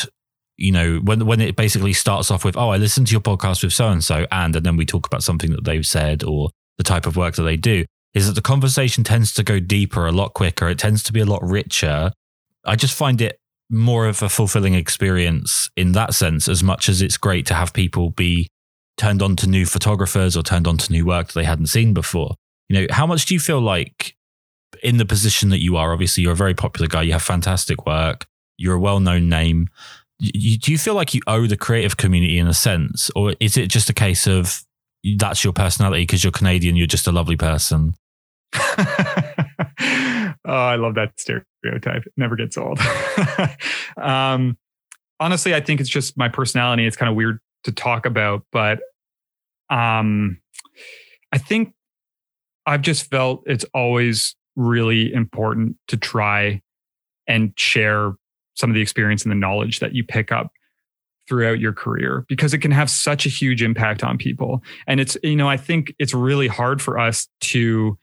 you 0.60 0.72
know, 0.72 0.98
when 1.04 1.24
when 1.24 1.40
it 1.40 1.54
basically 1.54 1.92
starts 1.92 2.32
off 2.32 2.44
with, 2.44 2.56
"Oh, 2.56 2.70
I 2.70 2.78
listened 2.78 3.06
to 3.06 3.12
your 3.12 3.20
podcast 3.20 3.62
with 3.62 3.72
so 3.72 3.88
and 3.90 4.02
so," 4.02 4.26
and 4.32 4.56
and 4.56 4.66
then 4.66 4.76
we 4.76 4.84
talk 4.84 5.06
about 5.06 5.22
something 5.22 5.52
that 5.52 5.64
they've 5.64 5.86
said 5.86 6.24
or 6.24 6.50
the 6.78 6.82
type 6.84 7.06
of 7.06 7.16
work 7.16 7.36
that 7.36 7.44
they 7.44 7.56
do 7.56 7.84
is 8.14 8.26
that 8.26 8.34
the 8.34 8.42
conversation 8.42 9.04
tends 9.04 9.32
to 9.34 9.44
go 9.44 9.60
deeper 9.60 10.06
a 10.06 10.12
lot 10.12 10.34
quicker. 10.34 10.68
It 10.68 10.78
tends 10.78 11.02
to 11.04 11.12
be 11.12 11.20
a 11.20 11.24
lot 11.24 11.42
richer. 11.42 12.10
I 12.64 12.74
just 12.74 12.94
find 12.94 13.20
it 13.20 13.38
more 13.70 14.06
of 14.06 14.22
a 14.22 14.28
fulfilling 14.28 14.74
experience 14.74 15.70
in 15.76 15.92
that 15.92 16.14
sense, 16.14 16.48
as 16.48 16.62
much 16.62 16.88
as 16.88 17.02
it's 17.02 17.16
great 17.16 17.46
to 17.46 17.54
have 17.54 17.72
people 17.72 18.10
be 18.10 18.48
turned 18.98 19.22
on 19.22 19.36
to 19.36 19.46
new 19.46 19.64
photographers 19.64 20.36
or 20.36 20.42
turned 20.42 20.66
on 20.66 20.76
to 20.78 20.92
new 20.92 21.06
work 21.06 21.28
that 21.28 21.34
they 21.34 21.44
hadn't 21.44 21.66
seen 21.66 21.94
before. 21.94 22.34
You 22.68 22.80
know, 22.80 22.86
how 22.90 23.06
much 23.06 23.26
do 23.26 23.34
you 23.34 23.40
feel 23.40 23.60
like 23.60 24.14
in 24.82 24.98
the 24.98 25.06
position 25.06 25.48
that 25.50 25.62
you 25.62 25.76
are? 25.76 25.92
Obviously, 25.92 26.22
you're 26.22 26.32
a 26.32 26.36
very 26.36 26.54
popular 26.54 26.88
guy, 26.88 27.02
you 27.02 27.12
have 27.12 27.22
fantastic 27.22 27.86
work, 27.86 28.26
you're 28.58 28.74
a 28.74 28.80
well 28.80 29.00
known 29.00 29.28
name. 29.28 29.68
Do 30.20 30.72
you 30.72 30.78
feel 30.78 30.94
like 30.94 31.14
you 31.14 31.22
owe 31.28 31.46
the 31.46 31.56
creative 31.56 31.96
community 31.96 32.38
in 32.38 32.48
a 32.48 32.54
sense, 32.54 33.10
or 33.14 33.34
is 33.40 33.56
it 33.56 33.68
just 33.68 33.88
a 33.88 33.94
case 33.94 34.26
of 34.26 34.64
that's 35.16 35.44
your 35.44 35.52
personality 35.52 36.02
because 36.02 36.24
you're 36.24 36.32
Canadian, 36.32 36.76
you're 36.76 36.86
just 36.86 37.06
a 37.06 37.12
lovely 37.12 37.36
person. 37.36 37.94
oh, 38.54 40.34
I 40.44 40.76
love 40.76 40.94
that 40.96 41.12
stereotype. 41.16 42.06
It 42.06 42.12
never 42.16 42.36
gets 42.36 42.56
old. 42.56 42.80
um, 43.96 44.58
honestly, 45.20 45.54
I 45.54 45.60
think 45.60 45.80
it's 45.80 45.88
just 45.88 46.16
my 46.16 46.28
personality. 46.28 46.86
It's 46.86 46.96
kind 46.96 47.10
of 47.10 47.16
weird 47.16 47.38
to 47.64 47.72
talk 47.72 48.06
about, 48.06 48.44
but 48.52 48.80
um, 49.70 50.40
I 51.32 51.38
think 51.38 51.74
I've 52.66 52.82
just 52.82 53.10
felt 53.10 53.42
it's 53.46 53.64
always 53.74 54.34
really 54.56 55.12
important 55.12 55.76
to 55.88 55.96
try 55.96 56.62
and 57.26 57.52
share 57.56 58.14
some 58.54 58.70
of 58.70 58.74
the 58.74 58.82
experience 58.82 59.22
and 59.22 59.30
the 59.30 59.36
knowledge 59.36 59.80
that 59.80 59.94
you 59.94 60.04
pick 60.04 60.32
up 60.32 60.50
throughout 61.28 61.60
your 61.60 61.72
career 61.72 62.24
because 62.28 62.54
it 62.54 62.58
can 62.58 62.70
have 62.70 62.88
such 62.88 63.26
a 63.26 63.28
huge 63.28 63.62
impact 63.62 64.02
on 64.02 64.16
people. 64.16 64.62
And 64.86 64.98
it's, 64.98 65.16
you 65.22 65.36
know, 65.36 65.48
I 65.48 65.58
think 65.58 65.94
it's 65.98 66.14
really 66.14 66.48
hard 66.48 66.80
for 66.80 66.98
us 66.98 67.28
to 67.40 67.98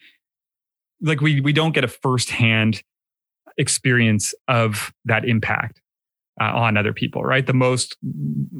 like 1.01 1.21
we 1.21 1.41
we 1.41 1.51
don't 1.51 1.73
get 1.73 1.83
a 1.83 1.89
firsthand 1.89 2.81
experience 3.57 4.33
of 4.47 4.93
that 5.05 5.25
impact 5.25 5.81
uh, 6.41 6.51
on 6.53 6.77
other 6.77 6.93
people, 6.93 7.23
right? 7.23 7.45
The 7.45 7.53
most 7.53 7.95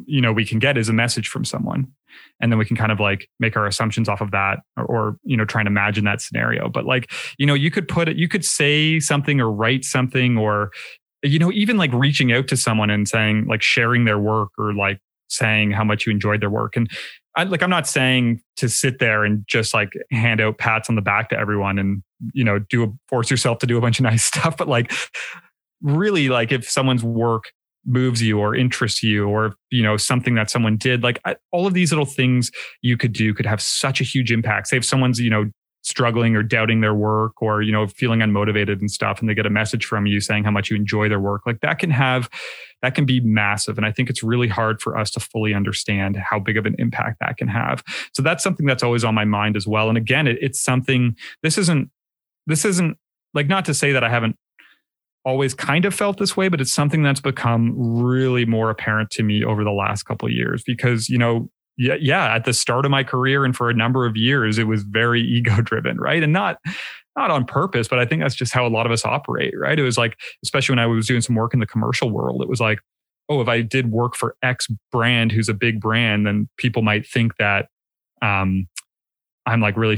you 0.05 0.21
know 0.21 0.31
we 0.31 0.45
can 0.45 0.59
get 0.59 0.77
is 0.77 0.89
a 0.89 0.93
message 0.93 1.27
from 1.27 1.45
someone, 1.45 1.87
and 2.41 2.51
then 2.51 2.59
we 2.59 2.65
can 2.65 2.75
kind 2.75 2.91
of 2.91 2.99
like 2.99 3.29
make 3.39 3.55
our 3.57 3.67
assumptions 3.67 4.07
off 4.07 4.21
of 4.21 4.31
that, 4.31 4.59
or, 4.77 4.85
or 4.85 5.17
you 5.23 5.37
know 5.37 5.45
try 5.45 5.61
and 5.61 5.67
imagine 5.67 6.05
that 6.05 6.21
scenario. 6.21 6.69
But 6.69 6.85
like 6.85 7.11
you 7.37 7.45
know 7.45 7.53
you 7.53 7.71
could 7.71 7.87
put 7.87 8.09
it, 8.09 8.17
you 8.17 8.27
could 8.27 8.45
say 8.45 8.99
something 8.99 9.39
or 9.39 9.51
write 9.51 9.83
something 9.83 10.37
or 10.37 10.71
you 11.23 11.39
know 11.39 11.51
even 11.51 11.77
like 11.77 11.91
reaching 11.93 12.31
out 12.31 12.47
to 12.49 12.57
someone 12.57 12.89
and 12.89 13.07
saying 13.07 13.45
like 13.47 13.61
sharing 13.61 14.05
their 14.05 14.19
work 14.19 14.49
or 14.57 14.73
like 14.73 14.99
saying 15.27 15.71
how 15.71 15.83
much 15.83 16.05
you 16.05 16.11
enjoyed 16.11 16.41
their 16.41 16.49
work. 16.49 16.75
And 16.75 16.89
I, 17.35 17.43
like, 17.43 17.61
I'm 17.61 17.69
not 17.69 17.87
saying 17.87 18.41
to 18.57 18.69
sit 18.69 18.99
there 18.99 19.23
and 19.23 19.43
just 19.47 19.73
like 19.73 19.93
hand 20.11 20.39
out 20.39 20.57
pats 20.57 20.89
on 20.89 20.95
the 20.95 21.01
back 21.01 21.29
to 21.29 21.37
everyone 21.37 21.77
and, 21.79 22.03
you 22.33 22.43
know, 22.43 22.59
do 22.59 22.83
a, 22.83 22.87
force 23.09 23.29
yourself 23.29 23.59
to 23.59 23.67
do 23.67 23.77
a 23.77 23.81
bunch 23.81 23.99
of 23.99 24.03
nice 24.11 24.23
stuff. 24.23 24.57
But 24.57 24.67
like, 24.67 24.93
really, 25.81 26.29
like 26.29 26.51
if 26.51 26.69
someone's 26.69 27.03
work 27.03 27.51
moves 27.85 28.21
you 28.21 28.39
or 28.39 28.55
interests 28.55 29.03
you 29.03 29.27
or 29.27 29.53
you 29.69 29.83
know 29.83 29.97
something 29.97 30.35
that 30.35 30.49
someone 30.49 30.77
did 30.77 31.03
like 31.03 31.19
I, 31.25 31.35
all 31.51 31.67
of 31.67 31.73
these 31.73 31.91
little 31.91 32.05
things 32.05 32.51
you 32.81 32.97
could 32.97 33.13
do 33.13 33.33
could 33.33 33.45
have 33.45 33.61
such 33.61 34.01
a 34.01 34.03
huge 34.03 34.31
impact. 34.31 34.67
Say 34.67 34.77
if 34.77 34.85
someone's 34.85 35.19
you 35.19 35.29
know 35.29 35.51
struggling 35.83 36.35
or 36.35 36.41
doubting 36.41 36.81
their 36.81 36.95
work 36.95 37.39
or 37.43 37.61
you 37.61 37.71
know 37.71 37.85
feeling 37.85 38.19
unmotivated 38.19 38.79
and 38.79 38.89
stuff 38.89 39.19
and 39.19 39.29
they 39.29 39.35
get 39.35 39.45
a 39.45 39.51
message 39.51 39.85
from 39.85 40.07
you 40.07 40.19
saying 40.19 40.43
how 40.43 40.49
much 40.49 40.71
you 40.71 40.75
enjoy 40.75 41.07
their 41.07 41.19
work 41.19 41.43
like 41.45 41.59
that 41.61 41.77
can 41.77 41.91
have 41.91 42.27
that 42.81 42.95
can 42.95 43.05
be 43.05 43.19
massive. 43.19 43.77
And 43.77 43.85
i 43.85 43.91
think 43.91 44.09
it's 44.09 44.23
really 44.23 44.47
hard 44.47 44.81
for 44.81 44.97
us 44.97 45.11
to 45.11 45.19
fully 45.19 45.53
understand 45.53 46.17
how 46.17 46.39
big 46.39 46.57
of 46.57 46.65
an 46.65 46.75
impact 46.79 47.19
that 47.19 47.37
can 47.37 47.47
have. 47.47 47.83
So 48.13 48.23
that's 48.23 48.43
something 48.43 48.65
that's 48.65 48.81
always 48.81 49.03
on 49.03 49.13
my 49.13 49.25
mind 49.25 49.55
as 49.55 49.67
well. 49.67 49.87
And 49.89 49.97
again 49.97 50.27
it, 50.27 50.37
it's 50.41 50.59
something 50.59 51.15
this 51.43 51.57
isn't 51.57 51.91
this 52.47 52.65
isn't 52.65 52.97
like 53.35 53.47
not 53.47 53.65
to 53.65 53.73
say 53.73 53.91
that 53.91 54.03
i 54.03 54.09
haven't 54.09 54.37
always 55.25 55.53
kind 55.53 55.85
of 55.85 55.93
felt 55.93 56.17
this 56.17 56.37
way 56.37 56.47
but 56.47 56.61
it's 56.61 56.73
something 56.73 57.01
that's 57.01 57.21
become 57.21 57.73
really 57.75 58.45
more 58.45 58.69
apparent 58.69 59.09
to 59.09 59.23
me 59.23 59.43
over 59.43 59.63
the 59.63 59.71
last 59.71 60.03
couple 60.03 60.27
of 60.27 60.31
years 60.31 60.63
because 60.63 61.09
you 61.09 61.17
know 61.17 61.49
yeah, 61.77 61.95
yeah, 61.99 62.33
at 62.33 62.45
the 62.45 62.53
start 62.53 62.85
of 62.85 62.91
my 62.91 63.03
career 63.03 63.43
and 63.43 63.55
for 63.55 63.69
a 63.69 63.73
number 63.73 64.05
of 64.05 64.15
years, 64.15 64.57
it 64.57 64.67
was 64.67 64.83
very 64.83 65.21
ego 65.27 65.61
driven, 65.61 65.97
right? 65.97 66.23
And 66.23 66.33
not 66.33 66.59
not 67.15 67.31
on 67.31 67.45
purpose, 67.45 67.87
but 67.87 67.97
I 67.97 68.05
think 68.05 68.21
that's 68.21 68.35
just 68.35 68.53
how 68.53 68.67
a 68.67 68.69
lot 68.69 68.85
of 68.85 68.91
us 68.91 69.05
operate, 69.05 69.53
right? 69.57 69.79
It 69.79 69.83
was 69.83 69.97
like, 69.97 70.17
especially 70.43 70.73
when 70.73 70.79
I 70.79 70.85
was 70.85 71.07
doing 71.07 71.21
some 71.21 71.35
work 71.35 71.53
in 71.53 71.61
the 71.61 71.65
commercial 71.65 72.09
world, 72.09 72.41
it 72.41 72.49
was 72.49 72.59
like, 72.59 72.79
oh, 73.29 73.39
if 73.39 73.47
I 73.47 73.61
did 73.61 73.89
work 73.89 74.15
for 74.15 74.35
X 74.43 74.67
brand, 74.91 75.31
who's 75.31 75.47
a 75.47 75.53
big 75.53 75.79
brand, 75.79 76.27
then 76.27 76.49
people 76.57 76.81
might 76.81 77.07
think 77.07 77.37
that 77.37 77.69
um, 78.21 78.67
I'm 79.45 79.61
like 79.61 79.77
really 79.77 79.97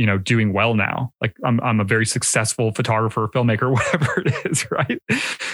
you 0.00 0.06
know 0.06 0.16
doing 0.16 0.54
well 0.54 0.74
now. 0.74 1.12
Like 1.20 1.34
i'm 1.44 1.60
i'm 1.60 1.78
a 1.78 1.84
very 1.84 2.06
successful 2.06 2.72
photographer 2.72 3.28
filmmaker 3.34 3.70
whatever 3.76 4.22
it 4.24 4.50
is 4.50 4.66
right? 4.70 4.98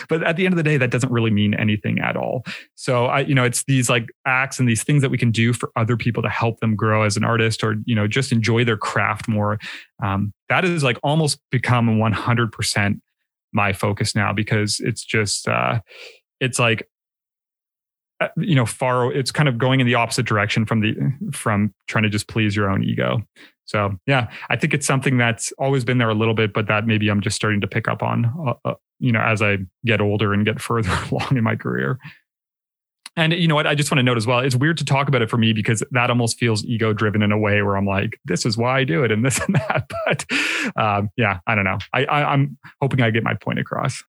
But 0.09 0.23
at 0.23 0.37
the 0.37 0.47
end 0.47 0.53
of 0.53 0.57
the 0.57 0.63
day 0.63 0.77
that 0.77 0.93
doesn't 0.93 1.11
really 1.11 1.33
mean 1.33 1.53
anything 1.55 1.99
at 1.99 2.17
all. 2.17 2.45
So 2.77 3.07
i 3.07 3.21
you 3.21 3.35
know 3.35 3.43
it's 3.43 3.65
these 3.65 3.91
like 3.91 4.07
acts 4.25 4.61
and 4.61 4.69
these 4.69 4.85
things 4.85 5.03
that 5.03 5.11
we 5.11 5.19
can 5.19 5.33
do 5.33 5.53
for 5.53 5.73
other 5.75 5.97
people 5.97 6.23
to 6.23 6.29
help 6.29 6.61
them 6.61 6.77
grow 6.77 7.03
as 7.03 7.17
an 7.17 7.25
artist 7.25 7.65
or 7.65 7.75
you 7.87 7.97
know 7.97 8.07
just 8.07 8.31
enjoy 8.31 8.65
their 8.65 8.77
craft 8.77 9.27
more. 9.27 9.59
Um, 10.01 10.33
that 10.49 10.65
is 10.65 10.85
like 10.85 10.99
almost 11.03 11.41
become 11.51 11.99
100% 11.99 13.01
my 13.53 13.73
focus 13.73 14.15
now 14.15 14.33
because 14.33 14.79
it's 14.81 15.05
just 15.05 15.49
uh 15.49 15.81
it's 16.41 16.59
like 16.59 16.89
uh, 18.21 18.29
you 18.37 18.55
know 18.55 18.67
far 18.67 19.13
it's 19.13 19.33
kind 19.33 19.49
of 19.49 19.59
going 19.59 19.81
in 19.81 19.87
the 19.87 19.95
opposite 19.95 20.27
direction 20.27 20.65
from 20.65 20.81
the 20.81 20.95
from 21.33 21.75
trying 21.89 22.05
to 22.05 22.09
just 22.09 22.29
please 22.29 22.55
your 22.55 22.71
own 22.71 22.83
ego 22.83 23.21
so 23.67 23.91
yeah 24.07 24.31
i 24.51 24.57
think 24.57 24.73
it's 24.73 24.87
something 24.87 25.17
that's 25.19 25.53
always 25.59 25.85
been 25.85 25.99
there 25.99 26.09
a 26.09 26.14
little 26.14 26.35
bit 26.35 26.53
but 26.53 26.67
that 26.67 26.87
maybe 26.87 27.09
i'm 27.09 27.21
just 27.21 27.37
starting 27.37 27.61
to 27.61 27.67
pick 27.67 27.89
up 27.89 28.03
on 28.03 28.33
uh, 28.47 28.55
uh, 28.64 28.75
you 28.99 29.12
know 29.12 29.21
as 29.21 29.43
i 29.43 29.59
get 29.85 30.01
older 30.01 30.33
and 30.33 30.45
get 30.45 30.61
further 30.69 30.97
along 31.11 31.37
in 31.37 31.45
my 31.45 31.57
career. 31.57 31.99
And 33.19 33.33
you 33.33 33.49
know 33.49 33.55
what 33.55 33.67
i 33.67 33.75
just 33.75 33.91
want 33.91 33.99
to 33.99 34.03
note 34.03 34.19
as 34.19 34.27
well 34.27 34.41
it's 34.41 34.55
weird 34.55 34.77
to 34.77 34.85
talk 34.85 35.09
about 35.09 35.23
it 35.23 35.31
for 35.31 35.39
me 35.39 35.55
because 35.55 35.83
that 35.91 36.11
almost 36.11 36.39
feels 36.39 36.64
ego 36.67 36.93
driven 36.93 37.23
in 37.23 37.33
a 37.33 37.39
way 37.39 37.62
where 37.62 37.77
i'm 37.77 37.87
like 37.87 38.21
this 38.27 38.45
is 38.45 38.59
why 38.59 38.81
i 38.81 38.85
do 38.85 39.05
it 39.05 39.11
and 39.11 39.25
this 39.25 39.41
and 39.41 39.55
that 39.55 39.91
but 40.05 40.27
um, 40.77 41.09
yeah 41.17 41.41
i 41.47 41.55
don't 41.55 41.64
know. 41.64 41.79
I, 41.95 42.05
I 42.05 42.33
i'm 42.33 42.59
hoping 42.83 43.01
i 43.01 43.11
get 43.11 43.25
my 43.25 43.35
point 43.35 43.59
across. 43.59 44.03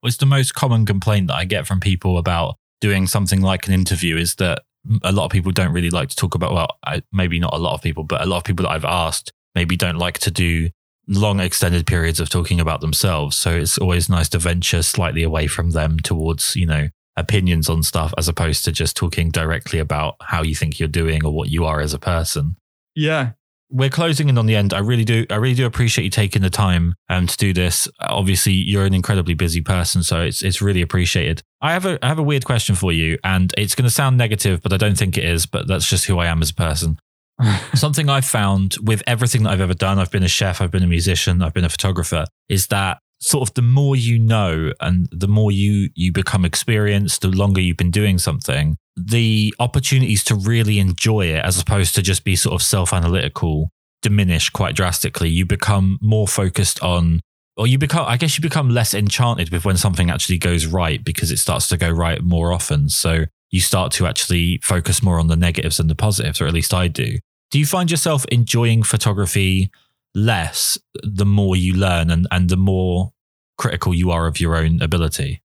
What's 0.00 0.18
the 0.18 0.26
most 0.26 0.54
common 0.54 0.86
complaint 0.86 1.26
that 1.26 1.34
I 1.34 1.44
get 1.44 1.66
from 1.66 1.80
people 1.80 2.18
about 2.18 2.58
doing 2.80 3.08
something 3.08 3.40
like 3.40 3.66
an 3.66 3.72
interview 3.72 4.16
is 4.16 4.36
that 4.36 4.62
a 5.02 5.12
lot 5.12 5.24
of 5.24 5.30
people 5.30 5.52
don't 5.52 5.72
really 5.72 5.90
like 5.90 6.08
to 6.08 6.16
talk 6.16 6.34
about, 6.34 6.52
well, 6.52 6.68
I, 6.84 7.02
maybe 7.12 7.38
not 7.38 7.54
a 7.54 7.58
lot 7.58 7.74
of 7.74 7.82
people, 7.82 8.04
but 8.04 8.22
a 8.22 8.26
lot 8.26 8.38
of 8.38 8.44
people 8.44 8.64
that 8.64 8.72
I've 8.72 8.84
asked 8.84 9.32
maybe 9.54 9.76
don't 9.76 9.98
like 9.98 10.18
to 10.20 10.30
do 10.30 10.70
long 11.08 11.40
extended 11.40 11.86
periods 11.86 12.20
of 12.20 12.28
talking 12.28 12.60
about 12.60 12.80
themselves. 12.80 13.36
So 13.36 13.52
it's 13.52 13.78
always 13.78 14.08
nice 14.08 14.28
to 14.30 14.38
venture 14.38 14.82
slightly 14.82 15.22
away 15.22 15.46
from 15.46 15.70
them 15.70 15.98
towards, 15.98 16.56
you 16.56 16.66
know, 16.66 16.88
opinions 17.16 17.68
on 17.68 17.82
stuff 17.82 18.12
as 18.18 18.28
opposed 18.28 18.64
to 18.64 18.72
just 18.72 18.96
talking 18.96 19.30
directly 19.30 19.78
about 19.78 20.16
how 20.20 20.42
you 20.42 20.54
think 20.54 20.78
you're 20.78 20.88
doing 20.88 21.24
or 21.24 21.32
what 21.32 21.48
you 21.48 21.64
are 21.64 21.80
as 21.80 21.94
a 21.94 21.98
person. 21.98 22.56
Yeah 22.94 23.32
we're 23.70 23.90
closing 23.90 24.28
in 24.28 24.38
on 24.38 24.46
the 24.46 24.54
end. 24.54 24.72
I 24.72 24.78
really 24.78 25.04
do. 25.04 25.26
I 25.30 25.36
really 25.36 25.54
do 25.54 25.66
appreciate 25.66 26.04
you 26.04 26.10
taking 26.10 26.42
the 26.42 26.50
time 26.50 26.94
um, 27.08 27.26
to 27.26 27.36
do 27.36 27.52
this. 27.52 27.88
Obviously, 28.00 28.52
you're 28.52 28.84
an 28.84 28.94
incredibly 28.94 29.34
busy 29.34 29.60
person, 29.60 30.02
so 30.02 30.22
it's 30.22 30.42
it's 30.42 30.62
really 30.62 30.82
appreciated. 30.82 31.42
I 31.66 31.72
have 31.72 31.84
a 31.84 31.98
I 32.00 32.06
have 32.06 32.20
a 32.20 32.22
weird 32.22 32.44
question 32.44 32.76
for 32.76 32.92
you, 32.92 33.18
and 33.24 33.52
it's 33.58 33.74
going 33.74 33.88
to 33.88 33.90
sound 33.90 34.16
negative, 34.16 34.62
but 34.62 34.72
I 34.72 34.76
don't 34.76 34.96
think 34.96 35.18
it 35.18 35.24
is. 35.24 35.46
But 35.46 35.66
that's 35.66 35.88
just 35.88 36.04
who 36.04 36.16
I 36.20 36.26
am 36.26 36.40
as 36.40 36.50
a 36.50 36.54
person. 36.54 37.00
Something 37.74 38.08
I've 38.08 38.24
found 38.24 38.76
with 38.80 39.02
everything 39.08 39.42
that 39.42 39.50
I've 39.50 39.60
ever 39.60 39.74
done, 39.74 39.98
I've 39.98 40.12
been 40.12 40.22
a 40.22 40.28
chef, 40.28 40.60
I've 40.60 40.70
been 40.70 40.84
a 40.84 40.86
musician, 40.86 41.42
I've 41.42 41.54
been 41.54 41.64
a 41.64 41.68
photographer, 41.68 42.26
is 42.48 42.68
that 42.68 42.98
sort 43.18 43.48
of 43.48 43.54
the 43.54 43.62
more 43.62 43.96
you 43.96 44.16
know 44.16 44.72
and 44.80 45.08
the 45.10 45.26
more 45.26 45.50
you 45.50 45.90
you 45.96 46.12
become 46.12 46.44
experienced, 46.44 47.22
the 47.22 47.28
longer 47.28 47.60
you've 47.60 47.76
been 47.76 47.90
doing 47.90 48.18
something, 48.18 48.76
the 48.96 49.52
opportunities 49.58 50.22
to 50.24 50.36
really 50.36 50.78
enjoy 50.78 51.26
it 51.26 51.44
as 51.44 51.60
opposed 51.60 51.96
to 51.96 52.02
just 52.02 52.22
be 52.22 52.36
sort 52.36 52.54
of 52.54 52.62
self-analytical 52.62 53.70
diminish 54.02 54.50
quite 54.50 54.76
drastically. 54.76 55.30
You 55.30 55.44
become 55.44 55.98
more 56.00 56.28
focused 56.28 56.80
on 56.80 57.22
or 57.56 57.66
you 57.66 57.78
become 57.78 58.04
I 58.06 58.16
guess 58.16 58.36
you 58.36 58.42
become 58.42 58.70
less 58.70 58.94
enchanted 58.94 59.50
with 59.50 59.64
when 59.64 59.76
something 59.76 60.10
actually 60.10 60.38
goes 60.38 60.66
right 60.66 61.02
because 61.02 61.30
it 61.30 61.38
starts 61.38 61.68
to 61.68 61.76
go 61.76 61.90
right 61.90 62.22
more 62.22 62.52
often. 62.52 62.88
So 62.88 63.24
you 63.50 63.60
start 63.60 63.92
to 63.92 64.06
actually 64.06 64.60
focus 64.62 65.02
more 65.02 65.18
on 65.18 65.28
the 65.28 65.36
negatives 65.36 65.78
than 65.78 65.86
the 65.86 65.94
positives, 65.94 66.40
or 66.40 66.46
at 66.46 66.52
least 66.52 66.74
I 66.74 66.88
do. 66.88 67.18
Do 67.50 67.58
you 67.58 67.66
find 67.66 67.90
yourself 67.90 68.24
enjoying 68.26 68.82
photography 68.82 69.70
less 70.14 70.78
the 71.02 71.26
more 71.26 71.56
you 71.56 71.74
learn 71.74 72.10
and, 72.10 72.26
and 72.30 72.48
the 72.48 72.56
more 72.56 73.12
critical 73.56 73.94
you 73.94 74.10
are 74.10 74.26
of 74.26 74.40
your 74.40 74.56
own 74.56 74.82
ability? 74.82 75.42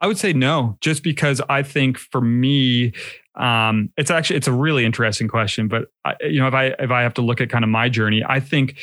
I 0.00 0.06
would 0.06 0.18
say 0.18 0.32
no, 0.32 0.76
just 0.80 1.02
because 1.02 1.40
I 1.48 1.62
think 1.62 1.98
for 1.98 2.20
me, 2.20 2.92
um, 3.36 3.90
it's 3.96 4.10
actually 4.10 4.36
it's 4.36 4.48
a 4.48 4.52
really 4.52 4.84
interesting 4.84 5.28
question. 5.28 5.66
But 5.66 5.86
I, 6.04 6.14
you 6.22 6.40
know, 6.40 6.46
if 6.46 6.54
I 6.54 6.66
if 6.78 6.90
I 6.90 7.02
have 7.02 7.14
to 7.14 7.22
look 7.22 7.40
at 7.40 7.50
kind 7.50 7.64
of 7.64 7.70
my 7.70 7.88
journey, 7.88 8.22
I 8.26 8.38
think 8.38 8.76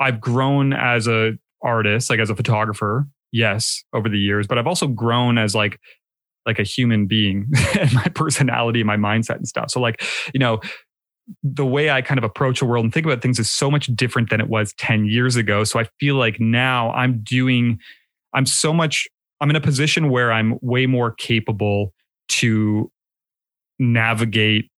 I've 0.00 0.20
grown 0.20 0.72
as 0.72 1.06
a 1.06 1.38
artist, 1.64 2.10
like 2.10 2.20
as 2.20 2.30
a 2.30 2.36
photographer, 2.36 3.06
yes, 3.32 3.82
over 3.92 4.08
the 4.08 4.18
years. 4.18 4.46
But 4.46 4.58
I've 4.58 4.66
also 4.66 4.86
grown 4.86 5.38
as 5.38 5.54
like 5.54 5.80
like 6.46 6.58
a 6.58 6.62
human 6.62 7.06
being 7.06 7.50
and 7.80 7.92
my 7.94 8.06
personality, 8.14 8.84
my 8.84 8.96
mindset 8.96 9.36
and 9.36 9.48
stuff. 9.48 9.70
So 9.70 9.80
like 9.80 10.02
you 10.32 10.38
know, 10.40 10.60
the 11.42 11.66
way 11.66 11.90
I 11.90 12.02
kind 12.02 12.18
of 12.18 12.24
approach 12.24 12.60
the 12.60 12.66
world 12.66 12.84
and 12.84 12.92
think 12.92 13.06
about 13.06 13.22
things 13.22 13.38
is 13.38 13.50
so 13.50 13.70
much 13.70 13.86
different 13.94 14.30
than 14.30 14.40
it 14.40 14.48
was 14.48 14.74
10 14.74 15.06
years 15.06 15.36
ago. 15.36 15.64
So 15.64 15.80
I 15.80 15.88
feel 15.98 16.16
like 16.16 16.38
now 16.38 16.92
I'm 16.92 17.22
doing, 17.22 17.78
I'm 18.34 18.46
so 18.46 18.72
much 18.72 19.08
I'm 19.40 19.50
in 19.50 19.56
a 19.56 19.60
position 19.60 20.10
where 20.10 20.32
I'm 20.32 20.58
way 20.62 20.86
more 20.86 21.12
capable 21.12 21.92
to 22.28 22.90
navigate 23.78 24.70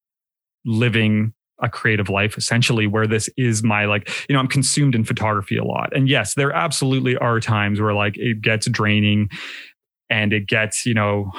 living 0.64 1.32
a 1.63 1.69
creative 1.69 2.09
life 2.09 2.37
essentially 2.37 2.87
where 2.87 3.07
this 3.07 3.31
is 3.37 3.63
my 3.63 3.87
like 3.87 4.11
you 4.29 4.35
know 4.35 4.41
i'm 4.41 4.49
consumed 4.49 4.95
in 4.95 5.05
photography 5.05 5.57
a 5.57 5.65
lot. 5.65 5.95
And 5.95 6.09
yes 6.09 6.35
there 6.35 6.53
absolutely 6.53 7.17
are 7.17 7.41
times 7.41 7.81
where 7.81 7.95
like 7.95 8.17
it 8.19 8.41
gets 8.41 8.69
draining 8.69 9.31
and 10.11 10.33
it 10.33 10.47
gets 10.47 10.87
you 10.87 10.95
know 10.95 11.33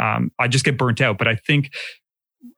um, 0.00 0.30
i 0.38 0.48
just 0.48 0.64
get 0.64 0.78
burnt 0.78 1.00
out. 1.00 1.18
But 1.18 1.28
i 1.28 1.34
think 1.34 1.72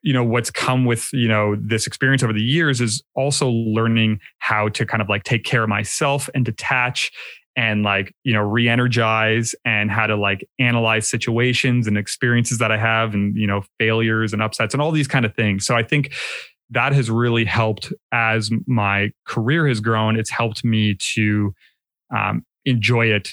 you 0.03 0.13
know 0.13 0.25
what's 0.25 0.51
come 0.51 0.85
with 0.85 1.09
you 1.13 1.29
know 1.29 1.57
this 1.57 1.87
experience 1.87 2.23
over 2.23 2.33
the 2.33 2.43
years 2.43 2.81
is 2.81 3.03
also 3.15 3.49
learning 3.49 4.21
how 4.39 4.69
to 4.69 4.85
kind 4.85 5.03
of 5.03 5.09
like 5.09 5.25
take 5.25 5.45
care 5.45 5.63
of 5.63 5.69
myself 5.69 6.29
and 6.35 6.45
detach 6.45 7.11
and 7.57 7.83
like 7.83 8.15
you 8.23 8.33
know 8.33 8.41
re-energize 8.41 9.55
and 9.65 9.91
how 9.91 10.07
to 10.07 10.17
like 10.17 10.49
analyze 10.59 11.09
situations 11.09 11.87
and 11.87 11.99
experiences 11.99 12.59
that 12.59 12.71
i 12.71 12.77
have 12.77 13.15
and 13.15 13.37
you 13.37 13.47
know 13.47 13.63
failures 13.79 14.33
and 14.33 14.43
upsets 14.43 14.75
and 14.75 14.81
all 14.81 14.93
these 14.93 15.09
kind 15.09 15.25
of 15.25 15.35
things. 15.35 15.67
So 15.67 15.75
i 15.75 15.83
think 15.83 16.13
that 16.71 16.93
has 16.93 17.11
really 17.11 17.45
helped 17.45 17.93
as 18.13 18.51
my 18.67 19.11
career 19.27 19.67
has 19.69 19.81
grown. 19.81 20.19
It's 20.19 20.31
helped 20.31 20.65
me 20.65 20.95
to 21.15 21.55
um, 22.15 22.45
enjoy 22.65 23.07
it 23.07 23.31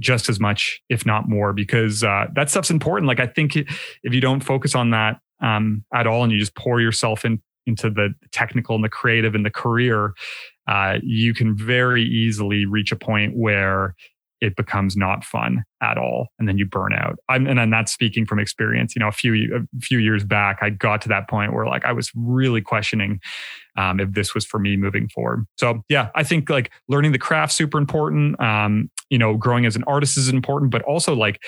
just 0.00 0.28
as 0.28 0.38
much 0.38 0.80
if 0.88 1.04
not 1.04 1.28
more 1.28 1.52
because 1.52 2.04
uh, 2.04 2.26
that 2.34 2.48
stuff's 2.50 2.70
important. 2.70 3.08
Like 3.08 3.20
i 3.20 3.26
think 3.26 3.56
if 3.56 4.14
you 4.14 4.20
don't 4.20 4.40
focus 4.40 4.74
on 4.74 4.90
that 4.90 5.20
um, 5.40 5.84
at 5.94 6.06
all 6.06 6.22
and 6.22 6.32
you 6.32 6.38
just 6.38 6.54
pour 6.54 6.80
yourself 6.80 7.24
in, 7.24 7.40
into 7.66 7.90
the 7.90 8.14
technical 8.32 8.74
and 8.74 8.84
the 8.84 8.88
creative 8.88 9.34
and 9.34 9.44
the 9.44 9.50
career 9.50 10.14
uh, 10.68 10.98
you 11.02 11.32
can 11.32 11.56
very 11.56 12.02
easily 12.04 12.66
reach 12.66 12.92
a 12.92 12.96
point 12.96 13.34
where 13.34 13.94
it 14.40 14.56
becomes 14.56 14.96
not 14.96 15.24
fun 15.24 15.64
at 15.82 15.98
all 15.98 16.28
and 16.38 16.48
then 16.48 16.58
you 16.58 16.66
burn 16.66 16.92
out. 16.92 17.18
I'm, 17.28 17.46
and 17.46 17.60
i'm 17.60 17.70
not 17.70 17.88
speaking 17.88 18.26
from 18.26 18.38
experience. 18.38 18.94
You 18.94 19.00
know 19.00 19.08
a 19.08 19.12
few 19.12 19.34
a 19.56 19.80
few 19.80 19.98
years 19.98 20.24
back 20.24 20.58
i 20.62 20.70
got 20.70 21.02
to 21.02 21.08
that 21.08 21.28
point 21.28 21.52
where 21.52 21.66
like 21.66 21.84
i 21.84 21.92
was 21.92 22.10
really 22.14 22.60
questioning 22.60 23.20
um, 23.76 24.00
if 24.00 24.12
this 24.12 24.34
was 24.34 24.44
for 24.44 24.58
me 24.58 24.76
moving 24.76 25.08
forward. 25.08 25.46
So 25.56 25.82
yeah 25.88 26.08
i 26.14 26.22
think 26.22 26.50
like 26.50 26.70
learning 26.88 27.12
the 27.12 27.18
craft 27.18 27.52
super 27.52 27.78
important. 27.78 28.40
Um, 28.40 28.90
you 29.10 29.18
know 29.18 29.36
growing 29.36 29.66
as 29.66 29.76
an 29.76 29.84
artist 29.86 30.16
is 30.18 30.28
important 30.28 30.70
but 30.70 30.82
also 30.82 31.14
like 31.14 31.40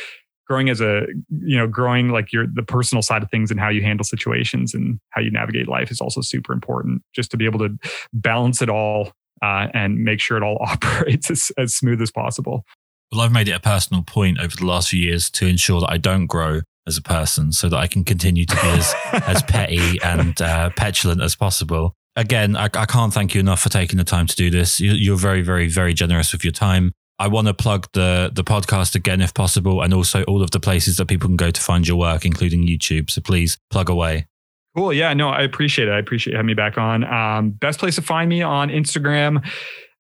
growing 0.51 0.69
as 0.69 0.81
a 0.81 1.07
you 1.45 1.57
know 1.57 1.69
growing 1.69 2.09
like 2.09 2.33
your 2.33 2.45
the 2.53 2.63
personal 2.65 3.03
side 3.03 3.23
of 3.23 3.31
things 3.31 3.53
and 3.53 3.61
how 3.61 3.69
you 3.69 3.83
handle 3.83 4.03
situations 4.03 4.75
and 4.75 4.99
how 5.11 5.21
you 5.21 5.31
navigate 5.31 5.69
life 5.69 5.93
is 5.93 6.01
also 6.01 6.21
super 6.21 6.53
important. 6.53 7.03
Just 7.15 7.31
to 7.31 7.37
be 7.37 7.45
able 7.45 7.61
to 7.61 7.79
balance 8.13 8.61
it 8.61 8.69
all 8.69 9.13
uh, 9.43 9.69
and 9.73 10.03
make 10.03 10.19
sure 10.19 10.37
it 10.37 10.43
all 10.43 10.59
operates 10.69 11.31
as, 11.31 11.53
as 11.57 11.77
smooth 11.77 12.03
as 12.03 12.11
possible 12.11 12.65
well 13.11 13.21
i've 13.21 13.33
made 13.33 13.49
it 13.49 13.53
a 13.53 13.61
personal 13.61 14.03
point 14.03 14.39
over 14.39 14.55
the 14.57 14.67
last 14.67 14.91
few 14.91 15.01
years 15.01 15.31
to 15.31 15.47
ensure 15.47 15.81
that 15.81 15.91
i 15.91 15.97
don't 15.97 16.27
grow 16.27 16.61
as 16.87 16.97
a 16.97 17.03
person 17.03 17.53
so 17.53 17.69
that 17.69 17.77
i 17.77 17.87
can 17.87 18.05
continue 18.05 18.45
to 18.45 18.57
be 18.57 18.69
as 18.69 18.95
as 19.27 19.43
petty 19.43 19.99
and 20.03 20.41
uh, 20.41 20.71
petulant 20.77 21.21
as 21.21 21.35
possible 21.37 21.95
again 22.17 22.57
I, 22.57 22.65
I, 22.65 22.87
can't 22.87 23.13
thank 23.13 23.35
you 23.35 23.41
enough 23.41 23.61
for 23.61 23.69
taking 23.69 23.99
the 23.99 24.05
time 24.05 24.27
to 24.27 24.37
do 24.37 24.51
this 24.51 24.81
you, 24.81 24.93
you're 24.93 25.17
very 25.17 25.43
very 25.43 25.69
very 25.69 25.95
generous 25.95 26.33
with 26.33 26.45
your 26.45 26.53
time 26.53 26.93
I 27.21 27.29
want 27.29 27.49
to 27.49 27.55
plug 27.55 27.87
the 27.93 28.31
the 28.33 28.43
podcast 28.43 28.95
again 28.95 29.21
if 29.21 29.35
possible, 29.35 29.83
and 29.83 29.93
also 29.93 30.23
all 30.23 30.43
of 30.43 30.53
the 30.53 30.59
places 30.59 30.97
that 30.97 31.05
people 31.05 31.29
can 31.29 31.37
go 31.37 31.51
to 31.51 31.61
find 31.61 31.87
your 31.87 31.99
work, 31.99 32.25
including 32.25 32.67
YouTube. 32.67 33.11
So 33.11 33.21
please 33.21 33.59
plug 33.71 33.91
away. 33.91 34.27
Cool. 34.75 34.95
Yeah. 34.95 35.13
No, 35.13 35.29
I 35.29 35.43
appreciate 35.43 35.89
it. 35.89 35.91
I 35.91 35.99
appreciate 35.99 36.35
having 36.35 36.47
me 36.47 36.55
back 36.55 36.79
on. 36.79 37.05
Um, 37.05 37.51
best 37.51 37.79
place 37.79 37.97
to 37.97 38.03
find 38.03 38.31
me 38.31 38.41
on 38.41 38.71
Instagram 38.71 39.47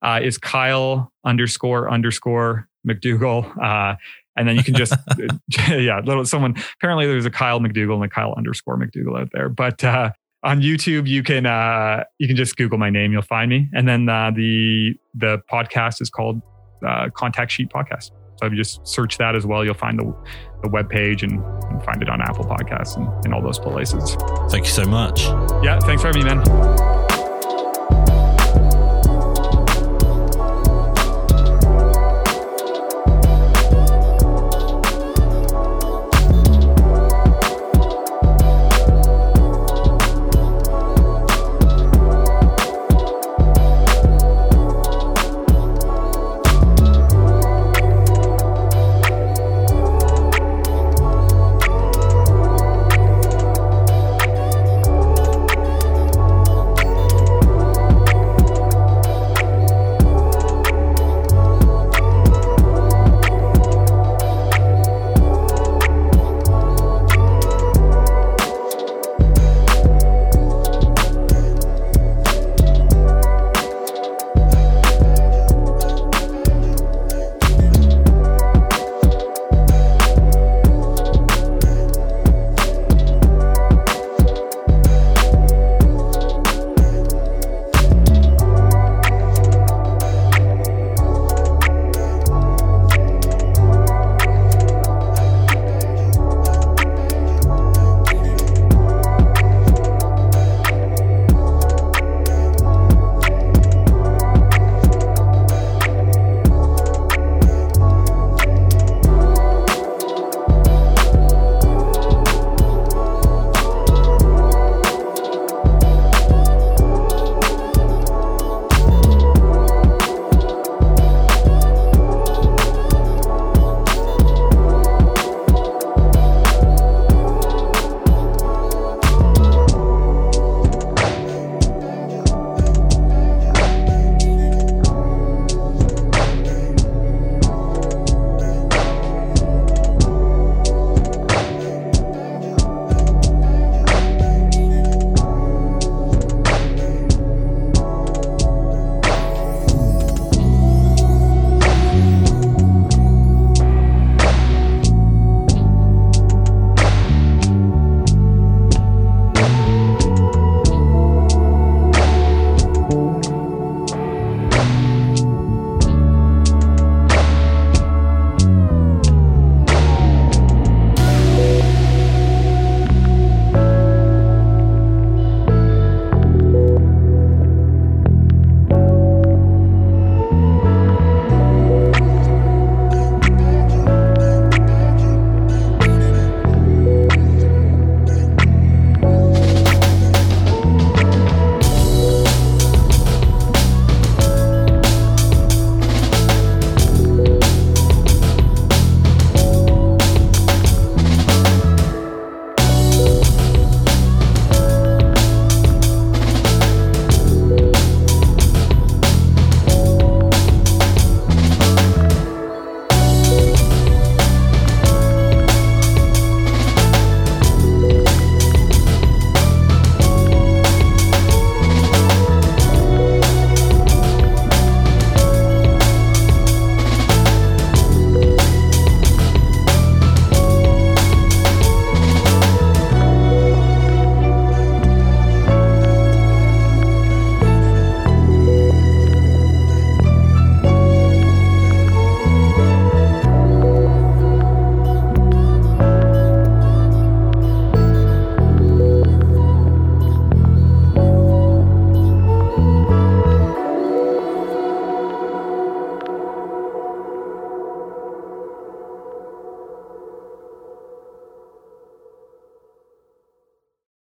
uh, 0.03 0.20
is 0.22 0.38
Kyle 0.38 1.12
underscore 1.24 1.90
underscore 1.90 2.68
McDougall. 2.86 3.57
Uh, 3.62 3.96
and 4.36 4.48
then 4.48 4.57
you 4.57 4.62
can 4.62 4.74
just 4.74 4.94
yeah, 5.68 6.01
little 6.05 6.24
someone 6.24 6.55
apparently 6.78 7.07
there's 7.07 7.26
a 7.26 7.30
Kyle 7.30 7.61
McDougall 7.61 7.96
and 7.96 8.05
a 8.05 8.09
Kyle 8.09 8.34
underscore 8.36 8.78
McDougall 8.78 9.20
out 9.20 9.28
there. 9.32 9.48
But 9.48 9.82
uh, 9.84 10.12
on 10.42 10.62
YouTube, 10.62 11.07
you 11.07 11.22
can 11.22 11.46
uh, 11.46 12.05
you 12.18 12.26
can 12.26 12.36
just 12.36 12.57
Google 12.57 12.78
my 12.78 12.90
name, 12.90 13.12
you'll 13.12 13.22
find 13.22 13.51
me. 13.51 13.68
And 13.72 13.86
then 13.86 14.09
uh, 14.09 14.30
the 14.34 14.94
the 15.14 15.42
podcast 15.51 16.01
is 16.01 16.11
called 16.11 16.40
uh, 16.86 17.11
Contact 17.14 17.51
Sheet 17.51 17.68
Podcast. 17.68 18.11
So 18.40 18.46
if 18.46 18.53
you 18.53 18.57
just 18.57 18.86
search 18.88 19.18
that 19.18 19.36
as 19.36 19.44
well, 19.44 19.66
you'll 19.66 19.74
find 19.74 19.98
the, 19.98 20.14
the 20.62 20.68
web 20.70 20.88
page 20.88 21.22
and, 21.22 21.44
and 21.70 21.84
find 21.84 22.03
it 22.03 22.09
on 22.09 22.22
Apple 22.22 22.46
Podcasts 22.46 22.96
and, 22.96 23.07
and 23.26 23.34
all 23.34 23.42
those 23.42 23.59
places. 23.59 24.16
Thank 24.51 24.64
you 24.64 24.70
so 24.70 24.86
much. 24.86 25.24
Yeah, 25.62 25.78
thanks 25.80 26.01
for 26.01 26.09
having 26.09 26.24
me, 26.24 26.34
man. 26.34 27.20